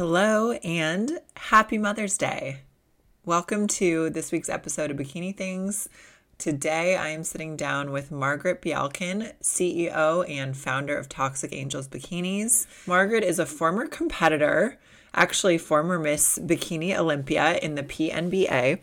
Hello 0.00 0.52
and 0.52 1.20
happy 1.36 1.76
Mother's 1.76 2.16
Day. 2.16 2.60
Welcome 3.26 3.66
to 3.66 4.08
this 4.08 4.32
week's 4.32 4.48
episode 4.48 4.90
of 4.90 4.96
Bikini 4.96 5.36
Things. 5.36 5.90
Today 6.38 6.96
I 6.96 7.10
am 7.10 7.22
sitting 7.22 7.54
down 7.54 7.92
with 7.92 8.10
Margaret 8.10 8.62
Bialkin, 8.62 9.34
CEO 9.42 10.26
and 10.26 10.56
founder 10.56 10.96
of 10.96 11.10
Toxic 11.10 11.52
Angels 11.52 11.86
Bikinis. 11.86 12.66
Margaret 12.86 13.22
is 13.22 13.38
a 13.38 13.44
former 13.44 13.86
competitor, 13.86 14.78
actually 15.12 15.58
former 15.58 15.98
Miss 15.98 16.38
Bikini 16.38 16.96
Olympia 16.96 17.58
in 17.58 17.74
the 17.74 17.82
PNBA, 17.82 18.80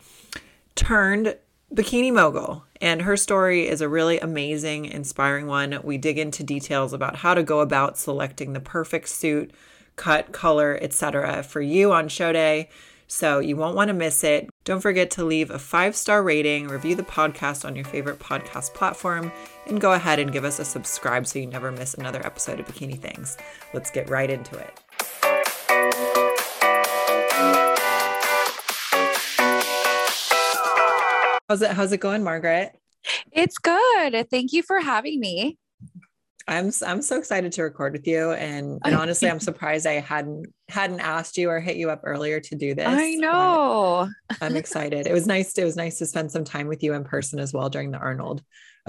turned 0.76 1.36
bikini 1.74 2.12
mogul. 2.12 2.62
And 2.80 3.02
her 3.02 3.16
story 3.16 3.66
is 3.66 3.80
a 3.80 3.88
really 3.88 4.20
amazing, 4.20 4.84
inspiring 4.84 5.48
one. 5.48 5.80
We 5.82 5.98
dig 5.98 6.16
into 6.16 6.44
details 6.44 6.92
about 6.92 7.16
how 7.16 7.34
to 7.34 7.42
go 7.42 7.58
about 7.58 7.98
selecting 7.98 8.52
the 8.52 8.60
perfect 8.60 9.08
suit 9.08 9.50
cut, 9.98 10.32
color, 10.32 10.78
etc. 10.80 11.42
for 11.42 11.60
you 11.60 11.92
on 11.92 12.08
show 12.08 12.32
day. 12.32 12.70
So 13.10 13.38
you 13.38 13.56
won't 13.56 13.74
want 13.74 13.88
to 13.88 13.94
miss 13.94 14.22
it. 14.22 14.50
Don't 14.64 14.80
forget 14.80 15.10
to 15.12 15.24
leave 15.24 15.50
a 15.50 15.58
five 15.58 15.96
star 15.96 16.22
rating, 16.22 16.68
review 16.68 16.94
the 16.94 17.02
podcast 17.02 17.64
on 17.64 17.74
your 17.74 17.86
favorite 17.86 18.18
podcast 18.18 18.74
platform, 18.74 19.32
and 19.66 19.80
go 19.80 19.92
ahead 19.92 20.18
and 20.18 20.30
give 20.30 20.44
us 20.44 20.58
a 20.58 20.64
subscribe 20.64 21.26
so 21.26 21.38
you 21.38 21.46
never 21.46 21.72
miss 21.72 21.94
another 21.94 22.24
episode 22.24 22.60
of 22.60 22.66
Bikini 22.66 22.98
Things. 22.98 23.36
Let's 23.72 23.90
get 23.90 24.08
right 24.10 24.30
into 24.30 24.56
it. 24.58 24.80
How's 31.48 31.62
it 31.62 31.70
how's 31.70 31.92
it 31.92 32.00
going, 32.00 32.22
Margaret? 32.22 32.78
It's 33.32 33.56
good. 33.56 34.28
Thank 34.30 34.52
you 34.52 34.62
for 34.62 34.80
having 34.80 35.18
me. 35.18 35.56
I'm 36.48 36.72
I'm 36.84 37.02
so 37.02 37.18
excited 37.18 37.52
to 37.52 37.62
record 37.62 37.92
with 37.92 38.06
you, 38.06 38.32
and, 38.32 38.80
and 38.84 38.94
honestly, 38.94 39.30
I'm 39.30 39.38
surprised 39.50 39.86
I 39.86 40.00
hadn't 40.00 40.46
hadn't 40.68 41.00
asked 41.00 41.36
you 41.36 41.50
or 41.50 41.60
hit 41.60 41.76
you 41.76 41.90
up 41.90 42.00
earlier 42.04 42.40
to 42.40 42.54
do 42.56 42.74
this. 42.74 42.86
I 42.88 43.14
know. 43.14 44.08
I'm 44.40 44.56
excited. 44.62 45.06
It 45.06 45.12
was 45.12 45.26
nice. 45.26 45.52
To, 45.54 45.62
it 45.62 45.64
was 45.64 45.76
nice 45.76 45.98
to 45.98 46.06
spend 46.06 46.32
some 46.32 46.44
time 46.44 46.66
with 46.66 46.82
you 46.82 46.94
in 46.94 47.04
person 47.04 47.38
as 47.38 47.52
well 47.52 47.68
during 47.68 47.90
the 47.90 47.98
Arnold. 47.98 48.42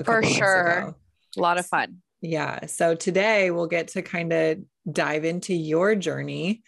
For 0.05 0.23
sure, 0.23 0.95
a 1.37 1.41
lot 1.41 1.59
of 1.59 1.65
fun. 1.65 1.97
Yeah. 2.21 2.65
So 2.67 2.95
today 2.95 3.51
we'll 3.51 3.67
get 3.67 3.89
to 3.89 4.01
kind 4.01 4.31
of 4.31 4.59
dive 4.89 5.25
into 5.25 5.53
your 5.53 5.95
journey. 5.95 6.63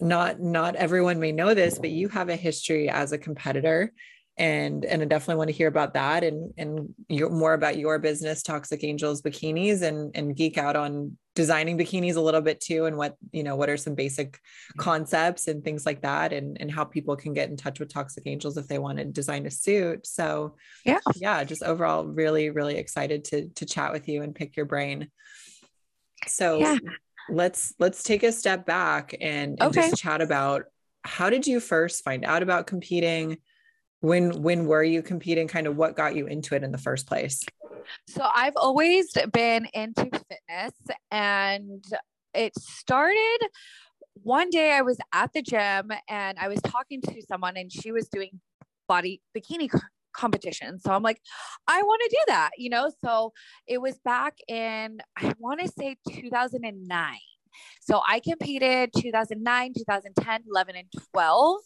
Not 0.00 0.40
not 0.40 0.76
everyone 0.76 1.18
may 1.18 1.32
know 1.32 1.54
this, 1.54 1.78
but 1.78 1.90
you 1.90 2.08
have 2.08 2.28
a 2.28 2.36
history 2.36 2.88
as 2.88 3.12
a 3.12 3.18
competitor 3.18 3.92
and 4.40 4.86
and 4.86 5.02
I 5.02 5.04
definitely 5.04 5.36
want 5.36 5.48
to 5.48 5.54
hear 5.56 5.68
about 5.68 5.92
that 5.94 6.24
and 6.24 6.54
and 6.56 6.94
your, 7.08 7.28
more 7.28 7.52
about 7.52 7.76
your 7.76 7.98
business, 7.98 8.42
Toxic 8.42 8.82
Angels 8.82 9.20
Bikinis, 9.20 9.82
and 9.82 10.10
and 10.16 10.34
geek 10.34 10.56
out 10.56 10.76
on 10.76 11.18
designing 11.34 11.76
bikinis 11.76 12.16
a 12.16 12.20
little 12.22 12.40
bit 12.40 12.58
too, 12.58 12.86
and 12.86 12.96
what 12.96 13.16
you 13.32 13.42
know 13.42 13.54
what 13.54 13.68
are 13.68 13.76
some 13.76 13.94
basic 13.94 14.32
mm-hmm. 14.32 14.80
concepts 14.80 15.46
and 15.46 15.62
things 15.62 15.84
like 15.84 16.00
that, 16.00 16.32
and 16.32 16.58
and 16.58 16.72
how 16.72 16.84
people 16.84 17.16
can 17.16 17.34
get 17.34 17.50
in 17.50 17.56
touch 17.56 17.78
with 17.78 17.92
Toxic 17.92 18.26
Angels 18.26 18.56
if 18.56 18.66
they 18.66 18.78
want 18.78 18.96
to 18.96 19.04
design 19.04 19.44
a 19.44 19.50
suit. 19.50 20.06
So 20.06 20.56
yeah, 20.86 21.00
yeah, 21.16 21.44
just 21.44 21.62
overall 21.62 22.06
really 22.06 22.48
really 22.48 22.78
excited 22.78 23.24
to 23.24 23.48
to 23.48 23.66
chat 23.66 23.92
with 23.92 24.08
you 24.08 24.22
and 24.22 24.34
pick 24.34 24.56
your 24.56 24.66
brain. 24.66 25.10
So 26.26 26.60
yeah. 26.60 26.78
let's 27.28 27.74
let's 27.78 28.02
take 28.02 28.22
a 28.22 28.32
step 28.32 28.64
back 28.64 29.14
and, 29.20 29.60
and 29.60 29.62
okay. 29.76 29.90
just 29.90 30.02
chat 30.02 30.22
about 30.22 30.64
how 31.04 31.28
did 31.28 31.46
you 31.46 31.60
first 31.60 32.04
find 32.04 32.24
out 32.24 32.42
about 32.42 32.66
competing 32.66 33.36
when 34.00 34.42
when 34.42 34.66
were 34.66 34.82
you 34.82 35.02
competing? 35.02 35.48
Kind 35.48 35.66
of 35.66 35.76
what 35.76 35.96
got 35.96 36.14
you 36.16 36.26
into 36.26 36.54
it 36.54 36.62
in 36.62 36.72
the 36.72 36.78
first 36.78 37.06
place? 37.06 37.44
So 38.06 38.26
i've 38.34 38.56
always 38.56 39.12
been 39.32 39.66
into 39.74 40.04
fitness 40.04 40.74
and 41.10 41.84
it 42.34 42.56
started 42.58 43.38
one 44.22 44.50
day 44.50 44.72
i 44.72 44.82
was 44.82 44.98
at 45.12 45.32
the 45.32 45.42
gym 45.42 45.90
and 46.08 46.38
i 46.38 46.48
was 46.48 46.60
talking 46.62 47.00
to 47.02 47.22
someone 47.22 47.56
and 47.56 47.72
she 47.72 47.90
was 47.90 48.08
doing 48.08 48.40
body 48.88 49.20
bikini 49.36 49.68
competition 50.12 50.78
so 50.78 50.92
i'm 50.92 51.02
like 51.02 51.20
i 51.66 51.82
want 51.82 52.02
to 52.04 52.08
do 52.10 52.22
that 52.28 52.50
you 52.58 52.70
know? 52.70 52.90
So 53.04 53.32
it 53.66 53.80
was 53.80 53.98
back 54.04 54.38
in 54.48 54.98
i 55.16 55.34
want 55.38 55.60
to 55.60 55.68
say 55.68 55.96
2009 56.08 57.16
so 57.80 58.00
I 58.06 58.20
competed 58.20 58.90
2009, 58.96 59.74
2010, 59.74 60.42
11, 60.48 60.76
and 60.76 60.86
12. 61.12 61.56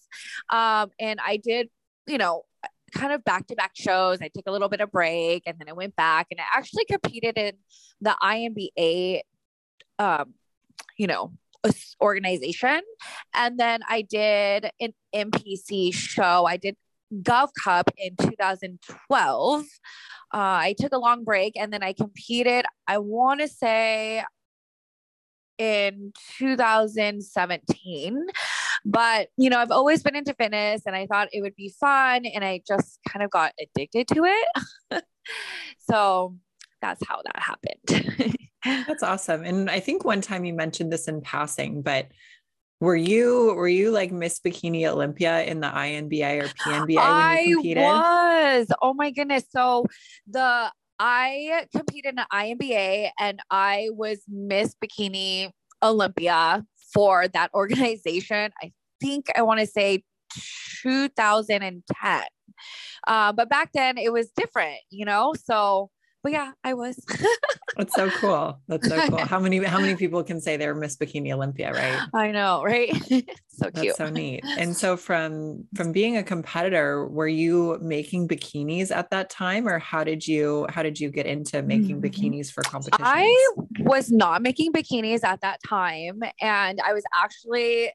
Um, 0.49 0.91
and 0.99 1.21
I 1.23 1.37
did 1.37 1.69
you 2.07 2.19
know, 2.19 2.43
kind 2.95 3.13
of 3.13 3.25
back 3.25 3.47
to 3.49 3.57
back 3.57 3.73
shows. 3.75 4.19
I 4.23 4.29
took 4.29 4.47
a 4.47 4.53
little 4.53 4.69
bit 4.69 4.81
of 4.81 4.91
break 4.91 5.43
and 5.47 5.59
then 5.59 5.69
I 5.69 5.73
went 5.73 5.97
back 5.97 6.29
and 6.31 6.41
I 6.41 6.45
actually 6.57 6.85
competed 6.85 7.37
in 7.37 7.55
the 8.01 8.17
INBA, 8.23 9.21
um, 9.99 10.35
you 10.97 11.07
know, 11.07 11.33
organization. 12.01 12.81
And 13.35 13.59
then 13.59 13.81
I 13.89 14.03
did 14.03 14.71
an 14.81 14.93
NPC 15.15 15.93
show. 15.95 16.47
I 16.47 16.57
did 16.57 16.77
Gov 17.13 17.49
Cup 17.63 17.91
in 17.97 18.17
2012. 18.17 19.63
Uh, 19.63 19.65
I 20.33 20.75
took 20.79 20.93
a 20.93 20.99
long 20.99 21.25
break 21.25 21.55
and 21.57 21.73
then 21.73 21.83
I 21.83 21.93
competed, 21.93 22.65
I 22.87 22.99
want 22.99 23.41
to 23.41 23.49
say 23.49 24.25
in 25.59 26.13
2017. 26.39 28.27
But, 28.85 29.29
you 29.37 29.49
know, 29.49 29.59
I've 29.59 29.71
always 29.71 30.03
been 30.03 30.17
into 30.17 30.35
fitness 30.35 30.83
and 30.87 30.95
I 30.95 31.07
thought 31.07 31.29
it 31.33 31.41
would 31.41 31.57
be 31.57 31.75
fun 31.81 32.27
and 32.27 32.45
I 32.45 32.61
just 32.67 32.99
kind 33.09 33.23
of 33.23 33.31
got 33.31 33.53
addicted 33.59 34.09
to 34.09 34.25
it. 34.25 35.05
so 35.79 36.37
that's 36.83 37.03
how 37.07 37.23
that 37.25 37.43
happened. 37.43 38.37
that's 38.87 39.03
awesome. 39.03 39.43
And 39.43 39.71
I 39.71 39.81
think 39.81 40.05
one 40.05 40.21
time 40.21 40.45
you 40.45 40.53
mentioned 40.53 40.93
this 40.93 41.09
in 41.09 41.23
passing, 41.23 41.81
but 41.81 42.09
were 42.81 42.97
you 42.97 43.55
were 43.57 43.69
you 43.69 43.91
like 43.91 44.13
Miss 44.13 44.41
Bikini 44.41 44.87
Olympia 44.87 45.43
in 45.45 45.61
the 45.61 45.69
INBA 45.69 46.43
or 46.43 46.49
PNBA 46.49 46.97
when 46.97 47.49
you 47.49 47.57
competed? 47.57 47.83
I 47.83 48.57
was. 48.59 48.67
Oh 48.83 48.93
my 48.93 49.11
goodness. 49.11 49.45
So 49.51 49.87
the 50.27 50.71
I 50.99 51.67
competed 51.75 52.11
in 52.11 52.17
the 52.17 52.27
INBA 52.33 53.11
and 53.19 53.41
I 53.51 53.89
was 53.93 54.23
Miss 54.29 54.75
Bikini 54.75 55.51
Olympia 55.83 56.65
for 56.95 57.29
that 57.29 57.51
organization. 57.55 58.53
I 58.63 58.73
think 59.01 59.27
I 59.37 59.43
want 59.43 59.61
to 59.61 59.67
say 59.67 60.05
2010. 60.83 62.23
Uh, 63.07 63.33
but 63.33 63.49
back 63.51 63.71
then 63.75 63.99
it 63.99 64.13
was 64.13 64.31
different, 64.37 64.79
you 64.91 65.05
know? 65.05 65.35
So 65.45 65.91
but 66.25 66.33
yeah, 66.33 66.53
I 66.65 66.73
was. 66.73 66.99
That's 67.77 67.95
so 67.95 68.09
cool. 68.09 68.59
That's 68.67 68.89
so 68.89 68.97
cool. 69.09 69.19
How 69.19 69.39
many 69.39 69.63
how 69.63 69.79
many 69.79 69.95
people 69.95 70.25
can 70.25 70.41
say 70.41 70.57
they're 70.57 70.75
Miss 70.75 70.97
Bikini 70.97 71.35
Olympia, 71.35 71.71
right? 71.71 72.09
I 72.15 72.31
know, 72.31 72.63
right? 72.65 72.91
so 73.47 73.67
That's 73.67 73.81
cute. 73.81 73.97
so 73.97 74.09
neat. 74.09 74.43
And 74.57 74.75
so 74.75 74.97
from 74.97 75.65
from 75.77 75.93
being 75.93 76.17
a 76.17 76.23
competitor, 76.23 77.07
were 77.07 77.29
you 77.29 77.79
making 77.83 78.27
bikinis 78.27 78.91
at 78.91 79.11
that 79.11 79.29
time 79.29 79.69
or 79.69 79.79
how 79.79 80.03
did 80.03 80.27
you 80.27 80.67
how 80.71 80.83
did 80.83 80.99
you 80.99 81.11
get 81.11 81.27
into 81.27 81.63
making 81.63 82.01
mm-hmm. 82.01 82.07
bikinis 82.07 82.51
for 82.51 82.63
competitions? 82.63 83.07
I 83.07 83.53
was 83.81 84.11
not 84.11 84.41
making 84.41 84.73
bikinis 84.73 85.25
at 85.25 85.43
that 85.43 85.61
time 85.63 86.23
and 86.41 86.81
I 86.81 86.95
was 86.95 87.05
actually, 87.15 87.93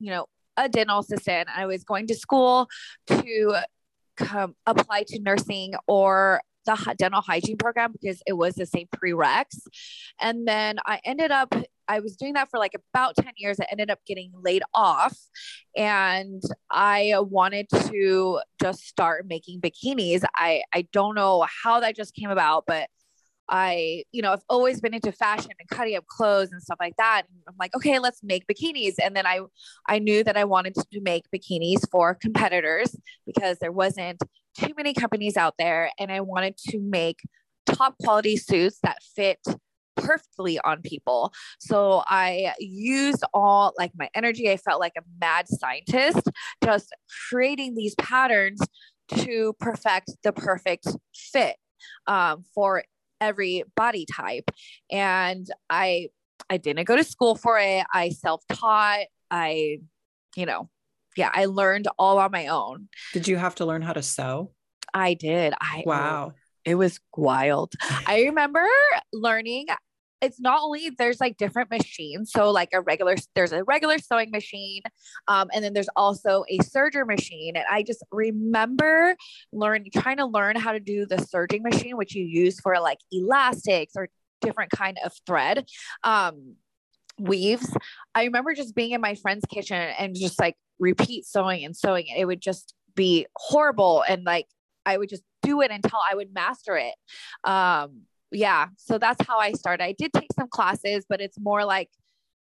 you 0.00 0.10
know, 0.10 0.26
a 0.56 0.68
dental 0.68 0.98
assistant. 0.98 1.48
I 1.56 1.66
was 1.66 1.84
going 1.84 2.08
to 2.08 2.16
school 2.16 2.68
to 3.06 3.54
come 4.16 4.56
apply 4.66 5.04
to 5.06 5.20
nursing 5.20 5.74
or 5.86 6.40
the 6.68 6.94
dental 6.98 7.20
hygiene 7.20 7.56
program 7.56 7.92
because 7.92 8.22
it 8.26 8.34
was 8.34 8.54
the 8.54 8.66
same 8.66 8.86
prereqs. 8.94 9.60
And 10.20 10.46
then 10.46 10.78
I 10.86 11.00
ended 11.04 11.30
up, 11.30 11.54
I 11.88 12.00
was 12.00 12.16
doing 12.16 12.34
that 12.34 12.50
for 12.50 12.58
like 12.58 12.74
about 12.92 13.16
10 13.16 13.32
years. 13.36 13.58
I 13.60 13.66
ended 13.70 13.90
up 13.90 14.00
getting 14.06 14.30
laid 14.34 14.62
off 14.74 15.16
and 15.76 16.42
I 16.70 17.14
wanted 17.18 17.68
to 17.70 18.40
just 18.60 18.86
start 18.86 19.26
making 19.26 19.60
bikinis. 19.60 20.24
I, 20.36 20.62
I 20.72 20.86
don't 20.92 21.14
know 21.14 21.46
how 21.62 21.80
that 21.80 21.96
just 21.96 22.14
came 22.14 22.30
about, 22.30 22.64
but 22.66 22.88
I, 23.48 24.04
you 24.12 24.20
know, 24.20 24.32
I've 24.32 24.44
always 24.48 24.80
been 24.80 24.92
into 24.92 25.10
fashion 25.10 25.50
and 25.58 25.68
cutting 25.68 25.96
up 25.96 26.06
clothes 26.06 26.52
and 26.52 26.62
stuff 26.62 26.76
like 26.78 26.96
that. 26.98 27.22
And 27.28 27.38
I'm 27.48 27.54
like, 27.58 27.74
okay, 27.74 27.98
let's 27.98 28.22
make 28.22 28.46
bikinis. 28.46 28.94
And 29.02 29.16
then 29.16 29.26
I, 29.26 29.40
I 29.88 30.00
knew 30.00 30.22
that 30.24 30.36
I 30.36 30.44
wanted 30.44 30.74
to 30.74 31.00
make 31.00 31.24
bikinis 31.34 31.88
for 31.90 32.14
competitors 32.14 32.94
because 33.26 33.58
there 33.58 33.72
wasn't 33.72 34.20
too 34.58 34.74
many 34.76 34.92
companies 34.92 35.36
out 35.36 35.54
there. 35.58 35.90
And 35.98 36.10
I 36.10 36.20
wanted 36.20 36.56
to 36.68 36.80
make 36.80 37.20
top 37.66 37.96
quality 38.02 38.36
suits 38.36 38.78
that 38.82 38.98
fit 39.14 39.40
perfectly 39.96 40.58
on 40.60 40.80
people. 40.82 41.32
So 41.58 42.02
I 42.06 42.54
used 42.58 43.24
all 43.34 43.72
like 43.78 43.92
my 43.96 44.08
energy. 44.14 44.50
I 44.50 44.56
felt 44.56 44.80
like 44.80 44.94
a 44.96 45.02
mad 45.20 45.46
scientist, 45.48 46.28
just 46.64 46.94
creating 47.28 47.74
these 47.74 47.94
patterns 47.96 48.60
to 49.08 49.54
perfect 49.58 50.12
the 50.22 50.32
perfect 50.32 50.86
fit 51.14 51.56
um, 52.06 52.44
for 52.54 52.84
every 53.20 53.64
body 53.74 54.06
type. 54.06 54.50
And 54.90 55.46
I 55.68 56.08
I 56.50 56.56
didn't 56.56 56.86
go 56.86 56.96
to 56.96 57.04
school 57.04 57.34
for 57.34 57.58
it. 57.58 57.84
I 57.92 58.10
self-taught. 58.10 59.06
I, 59.30 59.78
you 60.36 60.46
know, 60.46 60.70
yeah, 61.18 61.30
I 61.34 61.46
learned 61.46 61.88
all 61.98 62.18
on 62.18 62.30
my 62.30 62.46
own. 62.46 62.88
Did 63.12 63.26
you 63.26 63.36
have 63.36 63.56
to 63.56 63.66
learn 63.66 63.82
how 63.82 63.92
to 63.92 64.02
sew? 64.02 64.52
I 64.94 65.14
did. 65.14 65.52
I 65.60 65.82
wow. 65.84 66.32
It 66.64 66.76
was 66.76 67.00
wild. 67.16 67.72
I 68.06 68.22
remember 68.24 68.64
learning 69.12 69.66
it's 70.20 70.40
not 70.40 70.60
only 70.62 70.90
there's 70.98 71.20
like 71.20 71.36
different 71.36 71.70
machines. 71.70 72.32
So 72.32 72.50
like 72.50 72.70
a 72.72 72.80
regular, 72.80 73.14
there's 73.36 73.52
a 73.52 73.62
regular 73.62 73.98
sewing 73.98 74.32
machine. 74.32 74.82
Um, 75.28 75.48
and 75.54 75.64
then 75.64 75.74
there's 75.74 75.88
also 75.94 76.44
a 76.48 76.58
serger 76.58 77.06
machine. 77.06 77.54
And 77.54 77.64
I 77.70 77.84
just 77.84 78.04
remember 78.10 79.14
learning, 79.52 79.90
trying 79.94 80.16
to 80.16 80.26
learn 80.26 80.56
how 80.56 80.72
to 80.72 80.80
do 80.80 81.06
the 81.06 81.18
serging 81.18 81.62
machine, 81.62 81.96
which 81.96 82.16
you 82.16 82.24
use 82.24 82.58
for 82.58 82.80
like 82.80 82.98
elastics 83.12 83.92
or 83.96 84.08
different 84.40 84.72
kind 84.72 84.98
of 85.04 85.12
thread. 85.24 85.66
Um, 86.02 86.56
weaves. 87.18 87.76
I 88.14 88.24
remember 88.24 88.54
just 88.54 88.74
being 88.74 88.92
in 88.92 89.00
my 89.00 89.14
friend's 89.14 89.44
kitchen 89.46 89.76
and 89.76 90.14
just 90.14 90.38
like 90.40 90.56
repeat 90.78 91.26
sewing 91.26 91.64
and 91.64 91.76
sewing. 91.76 92.06
It 92.06 92.24
would 92.24 92.40
just 92.40 92.74
be 92.94 93.26
horrible. 93.36 94.04
And 94.08 94.24
like, 94.24 94.46
I 94.86 94.96
would 94.96 95.08
just 95.08 95.22
do 95.42 95.60
it 95.60 95.70
until 95.70 95.98
I 96.10 96.14
would 96.14 96.32
master 96.32 96.76
it. 96.76 96.94
Um, 97.44 98.02
yeah, 98.30 98.68
so 98.76 98.98
that's 98.98 99.24
how 99.26 99.38
I 99.38 99.52
started. 99.52 99.82
I 99.82 99.92
did 99.92 100.12
take 100.12 100.32
some 100.34 100.48
classes, 100.48 101.06
but 101.08 101.20
it's 101.20 101.38
more 101.38 101.64
like, 101.64 101.88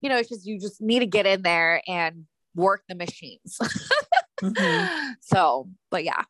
you 0.02 0.10
know, 0.10 0.18
it's 0.18 0.30
just 0.30 0.46
you 0.46 0.60
just 0.60 0.82
need 0.82 1.00
to 1.00 1.06
get 1.06 1.26
in 1.26 1.42
there 1.42 1.82
and 1.88 2.26
work 2.56 2.84
the 2.88 2.96
machines. 2.96 3.58
mm-hmm. 4.42 5.12
So, 5.22 5.70
but 5.90 6.04
yeah. 6.04 6.24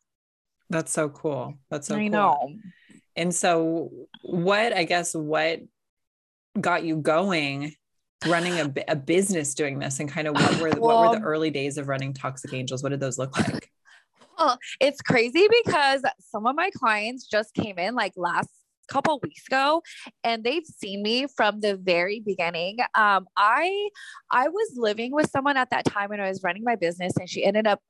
That's 0.70 0.92
so 0.92 1.08
cool. 1.08 1.54
That's 1.70 1.88
so 1.88 1.96
I 1.96 1.98
cool. 2.00 2.08
know. 2.08 2.52
And 3.16 3.34
so 3.34 3.90
what 4.22 4.72
I 4.72 4.84
guess 4.84 5.14
what 5.14 5.60
got 6.60 6.84
you 6.84 6.96
going 6.96 7.74
running 8.26 8.54
a, 8.54 8.72
a 8.88 8.96
business 8.96 9.54
doing 9.54 9.78
this 9.78 10.00
and 10.00 10.08
kind 10.08 10.26
of 10.26 10.34
what 10.34 10.60
were 10.60 10.80
well, 10.80 11.02
what 11.02 11.10
were 11.10 11.18
the 11.18 11.24
early 11.24 11.50
days 11.50 11.78
of 11.78 11.88
running 11.88 12.12
Toxic 12.12 12.52
Angels? 12.52 12.82
What 12.82 12.90
did 12.90 13.00
those 13.00 13.18
look 13.18 13.36
like? 13.36 13.70
Well, 14.40 14.56
it's 14.78 15.00
crazy 15.00 15.48
because 15.64 16.04
some 16.20 16.46
of 16.46 16.54
my 16.54 16.70
clients 16.70 17.26
just 17.26 17.54
came 17.54 17.76
in 17.76 17.96
like 17.96 18.12
last 18.16 18.48
couple 18.88 19.20
weeks 19.22 19.46
ago 19.46 19.82
and 20.24 20.42
they've 20.42 20.64
seen 20.64 21.02
me 21.02 21.26
from 21.36 21.60
the 21.60 21.76
very 21.76 22.20
beginning 22.24 22.78
um, 22.94 23.26
i 23.36 23.88
i 24.30 24.48
was 24.48 24.72
living 24.76 25.12
with 25.12 25.30
someone 25.30 25.56
at 25.56 25.70
that 25.70 25.84
time 25.84 26.08
when 26.08 26.20
i 26.20 26.28
was 26.28 26.42
running 26.42 26.64
my 26.64 26.74
business 26.74 27.12
and 27.18 27.28
she 27.28 27.44
ended 27.44 27.66
up 27.66 27.80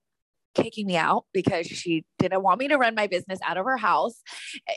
kicking 0.63 0.87
me 0.87 0.97
out 0.97 1.25
because 1.33 1.67
she 1.67 2.05
didn't 2.19 2.43
want 2.43 2.59
me 2.59 2.69
to 2.69 2.77
run 2.77 2.95
my 2.95 3.07
business 3.07 3.39
out 3.47 3.57
of 3.57 3.65
her 3.65 3.77
house 3.77 4.23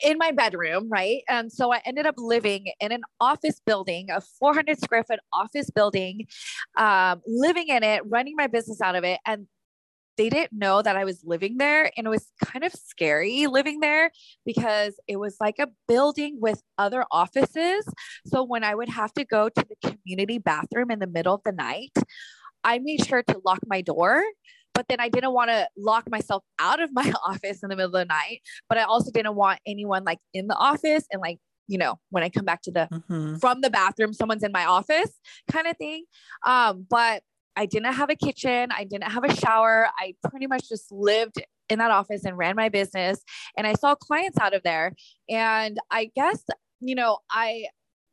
in 0.04 0.18
my 0.18 0.32
bedroom, 0.32 0.90
right? 0.90 1.24
And 1.28 1.52
so 1.52 1.74
I 1.74 1.82
ended 1.86 2.06
up 2.06 2.16
living 2.18 2.68
in 2.80 2.92
an 2.92 3.02
office 3.20 3.62
building, 3.66 4.10
a 4.10 4.22
400 4.22 4.80
square 4.80 5.04
foot 5.04 5.20
office 5.34 5.70
building, 5.70 6.28
um, 6.78 7.22
living 7.28 7.68
in 7.68 7.84
it, 7.84 8.04
running 8.08 8.36
my 8.36 8.48
business 8.48 8.82
out 8.82 8.96
of 8.96 9.04
it. 9.04 9.20
And 9.26 9.48
they 10.18 10.30
didn't 10.30 10.54
know 10.54 10.82
that 10.82 10.96
I 10.96 11.06
was 11.06 11.24
living 11.24 11.58
there. 11.58 11.90
And 11.98 12.06
it 12.06 12.10
was 12.10 12.28
kind 12.44 12.64
of 12.64 12.74
scary 12.74 13.48
living 13.48 13.80
there 13.80 14.12
because 14.46 15.00
it 15.08 15.18
was 15.18 15.38
like 15.40 15.58
a 15.60 15.70
building 15.88 16.38
with 16.40 16.62
other 16.78 17.06
offices. 17.12 17.86
So 18.28 18.44
when 18.44 18.64
I 18.64 18.76
would 18.76 18.90
have 18.90 19.14
to 19.14 19.26
go 19.26 19.50
to 19.50 19.66
the 19.68 19.90
community 19.90 20.38
bathroom 20.38 20.92
in 20.92 21.00
the 21.00 21.08
middle 21.08 21.34
of 21.34 21.42
the 21.44 21.54
night, 21.54 21.94
I 22.64 22.80
made 22.80 23.06
sure 23.06 23.24
to 23.24 23.42
lock 23.44 23.60
my 23.66 23.82
door. 23.82 24.24
But 24.82 24.88
then 24.90 25.00
I 25.00 25.10
didn't 25.10 25.34
want 25.34 25.52
to 25.52 25.68
lock 25.78 26.10
myself 26.10 26.44
out 26.58 26.82
of 26.82 26.90
my 26.92 27.14
office 27.24 27.62
in 27.62 27.70
the 27.70 27.76
middle 27.76 27.96
of 27.96 28.02
the 28.02 28.06
night. 28.06 28.42
But 28.68 28.80
I 28.80 28.84
also 28.84 29.12
didn't 29.12 29.36
want 29.36 29.60
anyone 29.68 30.04
like 30.04 30.18
in 30.34 30.48
the 30.48 30.56
office 30.56 31.06
and 31.12 31.22
like 31.22 31.38
you 31.68 31.78
know 31.78 32.00
when 32.10 32.24
i 32.24 32.28
come 32.28 32.44
back 32.44 32.62
to 32.64 32.72
the 32.72 32.90
mm-hmm. 32.92 33.36
from 33.38 33.62
the 33.62 33.70
bathroom 33.70 34.14
someone's 34.14 34.44
in 34.44 34.52
my 34.52 34.66
office 34.66 35.12
kind 35.50 35.68
of 35.68 35.78
thing 35.78 36.04
um 36.44 36.88
but 36.90 37.22
I 37.56 37.66
didn't 37.66 37.94
have 37.94 38.10
a 38.10 38.16
kitchen. 38.16 38.70
I 38.72 38.86
didn't 38.86 39.12
have 39.12 39.26
a 39.26 39.36
shower. 39.36 39.90
I 40.00 40.16
pretty 40.30 40.48
much 40.48 40.70
just 40.70 40.90
lived 40.90 41.36
in 41.68 41.80
that 41.80 41.92
office 41.92 42.24
and 42.24 42.38
ran 42.38 42.56
my 42.56 42.70
business 42.70 43.22
and 43.58 43.68
I 43.68 43.74
saw 43.74 43.94
clients 43.94 44.38
out 44.40 44.54
of 44.54 44.64
there. 44.64 44.94
And 45.30 45.78
I 45.92 46.12
guess, 46.16 46.44
you 46.80 46.96
know, 46.96 47.20
I 47.30 47.66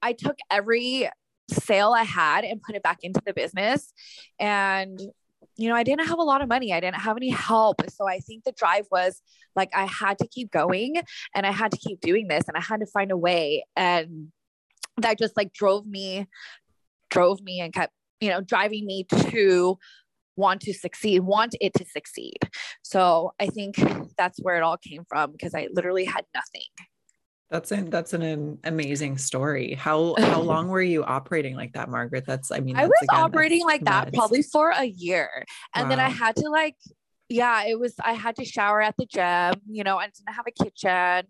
I 0.02 0.12
took 0.12 0.36
every 0.50 1.08
sale 1.50 1.92
I 1.92 2.02
had 2.04 2.44
and 2.44 2.60
put 2.62 2.74
it 2.74 2.82
back 2.82 2.98
into 3.02 3.20
the 3.24 3.32
business. 3.32 3.92
And 4.38 5.00
you 5.58 5.68
know, 5.68 5.74
I 5.74 5.82
didn't 5.82 6.06
have 6.06 6.18
a 6.18 6.22
lot 6.22 6.40
of 6.40 6.48
money. 6.48 6.72
I 6.72 6.80
didn't 6.80 7.00
have 7.00 7.16
any 7.16 7.30
help. 7.30 7.82
So 7.90 8.08
I 8.08 8.20
think 8.20 8.44
the 8.44 8.52
drive 8.52 8.86
was 8.90 9.20
like 9.56 9.70
I 9.74 9.84
had 9.86 10.18
to 10.18 10.28
keep 10.28 10.50
going 10.50 11.02
and 11.34 11.44
I 11.44 11.50
had 11.50 11.72
to 11.72 11.76
keep 11.76 12.00
doing 12.00 12.28
this 12.28 12.44
and 12.48 12.56
I 12.56 12.60
had 12.60 12.80
to 12.80 12.86
find 12.86 13.10
a 13.10 13.16
way. 13.16 13.64
And 13.76 14.28
that 14.98 15.18
just 15.18 15.36
like 15.36 15.52
drove 15.52 15.86
me 15.86 16.26
drove 17.10 17.40
me 17.42 17.60
and 17.60 17.72
kept 17.72 17.92
you 18.20 18.30
know, 18.30 18.40
driving 18.40 18.86
me 18.86 19.04
to 19.30 19.78
want 20.36 20.60
to 20.62 20.72
succeed, 20.72 21.20
want 21.20 21.56
it 21.60 21.74
to 21.74 21.84
succeed. 21.84 22.38
So 22.82 23.32
I 23.40 23.46
think 23.46 23.76
that's 24.16 24.38
where 24.40 24.56
it 24.56 24.62
all 24.62 24.76
came 24.76 25.04
from 25.08 25.32
because 25.32 25.54
I 25.54 25.68
literally 25.72 26.04
had 26.04 26.24
nothing. 26.34 26.68
That's 27.50 27.72
an 27.72 27.88
that's 27.88 28.12
an 28.12 28.58
amazing 28.64 29.16
story. 29.16 29.74
How 29.74 30.14
how 30.18 30.40
long 30.40 30.68
were 30.68 30.82
you 30.82 31.02
operating 31.04 31.56
like 31.56 31.72
that, 31.72 31.88
Margaret? 31.88 32.24
That's 32.26 32.50
I 32.50 32.60
mean, 32.60 32.76
I 32.76 32.86
was 32.86 32.92
again, 33.02 33.20
operating 33.20 33.64
like 33.64 33.82
nuts. 33.82 34.10
that 34.10 34.14
probably 34.14 34.42
for 34.42 34.70
a 34.70 34.84
year, 34.84 35.44
and 35.74 35.84
wow. 35.84 35.88
then 35.88 36.00
I 36.00 36.10
had 36.10 36.36
to 36.36 36.50
like, 36.50 36.76
yeah, 37.28 37.64
it 37.66 37.78
was. 37.78 37.94
I 38.04 38.12
had 38.12 38.36
to 38.36 38.44
shower 38.44 38.82
at 38.82 38.96
the 38.98 39.06
gym. 39.06 39.62
You 39.70 39.84
know, 39.84 39.96
I 39.96 40.06
didn't 40.06 40.34
have 40.34 40.46
a 40.46 40.50
kitchen. 40.50 41.26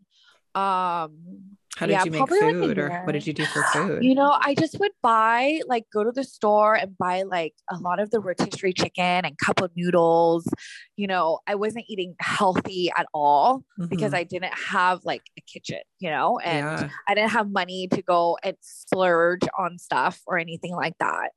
Um, 0.55 1.57
how 1.79 1.87
did 1.87 1.93
yeah, 1.93 2.05
you 2.05 2.11
make 2.11 2.29
food 2.29 2.77
like 2.77 2.79
or 2.79 3.03
what 3.05 3.13
did 3.13 3.25
you 3.25 3.33
do 3.33 3.45
for 3.45 3.63
food? 3.73 4.03
You 4.03 4.17
know, 4.17 4.37
I 4.41 4.57
just 4.57 4.81
would 4.81 4.91
buy 5.01 5.61
like 5.69 5.85
go 5.93 6.03
to 6.03 6.11
the 6.11 6.25
store 6.25 6.75
and 6.75 6.99
buy 6.99 7.23
like 7.23 7.55
a 7.71 7.77
lot 7.77 8.01
of 8.01 8.11
the 8.11 8.19
rotisserie 8.19 8.73
chicken 8.73 9.25
and 9.25 9.39
cup 9.39 9.61
of 9.61 9.71
noodles. 9.77 10.49
You 10.97 11.07
know, 11.07 11.39
I 11.47 11.55
wasn't 11.55 11.85
eating 11.89 12.17
healthy 12.19 12.91
at 12.97 13.07
all 13.15 13.59
mm-hmm. 13.79 13.87
because 13.87 14.13
I 14.13 14.25
didn't 14.25 14.55
have 14.59 15.05
like 15.05 15.23
a 15.39 15.41
kitchen, 15.43 15.79
you 16.01 16.11
know, 16.11 16.41
and 16.41 16.67
yeah. 16.67 16.89
I 17.07 17.15
didn't 17.15 17.31
have 17.31 17.49
money 17.49 17.87
to 17.93 18.03
go 18.03 18.37
and 18.43 18.57
splurge 18.61 19.43
on 19.57 19.79
stuff 19.79 20.21
or 20.27 20.37
anything 20.37 20.75
like 20.75 20.95
that. 20.99 21.31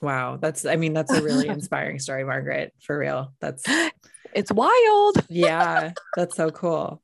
Wow. 0.00 0.38
That's, 0.38 0.64
I 0.64 0.76
mean, 0.76 0.94
that's 0.94 1.12
a 1.12 1.22
really 1.22 1.48
inspiring 1.56 1.98
story, 1.98 2.24
Margaret, 2.24 2.72
for 2.80 2.96
real. 2.96 3.34
That's, 3.42 3.64
it's 4.34 4.52
wild. 4.52 5.16
yeah. 5.28 5.92
That's 6.16 6.36
so 6.36 6.50
cool 6.50 7.02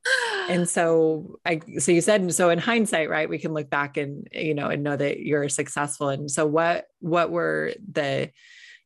and 0.49 0.69
so 0.69 1.39
I 1.45 1.61
so 1.79 1.93
you 1.93 2.01
said 2.01 2.33
so 2.35 2.51
in 2.51 2.59
hindsight, 2.59 3.11
right, 3.11 3.29
we 3.29 3.39
can 3.39 3.53
look 3.53 3.71
back 3.71 3.97
and 3.97 4.29
you 4.33 4.55
know 4.55 4.69
and 4.69 4.83
know 4.83 4.97
that 4.97 5.21
you're 5.21 5.49
successful. 5.49 6.09
And 6.09 6.31
so 6.31 6.47
what 6.47 6.87
what 7.01 7.31
were 7.31 7.73
the 7.93 8.31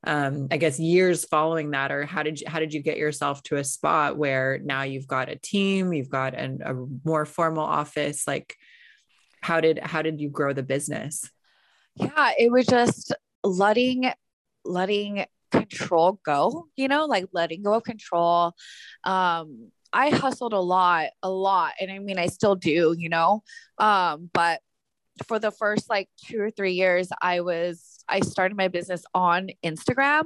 um 0.06 0.48
I 0.50 0.56
guess 0.56 0.78
years 0.78 1.24
following 1.24 1.70
that, 1.72 1.92
or 1.92 2.06
how 2.06 2.22
did 2.22 2.40
you 2.40 2.46
how 2.48 2.58
did 2.58 2.72
you 2.72 2.82
get 2.82 2.96
yourself 2.96 3.42
to 3.44 3.56
a 3.56 3.64
spot 3.64 4.16
where 4.16 4.60
now 4.62 4.82
you've 4.82 5.06
got 5.06 5.28
a 5.28 5.36
team, 5.36 5.92
you've 5.92 6.10
got 6.10 6.34
an, 6.34 6.60
a 6.64 6.74
more 7.04 7.26
formal 7.26 7.64
office? 7.64 8.26
Like 8.26 8.56
how 9.42 9.60
did 9.60 9.78
how 9.78 10.02
did 10.02 10.20
you 10.20 10.28
grow 10.28 10.52
the 10.52 10.62
business? 10.62 11.30
Yeah, 11.96 12.30
it 12.38 12.50
was 12.50 12.66
just 12.66 13.12
letting 13.44 14.10
letting 14.64 15.26
control 15.50 16.20
go, 16.24 16.66
you 16.76 16.88
know, 16.88 17.06
like 17.06 17.26
letting 17.32 17.62
go 17.62 17.74
of 17.74 17.84
control. 17.84 18.54
Um, 19.04 19.70
I 19.92 20.10
hustled 20.10 20.52
a 20.52 20.60
lot, 20.60 21.08
a 21.22 21.30
lot. 21.30 21.72
And 21.80 21.90
I 21.90 21.98
mean, 21.98 22.18
I 22.18 22.26
still 22.26 22.54
do, 22.54 22.94
you 22.96 23.08
know. 23.08 23.42
Um, 23.78 24.30
but 24.32 24.60
for 25.26 25.38
the 25.38 25.50
first 25.50 25.90
like 25.90 26.08
two 26.26 26.40
or 26.40 26.50
three 26.50 26.72
years, 26.72 27.08
I 27.20 27.40
was 27.40 28.04
I 28.08 28.20
started 28.20 28.56
my 28.56 28.68
business 28.68 29.04
on 29.14 29.48
Instagram, 29.64 30.24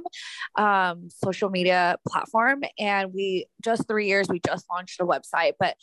um, 0.55 1.09
social 1.09 1.49
media 1.49 1.97
platform, 2.07 2.63
and 2.79 3.13
we 3.13 3.47
just 3.63 3.87
three 3.87 4.07
years 4.07 4.27
we 4.27 4.39
just 4.45 4.65
launched 4.71 4.99
a 4.99 5.05
website. 5.05 5.53
But 5.59 5.75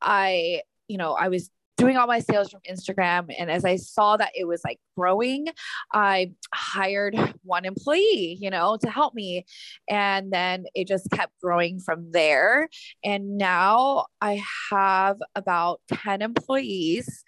I, 0.00 0.62
you 0.88 0.96
know, 0.98 1.12
I 1.12 1.28
was 1.28 1.50
doing 1.76 1.96
all 1.96 2.06
my 2.06 2.20
sales 2.20 2.50
from 2.50 2.60
Instagram. 2.68 3.34
And 3.36 3.50
as 3.50 3.64
I 3.64 3.76
saw 3.76 4.16
that 4.16 4.32
it 4.34 4.46
was 4.46 4.60
like 4.64 4.78
growing, 4.96 5.48
I 5.92 6.32
hired 6.54 7.16
one 7.42 7.64
employee, 7.64 8.38
you 8.40 8.50
know, 8.50 8.76
to 8.80 8.90
help 8.90 9.14
me. 9.14 9.44
And 9.88 10.32
then 10.32 10.64
it 10.74 10.86
just 10.86 11.10
kept 11.10 11.32
growing 11.42 11.80
from 11.80 12.12
there. 12.12 12.68
And 13.02 13.36
now 13.38 14.06
I 14.20 14.42
have 14.70 15.18
about 15.34 15.80
10 15.92 16.22
employees. 16.22 17.24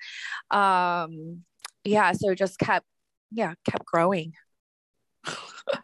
Um, 0.50 1.42
yeah. 1.84 2.12
So 2.12 2.30
it 2.30 2.38
just 2.38 2.58
kept, 2.58 2.86
yeah, 3.32 3.54
kept 3.68 3.84
growing. 3.84 4.32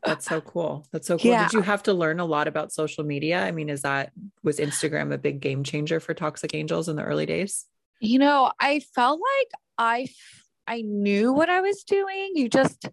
That's 0.05 0.27
so 0.27 0.41
cool. 0.41 0.87
That's 0.93 1.09
so 1.09 1.19
cool. 1.19 1.33
Yeah. 1.33 1.49
Did 1.49 1.55
you 1.55 1.63
have 1.63 1.83
to 1.85 1.93
learn 1.93 2.21
a 2.21 2.25
lot 2.25 2.47
about 2.47 2.73
social 2.73 3.03
media? 3.03 3.43
I 3.43 3.51
mean, 3.51 3.69
is 3.69 3.83
that 3.83 4.13
was 4.45 4.59
Instagram 4.59 5.13
a 5.13 5.19
big 5.19 5.41
game 5.41 5.65
changer 5.65 5.99
for 5.99 6.15
Toxic 6.15 6.55
Angels 6.55 6.89
in 6.89 6.95
the 6.95 7.03
early 7.03 7.27
days? 7.27 7.67
You 8.03 8.19
know, 8.19 8.51
I 8.61 8.81
felt 8.95 9.21
like 9.21 9.49
I 9.79 10.09
I 10.67 10.83
knew 10.83 11.33
what 11.33 11.49
I 11.49 11.61
was 11.61 11.85
doing. 11.85 12.33
You 12.35 12.49
just 12.49 12.89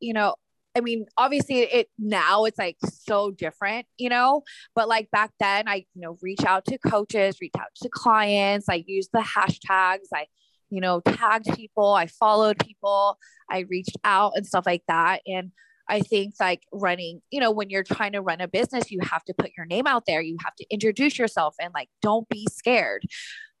you 0.00 0.12
know, 0.12 0.34
I 0.76 0.80
mean, 0.80 1.06
obviously 1.16 1.60
it 1.60 1.88
now 1.98 2.44
it's 2.44 2.58
like 2.58 2.76
so 2.84 3.30
different, 3.30 3.86
you 3.98 4.10
know, 4.10 4.42
but 4.74 4.86
like 4.86 5.10
back 5.10 5.32
then 5.40 5.66
I, 5.66 5.86
you 5.94 6.02
know, 6.02 6.18
reach 6.22 6.44
out 6.44 6.66
to 6.66 6.78
coaches, 6.78 7.38
reach 7.40 7.54
out 7.58 7.68
to 7.82 7.88
clients, 7.88 8.68
I 8.68 8.84
use 8.86 9.08
the 9.12 9.20
hashtags, 9.20 10.08
I, 10.14 10.26
you 10.68 10.80
know, 10.80 11.00
tagged 11.00 11.52
people, 11.56 11.94
I 11.94 12.06
followed 12.06 12.58
people, 12.64 13.16
I 13.50 13.60
reached 13.60 13.96
out 14.04 14.32
and 14.36 14.46
stuff 14.46 14.66
like 14.66 14.82
that. 14.88 15.22
And 15.26 15.52
I 15.88 16.00
think 16.00 16.34
like 16.38 16.62
running, 16.72 17.20
you 17.30 17.40
know, 17.40 17.50
when 17.50 17.70
you're 17.70 17.82
trying 17.82 18.12
to 18.12 18.20
run 18.20 18.40
a 18.40 18.46
business, 18.46 18.92
you 18.92 19.00
have 19.02 19.24
to 19.24 19.34
put 19.36 19.50
your 19.56 19.66
name 19.66 19.88
out 19.88 20.04
there. 20.06 20.20
You 20.20 20.36
have 20.44 20.54
to 20.56 20.66
introduce 20.70 21.18
yourself 21.18 21.56
and 21.60 21.72
like, 21.74 21.88
don't 22.00 22.28
be 22.28 22.46
scared, 22.48 23.02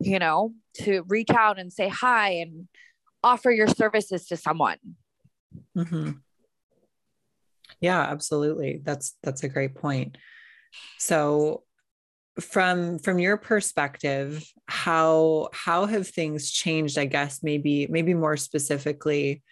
you 0.00 0.18
know, 0.18 0.54
to 0.82 1.04
reach 1.08 1.30
out 1.30 1.58
and 1.58 1.72
say 1.72 1.88
hi 1.88 2.30
and 2.30 2.68
offer 3.22 3.50
your 3.50 3.68
services 3.68 4.26
to 4.26 4.36
someone. 4.36 4.78
Mm-hmm. 5.76 6.12
Yeah, 7.80 8.00
absolutely. 8.00 8.80
That's 8.82 9.16
that's 9.22 9.42
a 9.42 9.48
great 9.48 9.74
point. 9.74 10.18
So 10.98 11.64
from 12.40 12.98
from 12.98 13.18
your 13.18 13.36
perspective, 13.36 14.44
how 14.66 15.48
how 15.52 15.86
have 15.86 16.08
things 16.08 16.50
changed, 16.50 16.98
I 16.98 17.06
guess 17.06 17.42
maybe 17.42 17.86
maybe 17.88 18.14
more 18.14 18.36
specifically 18.36 19.42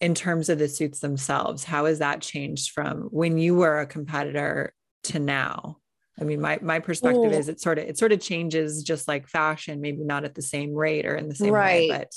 in 0.00 0.14
terms 0.14 0.48
of 0.48 0.58
the 0.58 0.68
suits 0.68 1.00
themselves? 1.00 1.64
How 1.64 1.86
has 1.86 1.98
that 2.00 2.20
changed 2.20 2.72
from 2.72 3.08
when 3.10 3.38
you 3.38 3.54
were 3.54 3.80
a 3.80 3.86
competitor 3.86 4.72
to 5.04 5.18
now? 5.18 5.78
I 6.20 6.24
mean, 6.24 6.40
my 6.40 6.58
my 6.62 6.78
perspective 6.78 7.32
Ooh. 7.32 7.36
is 7.36 7.48
it 7.48 7.60
sort 7.60 7.78
of 7.78 7.84
it 7.84 7.98
sort 7.98 8.12
of 8.12 8.20
changes 8.20 8.82
just 8.82 9.06
like 9.06 9.28
fashion, 9.28 9.80
maybe 9.80 10.04
not 10.04 10.24
at 10.24 10.34
the 10.34 10.42
same 10.42 10.74
rate 10.74 11.06
or 11.06 11.16
in 11.16 11.28
the 11.28 11.34
same 11.34 11.52
right. 11.52 11.88
way, 11.90 11.98
but 11.98 12.12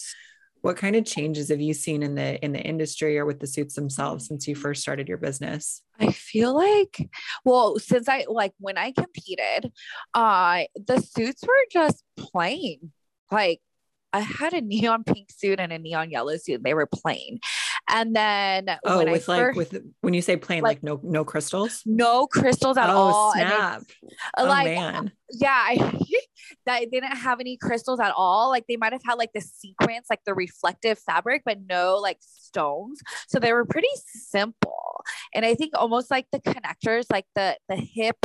what 0.62 0.77
kind 0.77 0.96
of 0.96 1.06
changes 1.06 1.50
have 1.50 1.62
you 1.62 1.74
seen 1.74 2.03
in 2.03 2.15
the 2.15 2.44
in 2.44 2.51
the 2.51 2.62
industry 2.62 3.18
or 3.18 3.25
with 3.25 3.39
the 3.39 3.48
suits 3.48 3.75
themselves 3.75 4.27
since 4.27 4.48
you 4.48 4.56
first 4.56 4.82
started 4.82 5.08
your 5.08 5.18
business 5.18 5.82
i 6.00 6.12
feel 6.12 6.53
like 6.53 7.10
well 7.46 7.79
since 7.79 8.10
i 8.10 8.25
like 8.27 8.53
when 8.60 8.77
i 8.77 8.91
competed 8.91 9.72
uh 10.13 10.63
the 10.88 11.00
suits 11.00 11.41
were 11.44 11.65
just 11.72 12.03
plain 12.18 12.91
like 13.32 13.62
I 14.12 14.22
had 14.22 14.53
a 14.53 14.62
neon 14.62 15.03
pink 15.03 15.29
suit 15.32 15.60
and 15.60 15.72
a 15.72 15.77
neon 15.77 16.10
yellow 16.10 16.38
suit. 16.38 16.63
They 16.63 16.74
were 16.74 16.88
plain. 16.88 17.39
And 17.91 18.15
then 18.15 18.69
oh, 18.86 19.03
with 19.03 19.27
like 19.27 19.39
first, 19.39 19.58
with 19.58 19.84
when 20.01 20.13
you 20.13 20.22
say 20.22 20.38
plain, 20.38 20.62
like, 20.62 20.77
like, 20.77 20.84
no 20.84 21.00
no 21.03 21.25
crystals, 21.25 21.81
no 21.86 22.27
crystals 22.27 22.77
at 22.77 22.89
oh, 22.89 22.93
all. 22.93 23.34
Snap. 23.34 23.81
Uh, 23.81 24.05
oh 24.38 24.46
like 24.46 24.65
man. 24.65 25.12
yeah, 25.31 25.50
I, 25.50 26.00
that 26.65 26.91
didn't 26.91 27.17
have 27.17 27.39
any 27.39 27.58
crystals 27.58 28.00
at 28.00 28.13
all. 28.15 28.50
Like 28.50 28.65
they 28.67 28.77
might 28.77 28.93
have 28.93 29.01
had 29.03 29.15
like 29.15 29.31
the 29.34 29.41
sequence, 29.41 30.08
like 30.10 30.24
the 30.25 30.34
reflective 30.34 31.00
fabric, 31.00 31.41
but 31.46 31.58
no 31.67 31.98
like 31.98 32.17
stones. 32.19 33.01
So 33.27 33.39
they 33.39 33.53
were 33.53 33.65
pretty 33.65 33.88
simple. 34.05 35.03
And 35.34 35.46
I 35.46 35.55
think 35.55 35.74
almost 35.75 36.12
like 36.12 36.27
the 36.31 36.39
connectors, 36.39 37.05
like 37.12 37.25
the 37.36 37.58
the 37.67 37.75
hip 37.75 38.17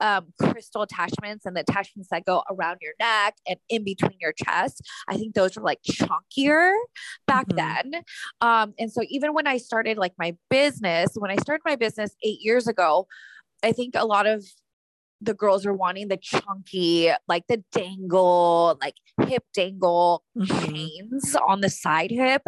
um, 0.00 0.32
crystal 0.40 0.82
attachments 0.82 1.46
and 1.46 1.56
the 1.56 1.60
attachments 1.60 2.08
that 2.10 2.24
go 2.24 2.42
around 2.50 2.78
your 2.80 2.92
neck 3.00 3.36
and 3.48 3.58
in 3.68 3.84
between 3.84 4.16
your 4.20 4.32
chest. 4.32 4.82
I 5.08 5.16
think 5.16 5.34
those 5.34 5.56
were 5.56 5.62
like 5.62 5.80
chunkier 5.82 6.72
back 7.26 7.48
mm-hmm. 7.48 7.90
then. 7.92 8.02
Um, 8.40 8.74
and 8.78 8.90
so 8.92 9.02
even 9.08 9.34
when 9.34 9.46
I 9.46 9.58
started 9.58 9.98
like 9.98 10.12
my 10.18 10.36
business, 10.50 11.10
when 11.16 11.30
I 11.30 11.36
started 11.36 11.62
my 11.64 11.76
business 11.76 12.14
eight 12.22 12.40
years 12.40 12.66
ago, 12.66 13.06
I 13.62 13.72
think 13.72 13.94
a 13.96 14.04
lot 14.04 14.26
of 14.26 14.44
the 15.24 15.34
girls 15.34 15.66
are 15.66 15.72
wanting 15.72 16.08
the 16.08 16.16
chunky, 16.16 17.10
like 17.28 17.44
the 17.48 17.62
dangle, 17.72 18.78
like 18.80 18.94
hip 19.26 19.44
dangle 19.54 20.22
mm-hmm. 20.36 20.64
chains 20.64 21.36
on 21.46 21.60
the 21.60 21.70
side 21.70 22.10
hip. 22.10 22.42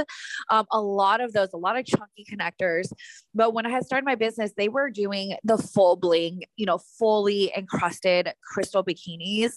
Um, 0.50 0.66
a 0.70 0.80
lot 0.80 1.20
of 1.20 1.32
those, 1.32 1.48
a 1.52 1.56
lot 1.56 1.78
of 1.78 1.86
chunky 1.86 2.24
connectors. 2.30 2.92
But 3.34 3.54
when 3.54 3.66
I 3.66 3.70
had 3.70 3.84
started 3.84 4.04
my 4.04 4.14
business, 4.14 4.52
they 4.56 4.68
were 4.68 4.90
doing 4.90 5.36
the 5.44 5.58
full 5.58 5.96
bling, 5.96 6.42
you 6.56 6.66
know, 6.66 6.78
fully 6.98 7.52
encrusted 7.56 8.32
crystal 8.42 8.84
bikinis. 8.84 9.52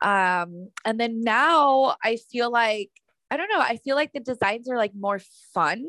Um, 0.00 0.70
and 0.84 0.98
then 0.98 1.22
now 1.22 1.96
I 2.02 2.18
feel 2.30 2.50
like 2.50 2.90
I 3.34 3.36
don't 3.36 3.48
know. 3.48 3.58
I 3.58 3.78
feel 3.78 3.96
like 3.96 4.12
the 4.12 4.20
designs 4.20 4.70
are 4.70 4.76
like 4.76 4.92
more 4.94 5.20
fun, 5.52 5.84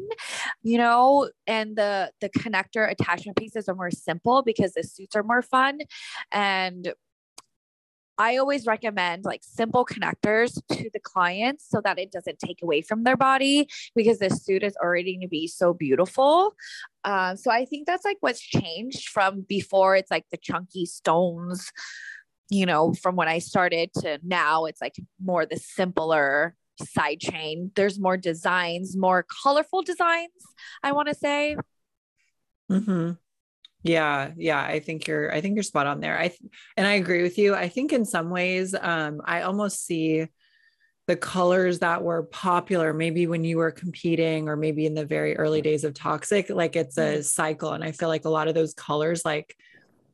you 0.63 0.79
know, 0.79 1.29
and 1.45 1.75
the 1.75 2.11
the 2.19 2.29
connector 2.29 2.89
attachment 2.89 3.37
pieces 3.37 3.69
are 3.69 3.75
more 3.75 3.91
simple 3.91 4.41
because 4.41 4.73
the 4.73 4.81
suits 4.81 5.15
are 5.15 5.21
more 5.21 5.43
fun. 5.43 5.77
And 6.31 6.91
I 8.17 8.37
always 8.37 8.65
recommend 8.65 9.25
like 9.25 9.41
simple 9.43 9.85
connectors 9.85 10.59
to 10.71 10.89
the 10.91 10.99
clients 10.99 11.69
so 11.69 11.81
that 11.83 11.99
it 11.99 12.11
doesn't 12.11 12.39
take 12.39 12.63
away 12.63 12.81
from 12.81 13.03
their 13.03 13.15
body 13.15 13.67
because 13.95 14.17
the 14.17 14.31
suit 14.31 14.63
is 14.63 14.75
already 14.77 15.13
going 15.13 15.21
to 15.21 15.27
be 15.27 15.47
so 15.47 15.71
beautiful. 15.71 16.55
Uh, 17.03 17.35
so 17.35 17.51
I 17.51 17.65
think 17.65 17.85
that's 17.85 18.05
like 18.05 18.17
what's 18.21 18.41
changed 18.41 19.09
from 19.09 19.45
before. 19.47 19.95
It's 19.95 20.09
like 20.09 20.25
the 20.31 20.37
chunky 20.37 20.87
stones, 20.87 21.71
you 22.49 22.65
know, 22.65 22.93
from 22.93 23.15
when 23.15 23.27
I 23.27 23.37
started 23.37 23.91
to 24.01 24.17
now. 24.23 24.65
It's 24.65 24.81
like 24.81 24.95
more 25.23 25.45
the 25.45 25.57
simpler 25.57 26.55
side 26.83 27.19
chain. 27.19 27.71
There's 27.75 27.99
more 27.99 28.17
designs, 28.17 28.95
more 28.95 29.25
colorful 29.43 29.81
designs, 29.81 30.31
I 30.83 30.91
want 30.91 31.07
to 31.09 31.15
say. 31.15 31.57
Mm-hmm. 32.71 33.11
Yeah, 33.83 34.31
yeah, 34.35 34.61
I 34.61 34.79
think 34.79 35.07
you're 35.07 35.31
I 35.31 35.41
think 35.41 35.55
you're 35.55 35.63
spot 35.63 35.85
on 35.85 35.99
there. 35.99 36.17
I 36.17 36.29
th- 36.29 36.51
and 36.75 36.87
I 36.87 36.93
agree 36.93 37.21
with 37.21 37.37
you. 37.37 37.53
I 37.53 37.69
think 37.69 37.93
in 37.93 38.03
some 38.03 38.31
ways 38.31 38.73
um 38.73 39.21
I 39.23 39.43
almost 39.43 39.85
see 39.85 40.27
the 41.07 41.15
colors 41.15 41.79
that 41.79 42.03
were 42.03 42.23
popular 42.23 42.91
maybe 42.91 43.27
when 43.27 43.43
you 43.43 43.57
were 43.57 43.69
competing 43.69 44.49
or 44.49 44.55
maybe 44.55 44.87
in 44.87 44.95
the 44.95 45.05
very 45.05 45.37
early 45.37 45.61
days 45.61 45.83
of 45.83 45.93
toxic 45.93 46.49
like 46.49 46.75
it's 46.75 46.97
a 46.97 47.01
mm-hmm. 47.01 47.21
cycle 47.21 47.73
and 47.73 47.83
I 47.83 47.91
feel 47.91 48.09
like 48.09 48.25
a 48.25 48.29
lot 48.29 48.47
of 48.47 48.55
those 48.55 48.73
colors 48.73 49.23
like 49.23 49.55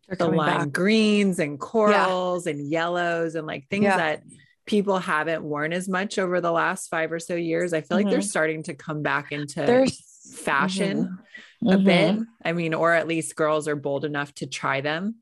the 0.09 0.27
lime 0.27 0.65
back. 0.65 0.71
greens 0.73 1.39
and 1.39 1.57
corals 1.57 2.45
yeah. 2.45 2.51
and 2.51 2.69
yellows 2.69 3.35
and 3.35 3.47
like 3.47 3.69
things 3.69 3.83
yeah. 3.83 3.97
that 3.97 4.23
people 4.65 4.99
haven't 4.99 5.43
worn 5.43 5.73
as 5.73 5.89
much 5.89 6.19
over 6.19 6.41
the 6.41 6.51
last 6.51 6.87
five 6.89 7.11
or 7.11 7.19
so 7.19 7.35
years. 7.35 7.73
I 7.73 7.81
feel 7.81 7.97
like 7.97 8.05
mm-hmm. 8.05 8.11
they're 8.11 8.21
starting 8.21 8.63
to 8.63 8.73
come 8.73 9.01
back 9.01 9.31
into 9.31 9.61
There's, 9.65 10.11
fashion 10.35 11.17
mm-hmm. 11.63 11.69
a 11.69 11.77
bit. 11.77 12.15
Mm-hmm. 12.15 12.23
I 12.45 12.53
mean, 12.53 12.73
or 12.73 12.93
at 12.93 13.07
least 13.07 13.35
girls 13.35 13.67
are 13.67 13.75
bold 13.75 14.05
enough 14.05 14.33
to 14.35 14.47
try 14.47 14.81
them. 14.81 15.15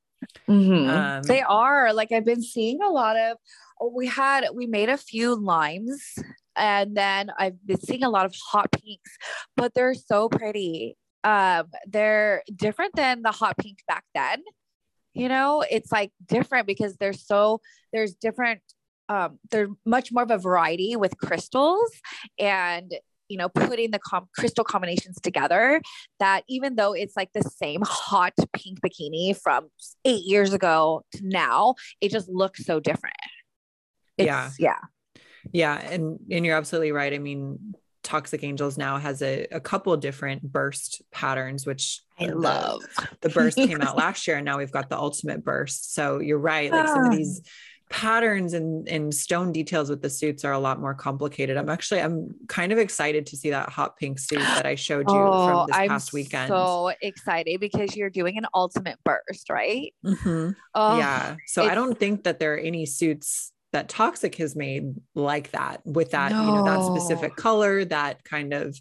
Mm-hmm. 0.47 0.89
Um, 0.89 1.23
they 1.23 1.41
are 1.41 1.93
like 1.93 2.11
I've 2.11 2.25
been 2.25 2.43
seeing 2.43 2.81
a 2.81 2.89
lot 2.89 3.17
of. 3.17 3.37
We 3.93 4.07
had 4.07 4.45
we 4.53 4.67
made 4.67 4.89
a 4.89 4.97
few 4.97 5.35
limes, 5.35 6.03
and 6.55 6.95
then 6.95 7.31
I've 7.37 7.65
been 7.65 7.79
seeing 7.79 8.03
a 8.03 8.09
lot 8.09 8.25
of 8.25 8.35
hot 8.51 8.71
pinks, 8.71 9.17
but 9.55 9.73
they're 9.73 9.93
so 9.93 10.27
pretty. 10.27 10.97
Um, 11.23 11.67
they're 11.87 12.43
different 12.53 12.95
than 12.95 13.21
the 13.21 13.31
hot 13.31 13.57
pink 13.57 13.79
back 13.87 14.03
then. 14.13 14.43
You 15.13 15.29
know, 15.29 15.63
it's 15.69 15.91
like 15.91 16.11
different 16.25 16.67
because 16.67 16.97
there's 16.97 17.25
so 17.25 17.61
there's 17.93 18.13
different 18.15 18.61
um, 19.09 19.39
there's 19.49 19.69
much 19.85 20.11
more 20.11 20.23
of 20.23 20.31
a 20.31 20.37
variety 20.37 20.95
with 20.95 21.17
crystals 21.17 21.91
and 22.37 22.93
you 23.27 23.37
know 23.37 23.49
putting 23.49 23.91
the 23.91 23.99
com- 23.99 24.27
crystal 24.35 24.63
combinations 24.63 25.17
together 25.21 25.81
that 26.19 26.43
even 26.47 26.75
though 26.75 26.93
it's 26.93 27.15
like 27.17 27.29
the 27.33 27.41
same 27.41 27.81
hot 27.83 28.33
pink 28.53 28.79
bikini 28.81 29.39
from 29.39 29.67
eight 30.05 30.23
years 30.23 30.53
ago 30.53 31.03
to 31.11 31.21
now 31.27 31.75
it 32.01 32.11
just 32.11 32.29
looks 32.29 32.65
so 32.65 32.79
different. 32.79 33.15
It's, 34.17 34.27
yeah. 34.27 34.49
yeah. 34.59 34.79
Yeah 35.51 35.75
and 35.75 36.19
and 36.29 36.45
you're 36.45 36.57
absolutely 36.57 36.91
right. 36.91 37.13
I 37.13 37.19
mean 37.19 37.75
toxic 38.01 38.43
angels 38.43 38.77
now 38.77 38.97
has 38.97 39.21
a, 39.21 39.45
a 39.51 39.59
couple 39.59 39.95
different 39.97 40.41
burst 40.41 41.01
patterns 41.11 41.65
which 41.65 42.01
i 42.17 42.25
the, 42.27 42.33
love. 42.33 42.81
the 43.21 43.29
burst 43.29 43.57
came 43.57 43.81
out 43.81 43.97
last 43.97 44.25
year 44.25 44.37
and 44.37 44.45
now 44.45 44.57
we've 44.57 44.71
got 44.71 44.89
the 44.89 44.97
ultimate 44.97 45.43
burst. 45.43 45.93
So 45.93 46.19
you're 46.19 46.39
right 46.39 46.71
like 46.71 46.87
some 46.87 47.05
of 47.05 47.11
these 47.11 47.41
patterns 47.89 48.53
and, 48.53 48.87
and 48.87 49.13
stone 49.13 49.51
details 49.51 49.89
with 49.89 50.01
the 50.01 50.09
suits 50.09 50.45
are 50.45 50.51
a 50.51 50.59
lot 50.59 50.79
more 50.79 50.93
complicated. 50.93 51.57
I'm 51.57 51.69
actually 51.69 52.01
I'm 52.01 52.35
kind 52.47 52.71
of 52.71 52.77
excited 52.77 53.25
to 53.27 53.35
see 53.35 53.49
that 53.49 53.69
hot 53.69 53.97
pink 53.97 54.19
suit 54.19 54.39
that 54.39 54.65
I 54.65 54.75
showed 54.75 55.09
you 55.09 55.17
oh, 55.17 55.47
from 55.47 55.67
this 55.67 55.75
I'm 55.75 55.89
past 55.89 56.13
weekend. 56.13 56.49
So 56.49 56.91
excited 57.01 57.59
because 57.59 57.95
you're 57.95 58.11
doing 58.11 58.37
an 58.37 58.45
ultimate 58.53 58.99
burst, 59.03 59.49
right? 59.49 59.93
Mm-hmm. 60.05 60.51
Oh, 60.75 60.97
yeah. 60.97 61.35
So 61.47 61.63
I 61.63 61.73
don't 61.73 61.97
think 61.97 62.23
that 62.25 62.39
there 62.39 62.53
are 62.53 62.59
any 62.59 62.85
suits 62.85 63.51
that 63.71 63.89
Toxic 63.89 64.35
has 64.35 64.55
made 64.55 64.95
like 65.15 65.51
that 65.51 65.81
with 65.85 66.11
that, 66.11 66.31
no. 66.31 66.45
you 66.45 66.51
know, 66.51 66.63
that 66.63 66.83
specific 66.83 67.35
color, 67.35 67.85
that 67.85 68.23
kind 68.23 68.53
of 68.53 68.79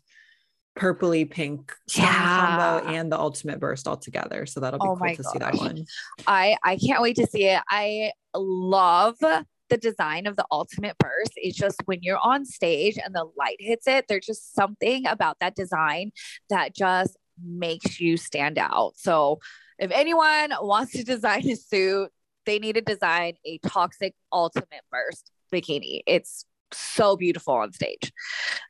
purpley 0.78 1.28
pink 1.28 1.74
yeah. 1.94 2.14
combo 2.14 2.86
and 2.88 3.10
the 3.10 3.18
ultimate 3.18 3.58
burst 3.58 3.88
all 3.88 3.96
together. 3.96 4.46
So 4.46 4.60
that'll 4.60 4.78
be 4.78 4.86
oh 4.86 4.96
cool 4.96 5.08
to 5.08 5.22
gosh. 5.22 5.32
see 5.32 5.38
that 5.38 5.54
one. 5.54 5.84
I 6.26 6.56
I 6.62 6.76
can't 6.76 7.02
wait 7.02 7.16
to 7.16 7.26
see 7.26 7.46
it. 7.46 7.60
I 7.68 8.12
love 8.38 9.18
the 9.18 9.76
design 9.76 10.26
of 10.26 10.37
the 10.37 10.47
ultimate 10.50 10.97
burst. 10.99 11.33
It's 11.37 11.57
just 11.57 11.83
when 11.85 11.99
you're 12.02 12.21
on 12.23 12.45
stage 12.45 12.99
and 13.02 13.14
the 13.14 13.26
light 13.37 13.59
hits 13.61 13.87
it, 13.87 14.07
there's 14.09 14.26
just 14.26 14.54
something 14.54 15.07
about 15.07 15.38
that 15.40 15.54
design 15.54 16.12
that 16.50 16.75
just 16.75 17.16
makes 17.42 18.00
you 18.00 18.16
stand 18.16 18.59
out. 18.59 18.95
So 18.97 19.38
if 19.78 19.90
anyone 19.90 20.52
wants 20.61 20.92
to 20.92 21.04
design 21.04 21.49
a 21.49 21.54
suit, 21.54 22.11
they 22.47 22.59
need 22.59 22.76
to 22.76 22.80
design 22.80 23.35
a 23.45 23.59
toxic 23.59 24.14
ultimate 24.33 24.83
burst 24.90 25.30
bikini. 25.52 26.00
It's 26.07 26.45
so 26.72 27.16
beautiful 27.16 27.54
on 27.54 27.72
stage. 27.72 28.12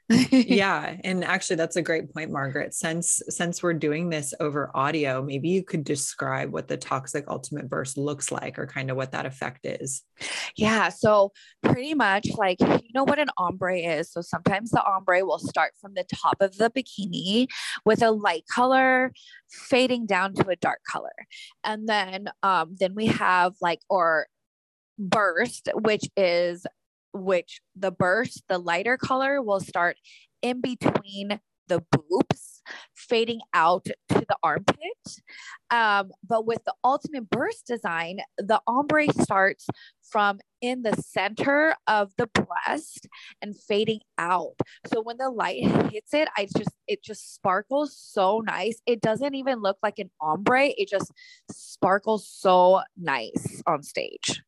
yeah, 0.30 0.96
and 1.04 1.22
actually 1.22 1.56
that's 1.56 1.76
a 1.76 1.82
great 1.82 2.12
point 2.14 2.30
Margaret. 2.30 2.72
Since 2.72 3.22
since 3.28 3.62
we're 3.62 3.74
doing 3.74 4.08
this 4.08 4.32
over 4.40 4.70
audio, 4.74 5.22
maybe 5.22 5.50
you 5.50 5.62
could 5.62 5.84
describe 5.84 6.50
what 6.50 6.66
the 6.66 6.78
toxic 6.78 7.26
ultimate 7.28 7.68
burst 7.68 7.98
looks 7.98 8.32
like 8.32 8.58
or 8.58 8.66
kind 8.66 8.90
of 8.90 8.96
what 8.96 9.12
that 9.12 9.26
effect 9.26 9.66
is. 9.66 10.02
Yeah, 10.56 10.88
so 10.88 11.32
pretty 11.62 11.92
much 11.92 12.26
like 12.38 12.58
you 12.60 12.90
know 12.94 13.04
what 13.04 13.18
an 13.18 13.28
ombre 13.36 13.78
is. 13.78 14.10
So 14.10 14.22
sometimes 14.22 14.70
the 14.70 14.82
ombre 14.82 15.26
will 15.26 15.38
start 15.38 15.72
from 15.78 15.92
the 15.92 16.04
top 16.04 16.36
of 16.40 16.56
the 16.56 16.70
bikini 16.70 17.48
with 17.84 18.02
a 18.02 18.10
light 18.10 18.44
color 18.50 19.12
fading 19.50 20.06
down 20.06 20.32
to 20.34 20.48
a 20.48 20.56
dark 20.56 20.80
color. 20.90 21.14
And 21.64 21.86
then 21.86 22.28
um 22.42 22.76
then 22.80 22.94
we 22.94 23.06
have 23.06 23.56
like 23.60 23.80
or 23.90 24.26
burst 24.98 25.68
which 25.74 26.04
is 26.16 26.66
which 27.12 27.60
the 27.76 27.90
burst, 27.90 28.42
the 28.48 28.58
lighter 28.58 28.96
color 28.96 29.42
will 29.42 29.60
start 29.60 29.96
in 30.42 30.60
between 30.60 31.40
the 31.68 31.84
boobs, 31.92 32.62
fading 32.94 33.40
out 33.54 33.84
to 33.84 33.94
the 34.08 34.36
armpit. 34.42 34.76
Um, 35.70 36.10
but 36.26 36.46
with 36.46 36.64
the 36.64 36.74
ultimate 36.82 37.30
burst 37.30 37.66
design, 37.66 38.18
the 38.38 38.60
ombre 38.66 39.12
starts 39.12 39.66
from 40.10 40.40
in 40.60 40.82
the 40.82 40.96
center 40.96 41.76
of 41.86 42.12
the 42.16 42.26
breast 42.26 43.06
and 43.42 43.54
fading 43.56 44.00
out. 44.16 44.54
So 44.92 45.02
when 45.02 45.18
the 45.18 45.30
light 45.30 45.62
hits 45.90 46.14
it, 46.14 46.28
I 46.36 46.48
just 46.56 46.70
it 46.86 47.02
just 47.02 47.34
sparkles 47.34 47.96
so 47.96 48.40
nice. 48.40 48.80
It 48.86 49.00
doesn't 49.00 49.34
even 49.34 49.60
look 49.60 49.76
like 49.82 49.98
an 49.98 50.10
ombre. 50.20 50.66
It 50.66 50.88
just 50.88 51.12
sparkles 51.50 52.28
so 52.28 52.80
nice 52.96 53.62
on 53.66 53.82
stage. 53.82 54.42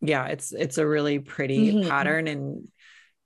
Yeah, 0.00 0.26
it's 0.26 0.52
it's 0.52 0.78
a 0.78 0.86
really 0.86 1.18
pretty 1.18 1.72
mm-hmm. 1.72 1.88
pattern 1.88 2.28
and 2.28 2.68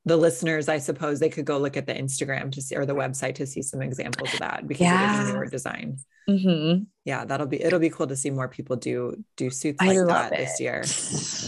the 0.05 0.17
listeners, 0.17 0.69
I 0.69 0.79
suppose 0.79 1.21
they 1.21 1.29
could 1.29 1.45
go 1.45 1.59
look 1.59 1.77
at 1.77 1.87
the 1.87 1.95
Instagram 1.95 2.51
to 2.53 2.63
see 2.63 2.75
or 2.75 2.85
the 2.85 2.95
website 2.95 3.37
to 3.37 3.47
see 3.47 3.63
some 3.63 3.83
examples 3.83 4.33
of 4.33 4.41
that 4.41 4.67
because 4.67 4.81
yeah. 4.81 5.21
it 5.21 5.23
is 5.23 5.29
a 5.29 5.33
newer 5.33 5.47
design. 5.47 5.97
Mm-hmm. 6.29 6.85
Yeah, 7.05 7.25
that'll 7.25 7.47
be 7.47 7.63
it'll 7.63 7.79
be 7.79 7.91
cool 7.91 8.09
to 8.09 8.17
see 8.17 8.31
more 8.31 8.49
people 8.49 8.77
do 8.77 9.23
do 9.37 9.49
suits 9.51 9.81
like 9.81 9.97
that 10.07 10.33
it. 10.33 10.39
this 10.39 10.61
year. 10.61 10.85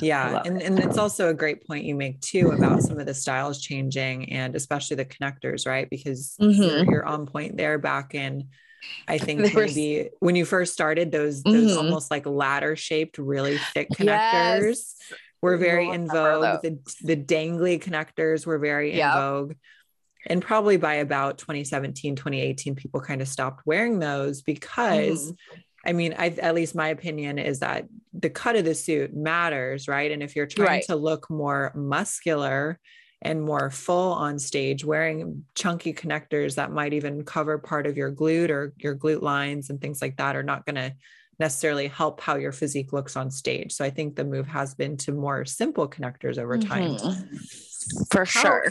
Yeah, 0.02 0.42
and 0.44 0.60
it. 0.60 0.64
and 0.64 0.78
it's 0.80 0.98
also 0.98 1.28
a 1.28 1.34
great 1.34 1.66
point 1.66 1.84
you 1.84 1.94
make 1.94 2.20
too 2.20 2.50
about 2.50 2.82
some 2.82 2.98
of 2.98 3.06
the 3.06 3.14
styles 3.14 3.60
changing 3.60 4.32
and 4.32 4.54
especially 4.56 4.96
the 4.96 5.04
connectors, 5.04 5.66
right? 5.66 5.88
Because 5.88 6.36
mm-hmm. 6.40 6.62
you're, 6.62 6.84
you're, 6.84 7.06
on 7.06 7.26
point 7.26 7.56
there 7.56 7.78
back 7.78 8.14
in. 8.14 8.48
I 9.06 9.18
think 9.18 9.54
maybe 9.54 10.10
when 10.20 10.36
you 10.36 10.44
first 10.44 10.72
started 10.72 11.12
those 11.12 11.42
those 11.42 11.70
mm-hmm. 11.72 11.78
almost 11.78 12.10
like 12.10 12.26
ladder 12.26 12.76
shaped, 12.76 13.18
really 13.18 13.58
thick 13.72 13.90
connectors. 13.90 14.68
Yes 14.70 14.96
were 15.44 15.58
very 15.58 15.90
in 15.90 16.08
vogue. 16.08 16.62
The, 16.62 16.78
the 17.02 17.16
dangly 17.16 17.78
connectors 17.78 18.46
were 18.46 18.58
very 18.58 18.96
yep. 18.96 19.12
in 19.12 19.20
vogue. 19.20 19.54
And 20.26 20.40
probably 20.40 20.78
by 20.78 20.94
about 20.94 21.36
2017, 21.36 22.16
2018, 22.16 22.74
people 22.74 23.02
kind 23.02 23.20
of 23.20 23.28
stopped 23.28 23.60
wearing 23.66 23.98
those 23.98 24.40
because, 24.40 25.32
mm. 25.32 25.36
I 25.84 25.92
mean, 25.92 26.14
I, 26.16 26.28
at 26.28 26.54
least 26.54 26.74
my 26.74 26.88
opinion 26.88 27.38
is 27.38 27.58
that 27.58 27.86
the 28.14 28.30
cut 28.30 28.56
of 28.56 28.64
the 28.64 28.74
suit 28.74 29.14
matters, 29.14 29.86
right? 29.86 30.10
And 30.10 30.22
if 30.22 30.34
you're 30.34 30.46
trying 30.46 30.66
right. 30.66 30.84
to 30.86 30.96
look 30.96 31.28
more 31.28 31.72
muscular 31.74 32.80
and 33.24 33.42
more 33.42 33.70
full 33.70 34.12
on 34.12 34.38
stage, 34.38 34.84
wearing 34.84 35.44
chunky 35.54 35.92
connectors 35.92 36.54
that 36.56 36.70
might 36.70 36.92
even 36.92 37.24
cover 37.24 37.58
part 37.58 37.86
of 37.86 37.96
your 37.96 38.12
glute 38.12 38.50
or 38.50 38.74
your 38.76 38.94
glute 38.94 39.22
lines 39.22 39.70
and 39.70 39.80
things 39.80 40.02
like 40.02 40.16
that 40.18 40.36
are 40.36 40.42
not 40.42 40.66
going 40.66 40.76
to 40.76 40.94
necessarily 41.40 41.88
help 41.88 42.20
how 42.20 42.36
your 42.36 42.52
physique 42.52 42.92
looks 42.92 43.16
on 43.16 43.30
stage. 43.30 43.72
So 43.72 43.84
I 43.84 43.90
think 43.90 44.14
the 44.14 44.24
move 44.24 44.46
has 44.46 44.74
been 44.74 44.96
to 44.98 45.12
more 45.12 45.44
simple 45.44 45.88
connectors 45.88 46.38
over 46.38 46.58
time. 46.58 46.96
Mm-hmm. 46.96 47.36
For 48.10 48.24
how, 48.24 48.40
sure. 48.40 48.68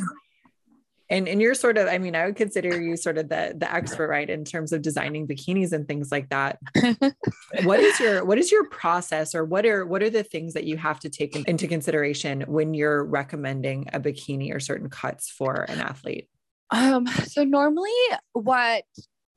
And 1.09 1.27
and 1.27 1.41
you're 1.41 1.53
sort 1.53 1.77
of, 1.77 1.87
I 1.87 1.97
mean, 1.97 2.15
I 2.15 2.25
would 2.25 2.35
consider 2.35 2.81
you 2.81 2.95
sort 2.97 3.17
of 3.17 3.29
the 3.29 3.53
the 3.57 3.71
expert, 3.71 4.07
right, 4.07 4.29
in 4.29 4.45
terms 4.45 4.71
of 4.71 4.81
designing 4.81 5.27
bikinis 5.27 5.73
and 5.73 5.87
things 5.87 6.11
like 6.11 6.29
that. 6.29 6.59
what 7.63 7.79
is 7.79 7.99
your 7.99 8.25
what 8.25 8.37
is 8.37 8.51
your 8.51 8.67
process 8.69 9.35
or 9.35 9.43
what 9.43 9.65
are 9.65 9.85
what 9.85 10.01
are 10.01 10.09
the 10.09 10.23
things 10.23 10.53
that 10.53 10.63
you 10.63 10.77
have 10.77 10.99
to 11.01 11.09
take 11.09 11.35
into 11.35 11.67
consideration 11.67 12.41
when 12.47 12.73
you're 12.73 13.03
recommending 13.03 13.89
a 13.93 13.99
bikini 13.99 14.53
or 14.53 14.59
certain 14.59 14.89
cuts 14.89 15.29
for 15.29 15.65
an 15.69 15.79
athlete? 15.79 16.29
Um, 16.71 17.05
so 17.07 17.43
normally 17.43 17.91
what 18.31 18.83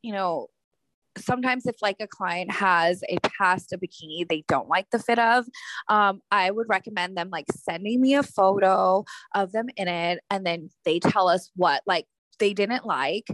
you 0.02 0.12
know 0.12 0.48
sometimes 1.18 1.66
if 1.66 1.76
like 1.82 1.96
a 2.00 2.06
client 2.06 2.50
has 2.50 3.02
a 3.08 3.18
past 3.20 3.72
a 3.72 3.78
bikini 3.78 4.26
they 4.28 4.44
don't 4.48 4.68
like 4.68 4.86
the 4.90 4.98
fit 4.98 5.18
of 5.18 5.44
um, 5.88 6.20
i 6.30 6.50
would 6.50 6.68
recommend 6.68 7.16
them 7.16 7.30
like 7.30 7.46
sending 7.54 8.00
me 8.00 8.14
a 8.14 8.22
photo 8.22 9.04
of 9.34 9.52
them 9.52 9.66
in 9.76 9.88
it 9.88 10.20
and 10.30 10.46
then 10.46 10.70
they 10.84 10.98
tell 10.98 11.28
us 11.28 11.50
what 11.56 11.82
like 11.86 12.06
they 12.38 12.52
didn't 12.52 12.84
like 12.84 13.28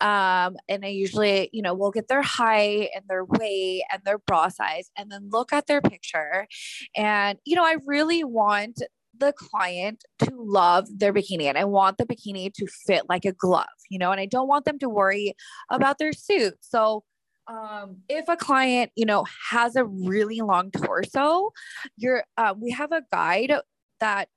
um, 0.00 0.56
and 0.68 0.84
i 0.84 0.88
usually 0.88 1.48
you 1.52 1.62
know 1.62 1.74
we'll 1.74 1.90
get 1.90 2.08
their 2.08 2.22
height 2.22 2.88
and 2.94 3.04
their 3.08 3.24
weight 3.24 3.82
and 3.92 4.02
their 4.04 4.18
bra 4.18 4.48
size 4.48 4.90
and 4.96 5.10
then 5.10 5.28
look 5.30 5.52
at 5.52 5.66
their 5.66 5.80
picture 5.80 6.46
and 6.96 7.38
you 7.44 7.54
know 7.54 7.64
i 7.64 7.76
really 7.86 8.24
want 8.24 8.80
the 9.18 9.32
client 9.32 10.04
to 10.18 10.30
love 10.32 10.86
their 10.96 11.12
bikini 11.12 11.44
and 11.44 11.58
I 11.58 11.64
want 11.64 11.98
the 11.98 12.06
bikini 12.06 12.52
to 12.54 12.66
fit 12.86 13.08
like 13.08 13.24
a 13.24 13.32
glove, 13.32 13.66
you 13.90 13.98
know, 13.98 14.12
and 14.12 14.20
I 14.20 14.26
don't 14.26 14.48
want 14.48 14.64
them 14.64 14.78
to 14.80 14.88
worry 14.88 15.34
about 15.70 15.98
their 15.98 16.12
suit. 16.12 16.54
So 16.60 17.04
um, 17.48 17.98
if 18.08 18.28
a 18.28 18.36
client, 18.36 18.92
you 18.94 19.06
know, 19.06 19.24
has 19.50 19.76
a 19.76 19.84
really 19.84 20.40
long 20.40 20.70
torso, 20.70 21.50
you're, 21.96 22.24
uh, 22.36 22.54
we 22.56 22.70
have 22.70 22.92
a 22.92 23.02
guide 23.10 23.52
that, 24.00 24.28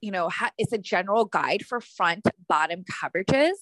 you 0.00 0.10
know, 0.10 0.28
ha- 0.28 0.50
it's 0.58 0.72
a 0.72 0.78
general 0.78 1.24
guide 1.24 1.64
for 1.64 1.80
front 1.80 2.26
bottom 2.48 2.84
coverages. 2.84 3.54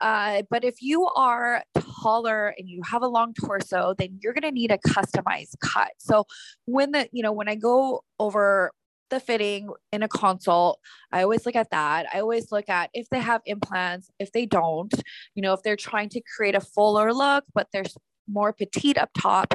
Uh, 0.00 0.42
but 0.50 0.64
if 0.64 0.76
you 0.80 1.06
are 1.14 1.62
taller 2.02 2.54
and 2.58 2.68
you 2.68 2.82
have 2.84 3.02
a 3.02 3.06
long 3.06 3.34
torso, 3.34 3.94
then 3.96 4.18
you're 4.22 4.32
going 4.32 4.42
to 4.42 4.50
need 4.50 4.72
a 4.72 4.78
customized 4.78 5.58
cut. 5.60 5.90
So 5.98 6.24
when 6.64 6.92
the, 6.92 7.08
you 7.12 7.22
know, 7.22 7.32
when 7.32 7.48
I 7.48 7.54
go 7.54 8.02
over 8.18 8.72
the 9.10 9.20
fitting 9.20 9.68
in 9.92 10.02
a 10.02 10.08
consult. 10.08 10.80
I 11.12 11.22
always 11.22 11.44
look 11.44 11.56
at 11.56 11.70
that. 11.70 12.06
I 12.12 12.20
always 12.20 12.50
look 12.50 12.68
at 12.68 12.90
if 12.94 13.08
they 13.10 13.20
have 13.20 13.42
implants, 13.46 14.10
if 14.18 14.32
they 14.32 14.46
don't, 14.46 14.92
you 15.34 15.42
know, 15.42 15.52
if 15.52 15.62
they're 15.62 15.76
trying 15.76 16.08
to 16.10 16.22
create 16.36 16.54
a 16.54 16.60
fuller 16.60 17.12
look, 17.12 17.44
but 17.54 17.68
there's 17.72 17.96
more 18.28 18.52
petite 18.52 18.98
up 18.98 19.10
top. 19.18 19.54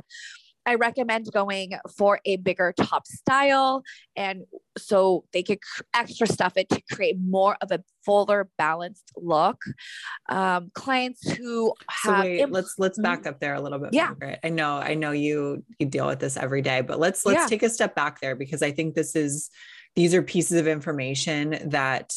I 0.66 0.76
recommend 0.76 1.32
going 1.32 1.74
for 1.98 2.20
a 2.26 2.38
bigger 2.38 2.74
top 2.78 3.08
style. 3.08 3.84
And 4.16 4.44
so 4.78 5.26
they 5.32 5.44
could 5.44 5.60
extra 5.94 6.28
stuff 6.28 6.58
it 6.58 6.70
to 6.70 6.82
create 6.92 7.18
more 7.20 7.58
of 7.62 7.72
a 7.72 7.84
fuller, 8.04 8.50
balanced 8.58 9.12
look. 9.16 9.62
Um, 10.30 10.72
clients 10.74 11.30
who 11.32 11.74
have. 11.90 12.24
So 12.24 12.28
wait, 12.28 12.40
imp- 12.40 12.54
let's, 12.54 12.76
let's 12.78 13.00
back 13.00 13.20
mm-hmm. 13.20 13.30
up 13.30 13.40
there 13.40 13.54
a 13.56 13.62
little 13.62 13.80
bit. 13.80 13.90
Yeah. 13.94 14.14
I 14.44 14.50
know, 14.50 14.78
I 14.78 14.96
know 14.96 15.12
you, 15.12 15.64
you 15.80 15.86
deal 15.86 16.08
with 16.08 16.20
this 16.20 16.38
every 16.38 16.62
day, 16.62 16.82
but 16.82 17.00
let's, 17.00 17.26
let's 17.26 17.42
yeah. 17.42 17.48
take 17.48 17.64
a 17.64 17.70
step 17.70 17.96
back 17.96 18.20
there 18.20 18.36
because 18.36 18.62
I 18.62 18.72
think 18.72 18.96
this 18.96 19.16
is, 19.16 19.50
these 19.96 20.14
are 20.14 20.22
pieces 20.22 20.60
of 20.60 20.68
information 20.68 21.70
that 21.70 22.14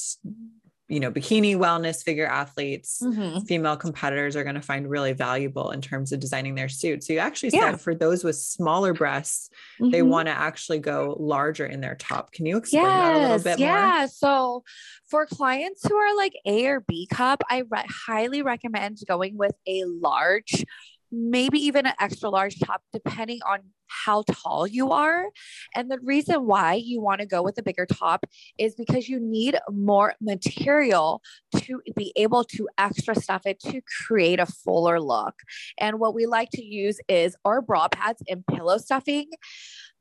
you 0.89 1.01
know, 1.01 1.11
bikini 1.11 1.55
wellness 1.55 2.03
figure 2.03 2.27
athletes, 2.27 3.03
mm-hmm. 3.03 3.41
female 3.41 3.77
competitors 3.77 4.37
are 4.37 4.43
going 4.43 4.55
to 4.55 4.63
find 4.63 4.89
really 4.89 5.13
valuable 5.13 5.71
in 5.71 5.83
terms 5.83 6.13
of 6.13 6.21
designing 6.21 6.55
their 6.55 6.69
suit. 6.69 7.05
So 7.05 7.13
you 7.13 7.19
actually 7.19 7.51
yeah. 7.53 7.73
said 7.73 7.81
for 7.81 7.95
those 7.95 8.25
with 8.25 8.37
smaller 8.37 8.95
breasts, 8.95 9.51
mm-hmm. 9.79 9.91
they 9.91 10.01
want 10.01 10.29
to 10.29 10.33
actually 10.33 10.79
go 10.79 11.15
larger 11.21 11.67
in 11.67 11.83
their 11.83 11.95
top. 11.95 12.33
Can 12.33 12.47
you 12.47 12.57
explain 12.57 12.85
yes, 12.85 12.91
that 12.91 13.17
a 13.17 13.21
little 13.21 13.39
bit 13.39 13.59
yeah. 13.59 13.67
more? 13.67 13.77
Yeah. 13.77 14.07
So 14.07 14.65
for 15.09 15.27
clients 15.27 15.87
who 15.87 15.95
are 15.95 16.17
like 16.17 16.33
A 16.47 16.67
or 16.67 16.81
B 16.81 17.07
cup, 17.07 17.43
I 17.51 17.65
re- 17.69 17.85
highly 18.07 18.41
recommend 18.41 18.99
going 19.07 19.37
with 19.37 19.55
a 19.67 19.85
large 19.85 20.65
maybe 21.11 21.59
even 21.59 21.87
an 21.87 21.95
extra 22.01 22.31
large 22.31 22.59
top, 22.59 22.83
depending 22.93 23.41
on 23.49 23.61
how 23.89 24.23
tall 24.31 24.67
you 24.67 24.93
are. 24.93 25.27
And 25.75 25.91
the 25.91 25.99
reason 26.03 26.47
why 26.47 26.75
you 26.75 27.01
want 27.01 27.21
to 27.21 27.27
go 27.27 27.43
with 27.43 27.59
a 27.59 27.63
bigger 27.63 27.87
top 27.87 28.27
is 28.59 28.75
because 28.75 29.09
you 29.09 29.19
need 29.19 29.59
more 29.71 30.15
material 30.21 31.23
to 31.57 31.81
be 31.97 32.13
able 32.17 32.45
to 32.45 32.69
extra 32.77 33.15
stuff 33.15 33.43
it 33.47 33.61
to 33.61 33.81
create 34.07 34.41
a 34.41 34.47
fuller 34.47 35.01
look. 35.01 35.35
And 35.79 35.99
what 35.99 36.15
we 36.15 36.27
like 36.27 36.51
to 36.51 36.65
use 36.65 37.01
is 37.09 37.37
our 37.45 37.63
bra 37.63 37.89
pads 37.89 38.23
and 38.29 38.47
pillow 38.47 38.79
stuffing. 38.79 39.31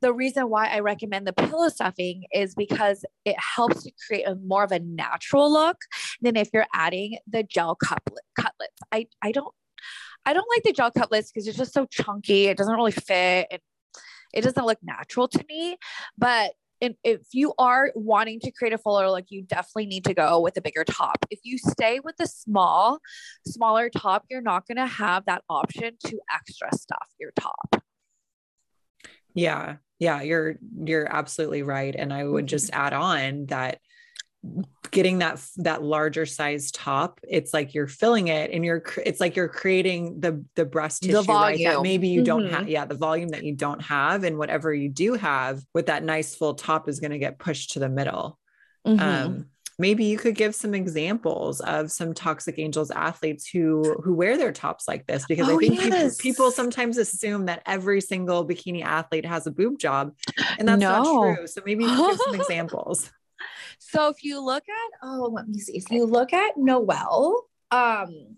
The 0.00 0.12
reason 0.12 0.48
why 0.48 0.68
I 0.68 0.80
recommend 0.80 1.26
the 1.26 1.32
pillow 1.32 1.68
stuffing 1.68 2.24
is 2.32 2.54
because 2.54 3.04
it 3.24 3.36
helps 3.38 3.82
to 3.82 3.90
create 4.06 4.28
a 4.28 4.36
more 4.36 4.64
of 4.64 4.70
a 4.70 4.78
natural 4.78 5.50
look 5.52 5.78
than 6.20 6.36
if 6.36 6.50
you're 6.52 6.66
adding 6.72 7.18
the 7.26 7.42
gel 7.42 7.76
cutlets. 7.76 8.78
I, 8.92 9.06
I 9.22 9.32
don't 9.32 9.52
I 10.26 10.32
don't 10.32 10.48
like 10.54 10.62
the 10.62 10.72
gel 10.72 10.90
cutlets 10.90 11.30
because 11.30 11.46
it's 11.46 11.56
just 11.56 11.72
so 11.72 11.86
chunky. 11.86 12.46
It 12.46 12.56
doesn't 12.58 12.74
really 12.74 12.92
fit. 12.92 13.48
and 13.50 13.60
it 14.34 14.42
doesn't 14.42 14.66
look 14.66 14.78
natural 14.82 15.26
to 15.28 15.44
me. 15.48 15.78
But 16.16 16.52
if 16.80 17.22
you 17.32 17.54
are 17.58 17.90
wanting 17.94 18.40
to 18.40 18.50
create 18.52 18.72
a 18.72 18.78
fuller 18.78 19.10
look, 19.10 19.26
you 19.30 19.42
definitely 19.42 19.86
need 19.86 20.04
to 20.04 20.14
go 20.14 20.40
with 20.40 20.56
a 20.56 20.60
bigger 20.60 20.84
top. 20.84 21.24
If 21.30 21.40
you 21.42 21.58
stay 21.58 22.00
with 22.00 22.16
the 22.18 22.26
small, 22.26 23.00
smaller 23.46 23.90
top, 23.90 24.26
you're 24.30 24.42
not 24.42 24.66
going 24.66 24.76
to 24.76 24.86
have 24.86 25.24
that 25.26 25.42
option 25.48 25.96
to 26.06 26.20
extra 26.32 26.68
stuff 26.74 27.08
your 27.18 27.32
top. 27.38 27.82
Yeah. 29.34 29.76
Yeah, 29.98 30.22
you're 30.22 30.56
you're 30.84 31.12
absolutely 31.12 31.64
right 31.64 31.94
and 31.96 32.12
I 32.12 32.24
would 32.24 32.46
just 32.46 32.70
mm-hmm. 32.70 32.80
add 32.80 32.92
on 32.92 33.46
that 33.46 33.80
getting 34.90 35.18
that 35.18 35.44
that 35.56 35.82
larger 35.82 36.24
size 36.24 36.70
top 36.70 37.20
it's 37.28 37.52
like 37.52 37.74
you're 37.74 37.88
filling 37.88 38.28
it 38.28 38.50
and 38.52 38.64
you're 38.64 38.82
it's 39.04 39.20
like 39.20 39.34
you're 39.34 39.48
creating 39.48 40.20
the 40.20 40.44
the 40.54 40.64
breast 40.64 41.02
tissue 41.02 41.14
the 41.14 41.22
right 41.24 41.58
that 41.64 41.82
maybe 41.82 42.08
you 42.08 42.20
mm-hmm. 42.20 42.24
don't 42.24 42.48
have 42.48 42.68
yeah 42.68 42.84
the 42.84 42.94
volume 42.94 43.28
that 43.28 43.42
you 43.42 43.54
don't 43.54 43.82
have 43.82 44.22
and 44.22 44.38
whatever 44.38 44.72
you 44.72 44.88
do 44.88 45.14
have 45.14 45.60
with 45.74 45.86
that 45.86 46.04
nice 46.04 46.34
full 46.34 46.54
top 46.54 46.88
is 46.88 47.00
going 47.00 47.10
to 47.10 47.18
get 47.18 47.38
pushed 47.38 47.72
to 47.72 47.80
the 47.80 47.88
middle 47.88 48.38
mm-hmm. 48.86 49.00
um 49.00 49.46
maybe 49.78 50.04
you 50.04 50.16
could 50.18 50.34
give 50.34 50.54
some 50.54 50.74
examples 50.74 51.60
of 51.60 51.90
some 51.90 52.14
toxic 52.14 52.58
angels 52.58 52.90
athletes 52.92 53.48
who 53.48 53.96
who 54.02 54.14
wear 54.14 54.38
their 54.38 54.52
tops 54.52 54.86
like 54.86 55.04
this 55.06 55.26
because 55.26 55.48
oh, 55.48 55.56
i 55.56 55.58
think 55.58 55.74
yes. 55.74 56.16
people, 56.16 56.44
people, 56.44 56.50
sometimes 56.52 56.96
assume 56.96 57.46
that 57.46 57.62
every 57.66 58.00
single 58.00 58.46
bikini 58.46 58.84
athlete 58.84 59.26
has 59.26 59.48
a 59.48 59.50
boob 59.50 59.78
job 59.78 60.12
and 60.58 60.68
that's 60.68 60.80
no. 60.80 61.02
not 61.02 61.36
true 61.36 61.46
so 61.48 61.60
maybe 61.66 61.84
you 61.84 61.90
could 61.90 62.10
give 62.10 62.20
some 62.20 62.34
examples 62.40 63.10
So 63.78 64.08
if 64.08 64.22
you 64.22 64.44
look 64.44 64.64
at, 64.68 64.98
oh, 65.02 65.30
let 65.32 65.48
me 65.48 65.58
see. 65.58 65.76
If 65.76 65.90
you 65.90 66.04
look 66.04 66.32
at 66.32 66.56
Noelle, 66.56 67.44
um, 67.70 68.36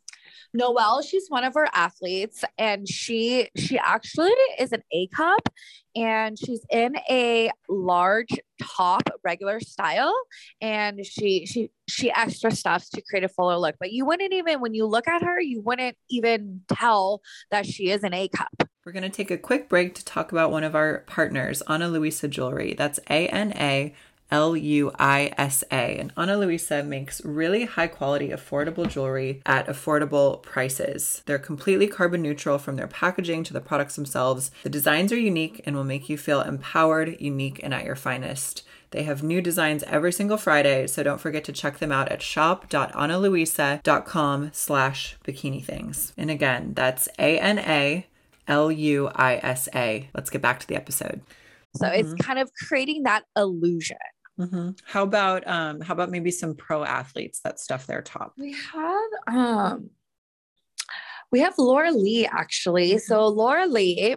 Noelle, 0.52 1.02
she's 1.02 1.28
one 1.28 1.44
of 1.44 1.56
our 1.56 1.68
athletes, 1.74 2.44
and 2.58 2.88
she 2.88 3.48
she 3.56 3.78
actually 3.78 4.32
is 4.58 4.72
an 4.72 4.82
A 4.92 5.06
cup, 5.08 5.48
and 5.94 6.36
she's 6.36 6.64
in 6.70 6.96
a 7.08 7.50
large 7.68 8.30
top 8.60 9.02
regular 9.22 9.60
style, 9.60 10.14
and 10.60 11.06
she 11.06 11.46
she 11.46 11.70
she 11.88 12.10
extra 12.10 12.50
stuffs 12.50 12.88
to 12.90 13.02
create 13.02 13.24
a 13.24 13.28
fuller 13.28 13.58
look. 13.58 13.76
But 13.78 13.92
you 13.92 14.04
wouldn't 14.04 14.32
even 14.32 14.60
when 14.60 14.74
you 14.74 14.86
look 14.86 15.06
at 15.06 15.22
her, 15.22 15.40
you 15.40 15.60
wouldn't 15.60 15.96
even 16.08 16.62
tell 16.68 17.22
that 17.52 17.64
she 17.64 17.90
is 17.90 18.02
an 18.02 18.12
A 18.12 18.28
cup. 18.28 18.68
We're 18.84 18.92
going 18.92 19.02
to 19.02 19.08
take 19.10 19.30
a 19.30 19.38
quick 19.38 19.68
break 19.68 19.94
to 19.96 20.04
talk 20.04 20.32
about 20.32 20.50
one 20.50 20.64
of 20.64 20.74
our 20.74 21.04
partners, 21.06 21.62
Ana 21.62 21.88
Luisa 21.88 22.26
Jewelry. 22.26 22.74
That's 22.74 22.98
A 23.08 23.28
N 23.28 23.52
A 23.52 23.94
L 24.30 24.56
U 24.56 24.92
I 24.98 25.32
S 25.36 25.62
A. 25.70 25.98
And 25.98 26.12
Ana 26.16 26.36
Luisa 26.36 26.82
makes 26.82 27.22
really 27.24 27.64
high 27.64 27.86
quality, 27.86 28.28
affordable 28.28 28.88
jewelry 28.88 29.42
at 29.44 29.66
affordable 29.66 30.42
prices. 30.42 31.22
They're 31.26 31.38
completely 31.38 31.86
carbon 31.86 32.22
neutral 32.22 32.56
from 32.58 32.76
their 32.76 32.86
packaging 32.86 33.44
to 33.44 33.52
the 33.52 33.60
products 33.60 33.96
themselves. 33.96 34.50
The 34.62 34.70
designs 34.70 35.12
are 35.12 35.18
unique 35.18 35.60
and 35.64 35.76
will 35.76 35.84
make 35.84 36.08
you 36.08 36.16
feel 36.16 36.40
empowered, 36.40 37.20
unique, 37.20 37.60
and 37.62 37.74
at 37.74 37.84
your 37.84 37.96
finest. 37.96 38.62
They 38.90 39.02
have 39.04 39.22
new 39.22 39.40
designs 39.40 39.84
every 39.84 40.12
single 40.12 40.36
Friday, 40.36 40.88
so 40.88 41.04
don't 41.04 41.20
forget 41.20 41.44
to 41.44 41.52
check 41.52 41.78
them 41.78 41.92
out 41.92 42.08
at 42.08 42.22
shop.analuisa.com 42.22 44.50
slash 44.52 45.16
bikini 45.24 45.64
things. 45.64 46.12
And 46.16 46.28
again, 46.28 46.72
that's 46.74 47.08
A-N-A 47.18 48.08
L 48.50 48.70
U 48.70 49.08
I 49.14 49.36
S 49.36 49.68
A. 49.74 50.10
Let's 50.12 50.28
get 50.28 50.42
back 50.42 50.60
to 50.60 50.66
the 50.66 50.76
episode. 50.76 51.22
So 51.76 51.86
mm-hmm. 51.86 52.00
it's 52.00 52.14
kind 52.14 52.38
of 52.38 52.50
creating 52.66 53.04
that 53.04 53.22
illusion. 53.36 53.96
Mm-hmm. 54.40 54.70
How 54.86 55.02
about 55.02 55.46
um 55.46 55.80
how 55.80 55.92
about 55.94 56.10
maybe 56.10 56.30
some 56.30 56.54
pro 56.54 56.82
athletes 56.82 57.40
that 57.44 57.60
stuff 57.60 57.86
their 57.86 58.02
top? 58.02 58.32
We 58.38 58.56
have 58.72 59.10
um 59.26 59.90
we 61.30 61.40
have 61.40 61.54
Laura 61.58 61.92
Lee 61.92 62.26
actually. 62.26 62.98
So 62.98 63.20
mm-hmm. 63.20 63.38
Laura 63.38 63.66
Lee 63.66 64.16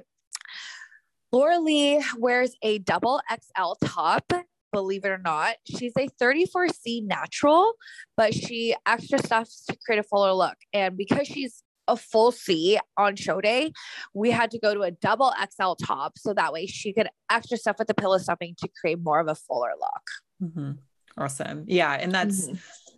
Laura 1.34 1.60
Lee 1.60 2.04
wears 2.18 2.56
a 2.62 2.78
double 2.78 3.20
XL 3.30 3.74
top, 3.84 4.32
believe 4.72 5.04
it 5.04 5.10
or 5.10 5.18
not. 5.18 5.56
She's 5.66 5.94
a 5.98 6.08
34C 6.22 7.04
natural, 7.06 7.74
but 8.16 8.36
she 8.36 8.76
extra 8.86 9.18
stuffs 9.18 9.66
to 9.66 9.76
create 9.84 9.98
a 9.98 10.04
fuller 10.04 10.34
look. 10.34 10.56
And 10.74 10.96
because 10.96 11.28
she's 11.28 11.64
a 11.88 11.98
full 11.98 12.32
C 12.32 12.80
on 12.98 13.16
show 13.16 13.42
day, 13.42 13.74
we 14.14 14.32
had 14.32 14.52
to 14.52 14.60
go 14.60 14.74
to 14.74 14.82
a 14.82 14.92
double 14.92 15.34
XL 15.52 15.74
top 15.74 16.18
so 16.18 16.34
that 16.34 16.54
way 16.54 16.66
she 16.66 16.94
could 16.94 17.10
extra 17.30 17.58
stuff 17.58 17.78
with 17.80 17.88
the 17.88 17.94
pillow 17.94 18.18
stuffing 18.18 18.56
to 18.60 18.70
create 18.80 19.00
more 19.02 19.20
of 19.20 19.28
a 19.28 19.36
fuller 19.36 19.74
look. 19.80 20.50
Mm-hmm. 20.52 20.72
Awesome. 21.18 21.66
Yeah. 21.68 21.94
And 21.94 22.12
that's, 22.12 22.48
mm-hmm. 22.48 22.56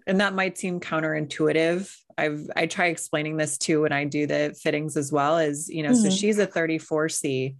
and 0.07 0.21
that 0.21 0.33
might 0.33 0.57
seem 0.57 0.79
counterintuitive. 0.79 1.93
I've, 2.17 2.49
I 2.55 2.65
try 2.65 2.87
explaining 2.87 3.37
this 3.37 3.57
too 3.57 3.81
when 3.81 3.91
I 3.91 4.05
do 4.05 4.25
the 4.25 4.57
fittings 4.61 4.95
as 4.95 5.11
well 5.11 5.37
as, 5.37 5.67
you 5.67 5.83
know, 5.83 5.89
mm-hmm. 5.89 6.03
so 6.03 6.09
she's 6.09 6.39
a 6.39 6.47
34C 6.47 7.55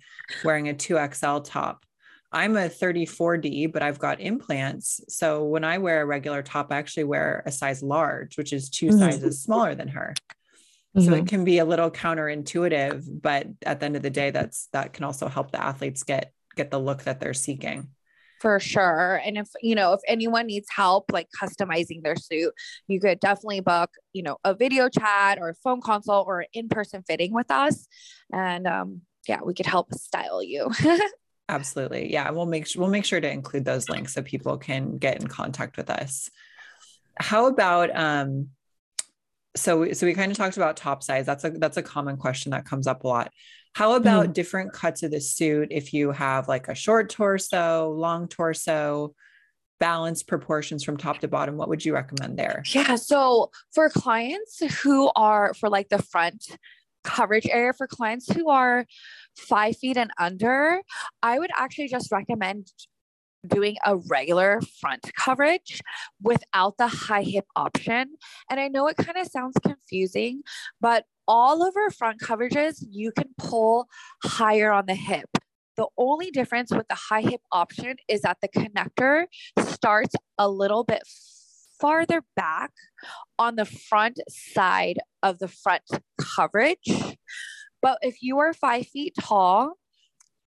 wearing 0.46 0.70
a 0.70 0.74
2XL 0.74 1.44
top. 1.44 1.86
I'm 2.32 2.58
a 2.58 2.68
34D, 2.68 3.72
but 3.72 3.82
I've 3.82 4.00
got 4.00 4.20
implants. 4.20 5.00
So 5.08 5.46
when 5.46 5.64
I 5.64 5.78
wear 5.78 6.02
a 6.02 6.06
regular 6.06 6.42
top, 6.42 6.72
I 6.72 6.78
actually 6.78 7.06
wear 7.06 7.44
a 7.46 7.52
size 7.52 7.82
large, 7.82 8.38
which 8.38 8.52
is 8.52 8.70
2 8.70 8.88
mm-hmm. 8.88 9.00
sizes 9.00 9.42
smaller 9.42 9.76
than 9.76 9.90
her. 9.90 10.14
Mm-hmm. 10.96 11.06
So 11.06 11.14
it 11.14 11.18
mm-hmm. 11.18 11.26
can 11.26 11.44
be 11.44 11.60
a 11.60 11.66
little 11.66 11.92
counterintuitive, 11.92 13.22
but 13.22 13.48
at 13.66 13.80
the 13.80 13.86
end 13.86 13.96
of 13.96 14.02
the 14.02 14.10
day, 14.10 14.32
that's 14.32 14.68
that 14.72 14.94
can 14.94 15.04
also 15.04 15.28
help 15.28 15.52
the 15.52 15.62
athletes 15.62 16.04
get 16.04 16.32
get 16.56 16.72
the 16.72 16.80
look 16.80 17.04
that 17.04 17.20
they're 17.20 17.34
seeking. 17.34 17.90
For 18.40 18.60
sure. 18.60 19.22
And 19.26 19.38
if, 19.38 19.48
you 19.62 19.76
know, 19.76 19.94
if 19.94 20.02
anyone 20.08 20.48
needs 20.48 20.68
help 20.70 21.06
like 21.12 21.28
customizing 21.42 22.04
their 22.04 22.16
suit, 22.16 22.54
you 22.88 23.00
could 23.00 23.20
definitely 23.20 23.62
book, 23.62 23.90
you 24.14 24.24
know, 24.24 24.38
a 24.44 24.54
video 24.54 24.90
chat 24.90 25.40
or 25.40 25.50
a 25.50 25.56
phone 25.56 25.82
consult 25.82 26.28
or 26.28 26.42
an 26.42 26.48
in-person 26.54 27.04
fitting 27.08 27.34
with 27.34 27.50
us. 27.50 27.88
And 28.32 28.68
um, 28.68 29.02
yeah, 29.28 29.40
we 29.44 29.54
could 29.54 29.66
help 29.66 29.94
style 29.94 30.44
you. 30.44 30.70
Absolutely. 31.50 32.12
Yeah. 32.12 32.30
We'll 32.32 32.46
make 32.46 32.68
sure, 32.68 32.82
we'll 32.82 32.92
make 32.92 33.06
sure 33.06 33.22
to 33.22 33.32
include 33.32 33.66
those 33.66 33.90
links 33.90 34.14
so 34.14 34.22
people 34.22 34.58
can 34.58 34.98
get 34.98 35.22
in 35.22 35.28
contact 35.28 35.78
with 35.78 35.90
us. 35.90 36.30
How 37.18 37.48
about 37.48 37.96
um 37.96 38.50
so 39.56 39.92
so 39.94 40.06
we 40.06 40.14
kind 40.14 40.32
of 40.32 40.38
talked 40.38 40.58
about 40.58 40.78
top 40.78 41.04
size. 41.04 41.26
That's 41.26 41.44
a 41.44 41.52
that's 41.52 41.78
a 41.78 41.84
common 41.84 42.18
question 42.18 42.52
that 42.52 42.66
comes 42.66 42.88
up 42.88 43.04
a 43.04 43.08
lot. 43.08 43.32
How 43.74 43.96
about 43.96 44.28
mm 44.28 44.34
different 44.34 44.74
cuts 44.74 45.04
of 45.04 45.12
the 45.12 45.22
suit 45.22 45.70
if 45.72 45.94
you 45.94 46.12
have 46.12 46.48
like 46.48 46.68
a 46.68 46.76
short 46.76 47.10
torso 47.10 47.90
long 47.92 48.28
torso 48.28 49.14
balanced 49.80 50.28
proportions 50.28 50.84
from 50.84 50.98
top 50.98 51.20
to 51.20 51.28
bottom? 51.28 51.58
What 51.58 51.70
would 51.70 51.84
you 51.84 51.94
recommend 51.94 52.38
there? 52.38 52.64
Yeah 52.68 52.96
so 52.96 53.52
for 53.74 53.90
clients 53.90 54.62
who 54.82 55.12
are 55.16 55.54
for 55.54 55.70
like 55.70 55.90
the 55.90 56.02
front 56.02 56.46
coverage 57.06 57.48
area 57.48 57.72
for 57.72 57.88
clients 57.88 58.28
who 58.34 58.50
are 58.50 58.86
five 59.38 59.78
feet 59.78 59.96
and 59.96 60.10
under 60.18 60.82
i 61.22 61.38
would 61.38 61.52
actually 61.56 61.88
just 61.88 62.12
recommend 62.12 62.72
doing 63.48 63.78
a 63.86 63.96
regular 63.96 64.62
front 64.80 65.12
coverage 65.16 65.82
without 66.22 66.78
the 66.78 66.88
high 66.88 67.24
hip 67.24 67.46
option. 67.56 68.16
And 68.50 68.60
I 68.60 68.68
know 68.68 68.88
it 68.88 68.98
kind 68.98 69.18
of 69.18 69.28
sounds 69.28 69.56
confusing, 69.64 70.42
but 70.82 71.06
all 71.28 71.68
of 71.68 71.76
our 71.76 71.90
front 71.90 72.20
coverages, 72.20 72.84
you 72.90 73.12
can 73.12 73.30
pull 73.38 73.88
higher 74.24 74.72
on 74.72 74.86
the 74.86 74.96
hip. 74.96 75.30
The 75.78 75.88
only 75.98 76.32
difference 76.32 76.72
with 76.72 76.88
the 76.88 76.96
high 76.96 77.22
hip 77.22 77.42
option 77.52 77.96
is 78.08 78.22
that 78.22 78.38
the 78.42 78.48
connector 78.48 79.26
starts 79.60 80.16
a 80.38 80.50
little 80.50 80.84
bit 80.84 81.04
farther 81.80 82.22
back 82.36 82.72
on 83.38 83.56
the 83.56 83.66
front 83.66 84.20
side 84.30 85.00
of 85.22 85.40
the 85.40 85.48
front 85.48 85.84
coverage. 86.20 87.18
But 87.82 88.00
if 88.02 88.22
you 88.22 88.40
are 88.40 88.54
five 88.54 88.88
feet 88.88 89.14
tall, 89.20 89.78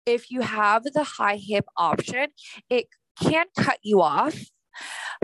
if 0.08 0.32
you 0.32 0.41
have 0.41 0.84
the 0.84 1.04
high 1.04 1.36
hip 1.36 1.65
option, 1.76 2.28
it 2.70 2.88
can 3.22 3.46
cut 3.58 3.78
you 3.84 4.02
off. 4.02 4.36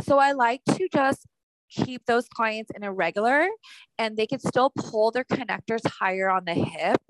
So 0.01 0.19
I 0.19 0.33
like 0.33 0.61
to 0.75 0.87
just 0.93 1.25
keep 1.71 2.05
those 2.05 2.27
clients 2.27 2.69
in 2.75 2.83
a 2.83 2.91
regular 2.91 3.47
and 3.97 4.17
they 4.17 4.27
can 4.27 4.39
still 4.39 4.71
pull 4.75 5.11
their 5.11 5.23
connectors 5.23 5.87
higher 5.87 6.29
on 6.29 6.45
the 6.45 6.53
hip. 6.53 7.01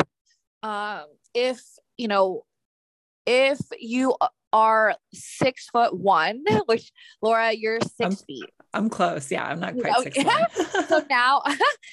Um, 0.61 1.05
if, 1.33 1.61
you 1.97 2.07
know, 2.07 2.43
if 3.25 3.59
you 3.79 4.15
are 4.53 4.95
six 5.13 5.67
foot 5.69 5.97
one, 5.97 6.43
which 6.67 6.91
Laura, 7.21 7.51
you're 7.51 7.81
6 7.81 7.91
I'm, 8.01 8.15
feet. 8.15 8.49
I'm 8.73 8.89
close. 8.89 9.29
Yeah, 9.29 9.45
I'm 9.45 9.59
not 9.59 9.75
quite 9.77 10.03
six 10.03 10.17
so 10.87 11.03
now, 11.09 11.41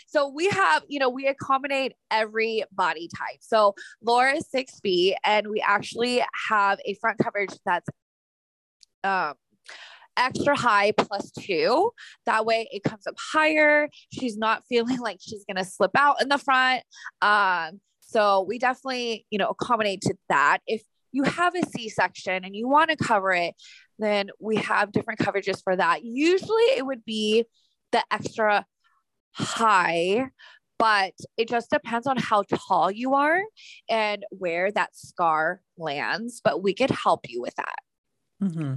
so 0.06 0.28
we 0.28 0.48
have, 0.48 0.82
you 0.86 1.00
know, 1.00 1.08
we 1.08 1.26
accommodate 1.26 1.94
every 2.10 2.64
body 2.70 3.08
type. 3.16 3.38
So 3.40 3.74
Laura 4.02 4.36
is 4.36 4.48
six 4.48 4.78
feet, 4.80 5.16
and 5.24 5.48
we 5.48 5.60
actually 5.66 6.22
have 6.48 6.78
a 6.84 6.94
front 6.94 7.18
coverage 7.18 7.54
that's 7.64 7.88
um 9.02 9.34
extra 10.16 10.56
high 10.56 10.92
plus 10.92 11.30
two. 11.32 11.90
That 12.26 12.44
way 12.44 12.68
it 12.70 12.82
comes 12.82 13.06
up 13.06 13.14
higher. 13.18 13.88
She's 14.12 14.36
not 14.36 14.62
feeling 14.68 15.00
like 15.00 15.18
she's 15.20 15.44
gonna 15.46 15.64
slip 15.64 15.92
out 15.96 16.22
in 16.22 16.28
the 16.28 16.38
front. 16.38 16.82
Um, 17.22 17.80
so 18.00 18.44
we 18.46 18.58
definitely, 18.58 19.26
you 19.30 19.38
know, 19.38 19.48
accommodate 19.48 20.00
to 20.02 20.14
that. 20.28 20.58
If 20.66 20.82
you 21.12 21.24
have 21.24 21.54
a 21.54 21.66
C-section 21.66 22.44
and 22.44 22.54
you 22.54 22.68
want 22.68 22.90
to 22.90 22.96
cover 22.96 23.32
it, 23.32 23.54
then 23.98 24.30
we 24.40 24.56
have 24.56 24.92
different 24.92 25.20
coverages 25.20 25.62
for 25.62 25.76
that. 25.76 26.04
Usually 26.04 26.62
it 26.76 26.86
would 26.86 27.04
be 27.04 27.44
the 27.92 28.02
extra 28.10 28.64
high, 29.32 30.28
but 30.78 31.12
it 31.36 31.48
just 31.48 31.70
depends 31.70 32.06
on 32.06 32.16
how 32.16 32.42
tall 32.42 32.90
you 32.90 33.14
are 33.14 33.42
and 33.88 34.24
where 34.30 34.72
that 34.72 34.96
scar 34.96 35.60
lands. 35.76 36.40
But 36.42 36.62
we 36.62 36.74
could 36.74 36.90
help 36.90 37.28
you 37.28 37.42
with 37.42 37.54
that. 37.56 37.76
Mm-hmm. 38.42 38.74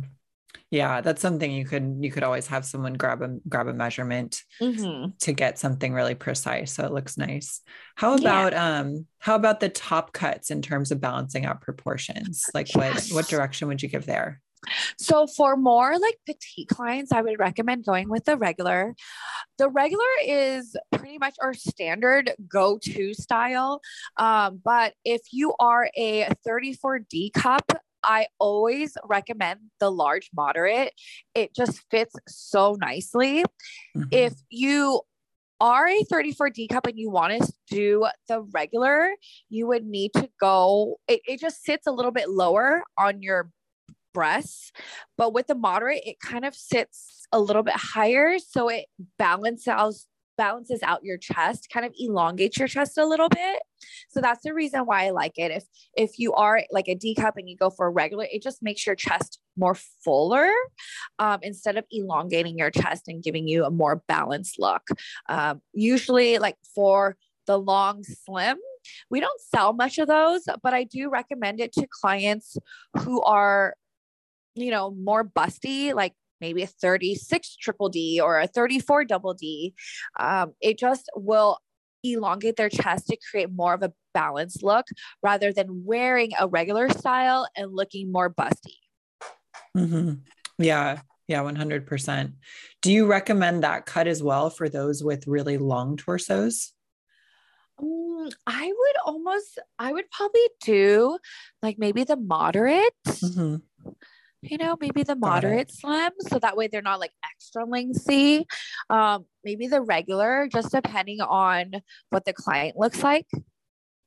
Yeah, 0.72 1.02
that's 1.02 1.22
something 1.22 1.52
you 1.52 1.66
could 1.66 1.98
you 2.00 2.12
could 2.12 2.24
always 2.24 2.48
have 2.48 2.66
someone 2.66 2.94
grab 2.94 3.22
a 3.22 3.38
grab 3.48 3.68
a 3.68 3.74
measurement 3.74 4.42
mm-hmm. 4.62 5.12
to 5.20 5.34
get 5.34 5.60
something 5.60 5.94
really 5.94 6.16
precise 6.16 6.74
so 6.74 6.86
it 6.86 6.92
looks 6.92 7.18
nice. 7.18 7.62
How 7.96 8.16
about 8.16 8.54
yeah. 8.54 8.80
um 8.80 9.06
how 9.20 9.36
about 9.36 9.60
the 9.60 9.70
top 9.70 10.14
cuts 10.14 10.52
in 10.52 10.62
terms 10.62 10.92
of 10.92 11.00
balancing 11.00 11.46
out 11.46 11.62
proportions? 11.62 12.46
Like 12.54 12.74
yes. 12.74 13.12
what 13.12 13.16
what 13.16 13.28
direction 13.28 13.68
would 13.68 13.84
you 13.84 13.90
give 13.90 14.06
there? 14.06 14.42
So 14.98 15.28
for 15.28 15.56
more 15.56 15.98
like 15.98 16.18
petite 16.26 16.70
clients, 16.70 17.12
I 17.12 17.22
would 17.22 17.40
recommend 17.40 17.86
going 17.86 18.10
with 18.10 18.26
the 18.26 18.38
regular. 18.38 18.96
The 19.58 19.70
regular 19.70 20.04
is 20.26 20.76
pretty 20.92 21.18
much 21.18 21.36
our 21.42 21.54
standard 21.54 22.32
go-to 22.48 23.14
style. 23.14 23.82
Um, 24.18 24.62
but 24.64 24.94
if 25.04 25.22
you 25.32 25.54
are 25.60 25.90
a 25.96 26.30
34D 26.48 27.34
cup, 27.34 27.72
I 28.04 28.28
always 28.40 28.98
recommend 29.04 29.60
the 29.80 29.92
large 29.92 30.30
moderate. 30.36 30.94
It 31.34 31.56
just 31.56 31.82
fits 31.90 32.16
so 32.28 32.78
nicely. 32.80 33.44
Mm-hmm. 33.96 34.04
If 34.12 34.34
you 34.50 35.02
are 35.60 35.88
a 35.88 36.04
34D 36.12 36.70
cup 36.70 36.88
and 36.88 37.00
you 37.00 37.10
want 37.10 37.42
to 37.42 37.54
do 37.70 38.06
the 38.28 38.42
regular, 38.54 39.12
you 39.50 39.68
would 39.68 39.86
need 39.86 40.12
to 40.14 40.30
go, 40.40 41.00
it, 41.08 41.22
it 41.28 41.40
just 41.40 41.64
sits 41.64 41.88
a 41.88 41.92
little 41.92 42.12
bit 42.12 42.30
lower 42.30 42.84
on 42.98 43.22
your 43.22 43.50
breasts. 44.14 44.72
But 45.18 45.34
with 45.34 45.48
the 45.48 45.56
moderate, 45.56 46.04
it 46.06 46.20
kind 46.20 46.46
of 46.46 46.54
sits 46.54 47.28
a 47.32 47.40
little 47.40 47.64
bit 47.64 47.76
higher. 47.76 48.38
So 48.40 48.70
it 48.70 48.86
balances 49.18 50.06
balances 50.44 50.82
out 50.84 51.06
your 51.06 51.18
chest, 51.18 51.70
kind 51.74 51.86
of 51.86 51.94
elongates 51.98 52.58
your 52.58 52.68
chest 52.68 52.98
a 52.98 53.06
little 53.06 53.30
bit. 53.30 53.62
So 54.10 54.20
that's 54.20 54.44
the 54.44 54.54
reason 54.54 54.82
why 54.82 55.06
I 55.06 55.10
like 55.12 55.38
it. 55.38 55.52
If 55.52 55.64
if 55.96 56.20
you 56.20 56.34
are 56.34 56.64
like 56.70 56.88
a 56.90 56.96
D 56.96 57.16
cup 57.16 57.38
and 57.38 57.48
you 57.50 57.56
go 57.56 57.70
for 57.70 57.86
a 57.86 57.90
regular, 57.90 58.26
it 58.30 58.42
just 58.44 58.62
makes 58.62 58.86
your 58.86 58.96
chest 58.96 59.40
more 59.56 59.76
fuller 60.04 60.52
um, 61.20 61.40
instead 61.42 61.78
of 61.78 61.86
elongating 61.92 62.58
your 62.58 62.72
chest 62.72 63.04
and 63.08 63.24
giving 63.24 63.48
you 63.48 63.64
a 63.64 63.72
more 63.72 64.04
balanced 64.08 64.60
look. 64.60 64.84
Um, 65.30 65.62
usually, 65.74 66.40
like 66.40 66.58
for 66.76 67.16
the 67.48 67.58
long 67.58 68.04
slim, 68.04 68.58
we 69.10 69.20
don't 69.22 69.42
sell 69.54 69.72
much 69.74 69.98
of 69.98 70.08
those, 70.08 70.44
but 70.62 70.74
I 70.74 70.84
do 70.84 71.10
recommend 71.10 71.62
it 71.62 71.72
to 71.74 71.88
clients 72.02 72.58
who 73.02 73.22
are, 73.22 73.76
you 74.56 74.72
know, 74.72 74.92
more 74.92 75.24
busty, 75.24 75.94
like 75.94 76.14
maybe 76.44 76.62
a 76.62 76.68
36 76.68 77.56
triple 77.56 77.88
D 77.88 78.20
or 78.22 78.38
a 78.38 78.48
34 78.48 79.06
double 79.06 79.34
D. 79.34 79.74
Um, 80.20 80.54
it 80.62 80.78
just 80.78 81.10
will 81.16 81.60
elongate 82.04 82.58
their 82.58 82.70
chest 82.70 83.08
to 83.08 83.18
create 83.32 83.50
more 83.50 83.74
of 83.74 83.82
a 83.82 83.94
balanced 84.14 84.62
look 84.62 84.86
rather 85.24 85.54
than 85.54 85.86
wearing 85.86 86.32
a 86.38 86.48
regular 86.48 86.90
style 86.90 87.48
and 87.56 87.74
looking 87.74 88.12
more 88.12 88.30
busty. 88.30 88.76
Mm-hmm. 89.76 90.16
Yeah. 90.60 91.00
Yeah, 91.30 91.40
100%. 91.40 92.34
Do 92.82 92.92
you 92.92 93.06
recommend 93.06 93.64
that 93.64 93.86
cut 93.86 94.08
as 94.08 94.22
well 94.22 94.50
for 94.50 94.68
those 94.68 95.02
with 95.02 95.26
really 95.26 95.58
long 95.58 95.96
torsos? 95.96 96.74
Um, 97.82 98.30
I 98.46 98.66
would 98.66 98.96
almost, 99.06 99.58
I 99.80 99.94
would 99.94 100.12
probably 100.12 100.48
do 100.62 101.18
like 101.62 101.80
maybe 101.80 102.04
the 102.04 102.18
moderate. 102.18 102.94
Mm-hmm. 103.08 103.56
You 104.44 104.58
know, 104.58 104.78
maybe 104.80 105.04
the 105.04 105.16
moderate 105.16 105.72
slim, 105.72 106.12
so 106.20 106.40
that 106.40 106.58
way 106.58 106.68
they're 106.68 106.82
not 106.82 107.00
like 107.00 107.12
extra 107.24 107.66
lengthy. 107.66 108.46
Um, 108.90 109.26
maybe 109.44 109.68
the 109.68 109.82
regular, 109.82 110.48
just 110.52 110.72
depending 110.72 111.22
on 111.22 111.72
what 112.10 112.26
the 112.26 112.34
client 112.34 112.78
looks 112.78 113.02
like. 113.02 113.28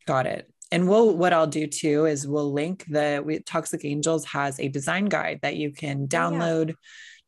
Got 0.06 0.26
it. 0.26 0.50
And 0.70 0.88
we'll 0.88 1.16
what 1.16 1.32
I'll 1.32 1.46
do 1.46 1.66
too 1.66 2.06
is 2.06 2.26
we'll 2.26 2.52
link 2.52 2.84
the 2.88 3.22
we, 3.24 3.38
Toxic 3.40 3.84
Angels 3.84 4.24
has 4.26 4.60
a 4.60 4.68
design 4.68 5.06
guide 5.06 5.40
that 5.42 5.56
you 5.56 5.72
can 5.72 6.06
download. 6.06 6.64
Oh, 6.64 6.68
yeah 6.68 6.74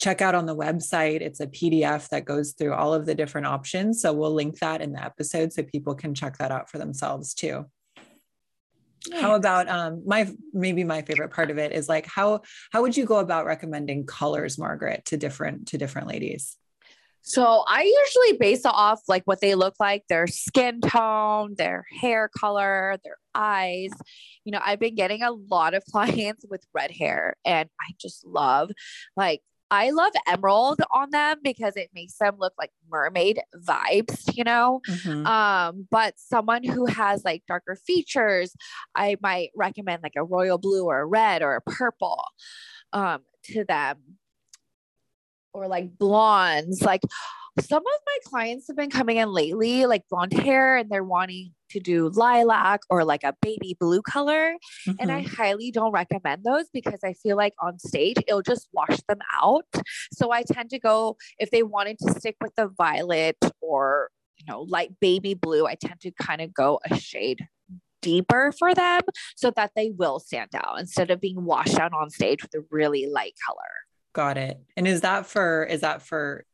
check 0.00 0.22
out 0.22 0.34
on 0.34 0.46
the 0.46 0.56
website. 0.56 1.20
It's 1.20 1.40
a 1.40 1.46
PDF 1.46 2.08
that 2.10 2.24
goes 2.24 2.52
through 2.52 2.74
all 2.74 2.94
of 2.94 3.06
the 3.06 3.14
different 3.14 3.46
options. 3.46 4.00
So 4.00 4.12
we'll 4.12 4.32
link 4.32 4.58
that 4.60 4.80
in 4.80 4.92
the 4.92 5.04
episode 5.04 5.52
so 5.52 5.62
people 5.62 5.94
can 5.94 6.14
check 6.14 6.38
that 6.38 6.52
out 6.52 6.70
for 6.70 6.78
themselves 6.78 7.34
too. 7.34 7.66
How 9.14 9.34
about 9.34 9.68
um 9.68 10.02
my 10.06 10.30
maybe 10.52 10.84
my 10.84 11.02
favorite 11.02 11.30
part 11.30 11.50
of 11.50 11.58
it 11.58 11.72
is 11.72 11.88
like 11.88 12.06
how 12.06 12.42
how 12.72 12.82
would 12.82 12.96
you 12.96 13.04
go 13.04 13.18
about 13.18 13.46
recommending 13.46 14.06
colors, 14.06 14.58
Margaret, 14.58 15.04
to 15.06 15.16
different 15.16 15.68
to 15.68 15.78
different 15.78 16.08
ladies? 16.08 16.56
So 17.22 17.62
I 17.66 17.82
usually 17.82 18.38
base 18.38 18.60
it 18.60 18.72
off 18.72 19.00
like 19.06 19.22
what 19.24 19.42
they 19.42 19.54
look 19.54 19.74
like, 19.78 20.04
their 20.08 20.26
skin 20.26 20.80
tone, 20.80 21.56
their 21.58 21.84
hair 22.00 22.30
color, 22.34 22.96
their 23.04 23.18
eyes. 23.34 23.90
You 24.44 24.52
know, 24.52 24.60
I've 24.64 24.80
been 24.80 24.94
getting 24.94 25.22
a 25.22 25.32
lot 25.32 25.74
of 25.74 25.84
clients 25.92 26.46
with 26.48 26.64
red 26.72 26.90
hair 26.90 27.36
and 27.44 27.68
I 27.80 27.92
just 28.00 28.26
love 28.26 28.70
like 29.14 29.42
I 29.70 29.90
love 29.90 30.12
emerald 30.26 30.80
on 30.94 31.10
them 31.10 31.38
because 31.42 31.76
it 31.76 31.90
makes 31.94 32.16
them 32.16 32.36
look 32.38 32.54
like 32.58 32.70
mermaid 32.90 33.40
vibes, 33.56 34.34
you 34.36 34.44
know. 34.44 34.80
Mm-hmm. 34.88 35.26
Um, 35.26 35.86
but 35.90 36.14
someone 36.16 36.64
who 36.64 36.86
has 36.86 37.24
like 37.24 37.42
darker 37.46 37.76
features, 37.76 38.54
I 38.94 39.16
might 39.22 39.50
recommend 39.54 40.02
like 40.02 40.16
a 40.16 40.24
royal 40.24 40.58
blue 40.58 40.84
or 40.84 41.00
a 41.00 41.06
red 41.06 41.42
or 41.42 41.56
a 41.56 41.60
purple 41.60 42.24
um 42.92 43.20
to 43.44 43.64
them. 43.64 43.96
Or 45.54 45.66
like 45.66 45.98
blondes, 45.98 46.82
like 46.82 47.00
some 47.60 47.82
of 47.82 48.00
my 48.06 48.18
clients 48.24 48.66
have 48.68 48.76
been 48.76 48.90
coming 48.90 49.16
in 49.16 49.32
lately, 49.32 49.86
like 49.86 50.02
blonde 50.10 50.32
hair, 50.32 50.76
and 50.76 50.90
they're 50.90 51.04
wanting 51.04 51.52
to 51.70 51.80
do 51.80 52.08
lilac 52.08 52.80
or 52.88 53.04
like 53.04 53.24
a 53.24 53.34
baby 53.42 53.76
blue 53.78 54.02
color. 54.02 54.54
Mm-hmm. 54.86 54.92
And 55.00 55.12
I 55.12 55.22
mm-hmm. 55.22 55.34
highly 55.34 55.70
don't 55.70 55.92
recommend 55.92 56.44
those 56.44 56.66
because 56.72 57.00
I 57.04 57.12
feel 57.14 57.36
like 57.36 57.54
on 57.60 57.78
stage 57.78 58.16
it'll 58.26 58.42
just 58.42 58.68
wash 58.72 58.98
them 59.08 59.18
out. 59.42 59.66
So 60.12 60.32
I 60.32 60.42
tend 60.42 60.70
to 60.70 60.78
go, 60.78 61.16
if 61.38 61.50
they 61.50 61.62
wanted 61.62 61.98
to 62.00 62.12
stick 62.12 62.36
with 62.40 62.54
the 62.56 62.68
violet 62.68 63.36
or, 63.60 64.10
you 64.38 64.46
know, 64.46 64.62
light 64.62 64.92
baby 65.00 65.34
blue, 65.34 65.66
I 65.66 65.74
tend 65.74 66.00
to 66.00 66.10
kind 66.12 66.40
of 66.40 66.54
go 66.54 66.80
a 66.90 66.98
shade 66.98 67.46
deeper 68.00 68.52
for 68.58 68.74
them 68.74 69.02
so 69.36 69.50
that 69.56 69.72
they 69.74 69.90
will 69.90 70.20
stand 70.20 70.50
out 70.54 70.78
instead 70.78 71.10
of 71.10 71.20
being 71.20 71.44
washed 71.44 71.78
out 71.78 71.92
on 71.92 72.10
stage 72.10 72.42
with 72.42 72.54
a 72.54 72.64
really 72.70 73.06
light 73.06 73.34
color. 73.46 73.58
Got 74.14 74.38
it. 74.38 74.58
And 74.76 74.86
is 74.86 75.02
that 75.02 75.26
for 75.26 75.64
is 75.64 75.82
that 75.82 76.02
for 76.02 76.44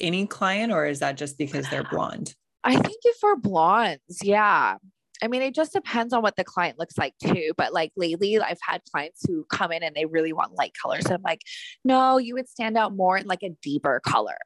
any 0.00 0.26
client 0.26 0.72
or 0.72 0.86
is 0.86 1.00
that 1.00 1.16
just 1.16 1.38
because 1.38 1.68
they're 1.68 1.84
blonde? 1.90 2.34
I 2.64 2.74
think 2.74 2.98
if 3.04 3.16
for 3.18 3.36
blondes, 3.36 4.18
yeah. 4.22 4.76
I 5.22 5.26
mean, 5.26 5.42
it 5.42 5.54
just 5.54 5.72
depends 5.72 6.12
on 6.12 6.22
what 6.22 6.36
the 6.36 6.44
client 6.44 6.78
looks 6.78 6.96
like 6.96 7.14
too. 7.22 7.52
But 7.56 7.72
like 7.72 7.92
lately, 7.96 8.38
I've 8.38 8.58
had 8.62 8.82
clients 8.92 9.24
who 9.26 9.44
come 9.50 9.72
in 9.72 9.82
and 9.82 9.94
they 9.94 10.04
really 10.04 10.32
want 10.32 10.54
light 10.54 10.72
colors. 10.80 11.06
I'm 11.06 11.22
like, 11.22 11.42
no, 11.84 12.18
you 12.18 12.34
would 12.34 12.48
stand 12.48 12.76
out 12.76 12.94
more 12.94 13.16
in 13.18 13.26
like 13.26 13.42
a 13.42 13.50
deeper 13.62 14.00
color. 14.04 14.38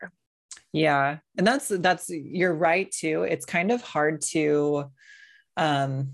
Yeah. 0.72 1.18
And 1.36 1.46
that's, 1.46 1.68
that's, 1.68 2.08
you're 2.08 2.54
right 2.54 2.90
too. 2.90 3.24
It's 3.24 3.44
kind 3.44 3.70
of 3.70 3.82
hard 3.82 4.22
to, 4.30 4.84
um, 5.58 6.12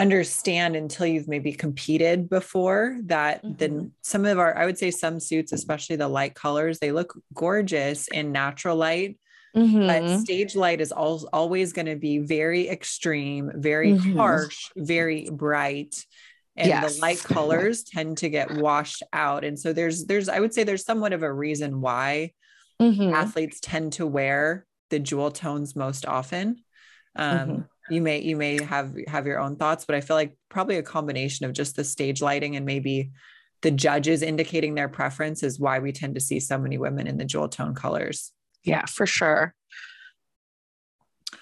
understand 0.00 0.76
until 0.76 1.04
you've 1.04 1.28
maybe 1.28 1.52
competed 1.52 2.30
before 2.30 2.96
that 3.04 3.44
mm-hmm. 3.44 3.54
then 3.56 3.92
some 4.00 4.24
of 4.24 4.38
our 4.38 4.56
i 4.56 4.64
would 4.64 4.78
say 4.78 4.90
some 4.90 5.20
suits 5.20 5.52
especially 5.52 5.94
the 5.94 6.08
light 6.08 6.34
colors 6.34 6.78
they 6.78 6.90
look 6.90 7.14
gorgeous 7.34 8.08
in 8.08 8.32
natural 8.32 8.76
light 8.76 9.18
mm-hmm. 9.54 9.86
but 9.86 10.20
stage 10.20 10.56
light 10.56 10.80
is 10.80 10.90
al- 10.90 11.28
always 11.34 11.74
going 11.74 11.84
to 11.84 11.96
be 11.96 12.16
very 12.16 12.66
extreme 12.66 13.52
very 13.54 13.92
mm-hmm. 13.92 14.16
harsh 14.16 14.70
very 14.74 15.28
bright 15.30 16.02
and 16.56 16.68
yes. 16.68 16.94
the 16.94 17.00
light 17.02 17.22
colors 17.22 17.84
tend 17.84 18.16
to 18.16 18.30
get 18.30 18.50
washed 18.56 19.02
out 19.12 19.44
and 19.44 19.58
so 19.58 19.74
there's 19.74 20.06
there's 20.06 20.30
i 20.30 20.40
would 20.40 20.54
say 20.54 20.64
there's 20.64 20.84
somewhat 20.84 21.12
of 21.12 21.22
a 21.22 21.32
reason 21.32 21.82
why 21.82 22.32
mm-hmm. 22.80 23.12
athletes 23.12 23.60
tend 23.60 23.92
to 23.92 24.06
wear 24.06 24.64
the 24.88 24.98
jewel 24.98 25.30
tones 25.30 25.76
most 25.76 26.06
often 26.06 26.56
um, 27.16 27.38
mm-hmm 27.38 27.60
you 27.90 28.00
may 28.00 28.20
you 28.20 28.36
may 28.36 28.62
have 28.62 28.94
have 29.08 29.26
your 29.26 29.40
own 29.40 29.56
thoughts 29.56 29.84
but 29.84 29.94
i 29.94 30.00
feel 30.00 30.16
like 30.16 30.36
probably 30.48 30.76
a 30.76 30.82
combination 30.82 31.46
of 31.46 31.52
just 31.52 31.76
the 31.76 31.84
stage 31.84 32.22
lighting 32.22 32.56
and 32.56 32.64
maybe 32.64 33.10
the 33.62 33.70
judges 33.70 34.22
indicating 34.22 34.74
their 34.74 34.88
preference 34.88 35.42
is 35.42 35.60
why 35.60 35.78
we 35.78 35.92
tend 35.92 36.14
to 36.14 36.20
see 36.20 36.40
so 36.40 36.58
many 36.58 36.78
women 36.78 37.06
in 37.06 37.18
the 37.18 37.24
jewel 37.24 37.48
tone 37.48 37.74
colors. 37.74 38.32
Yeah 38.64 38.86
for 38.86 39.06
sure. 39.06 39.54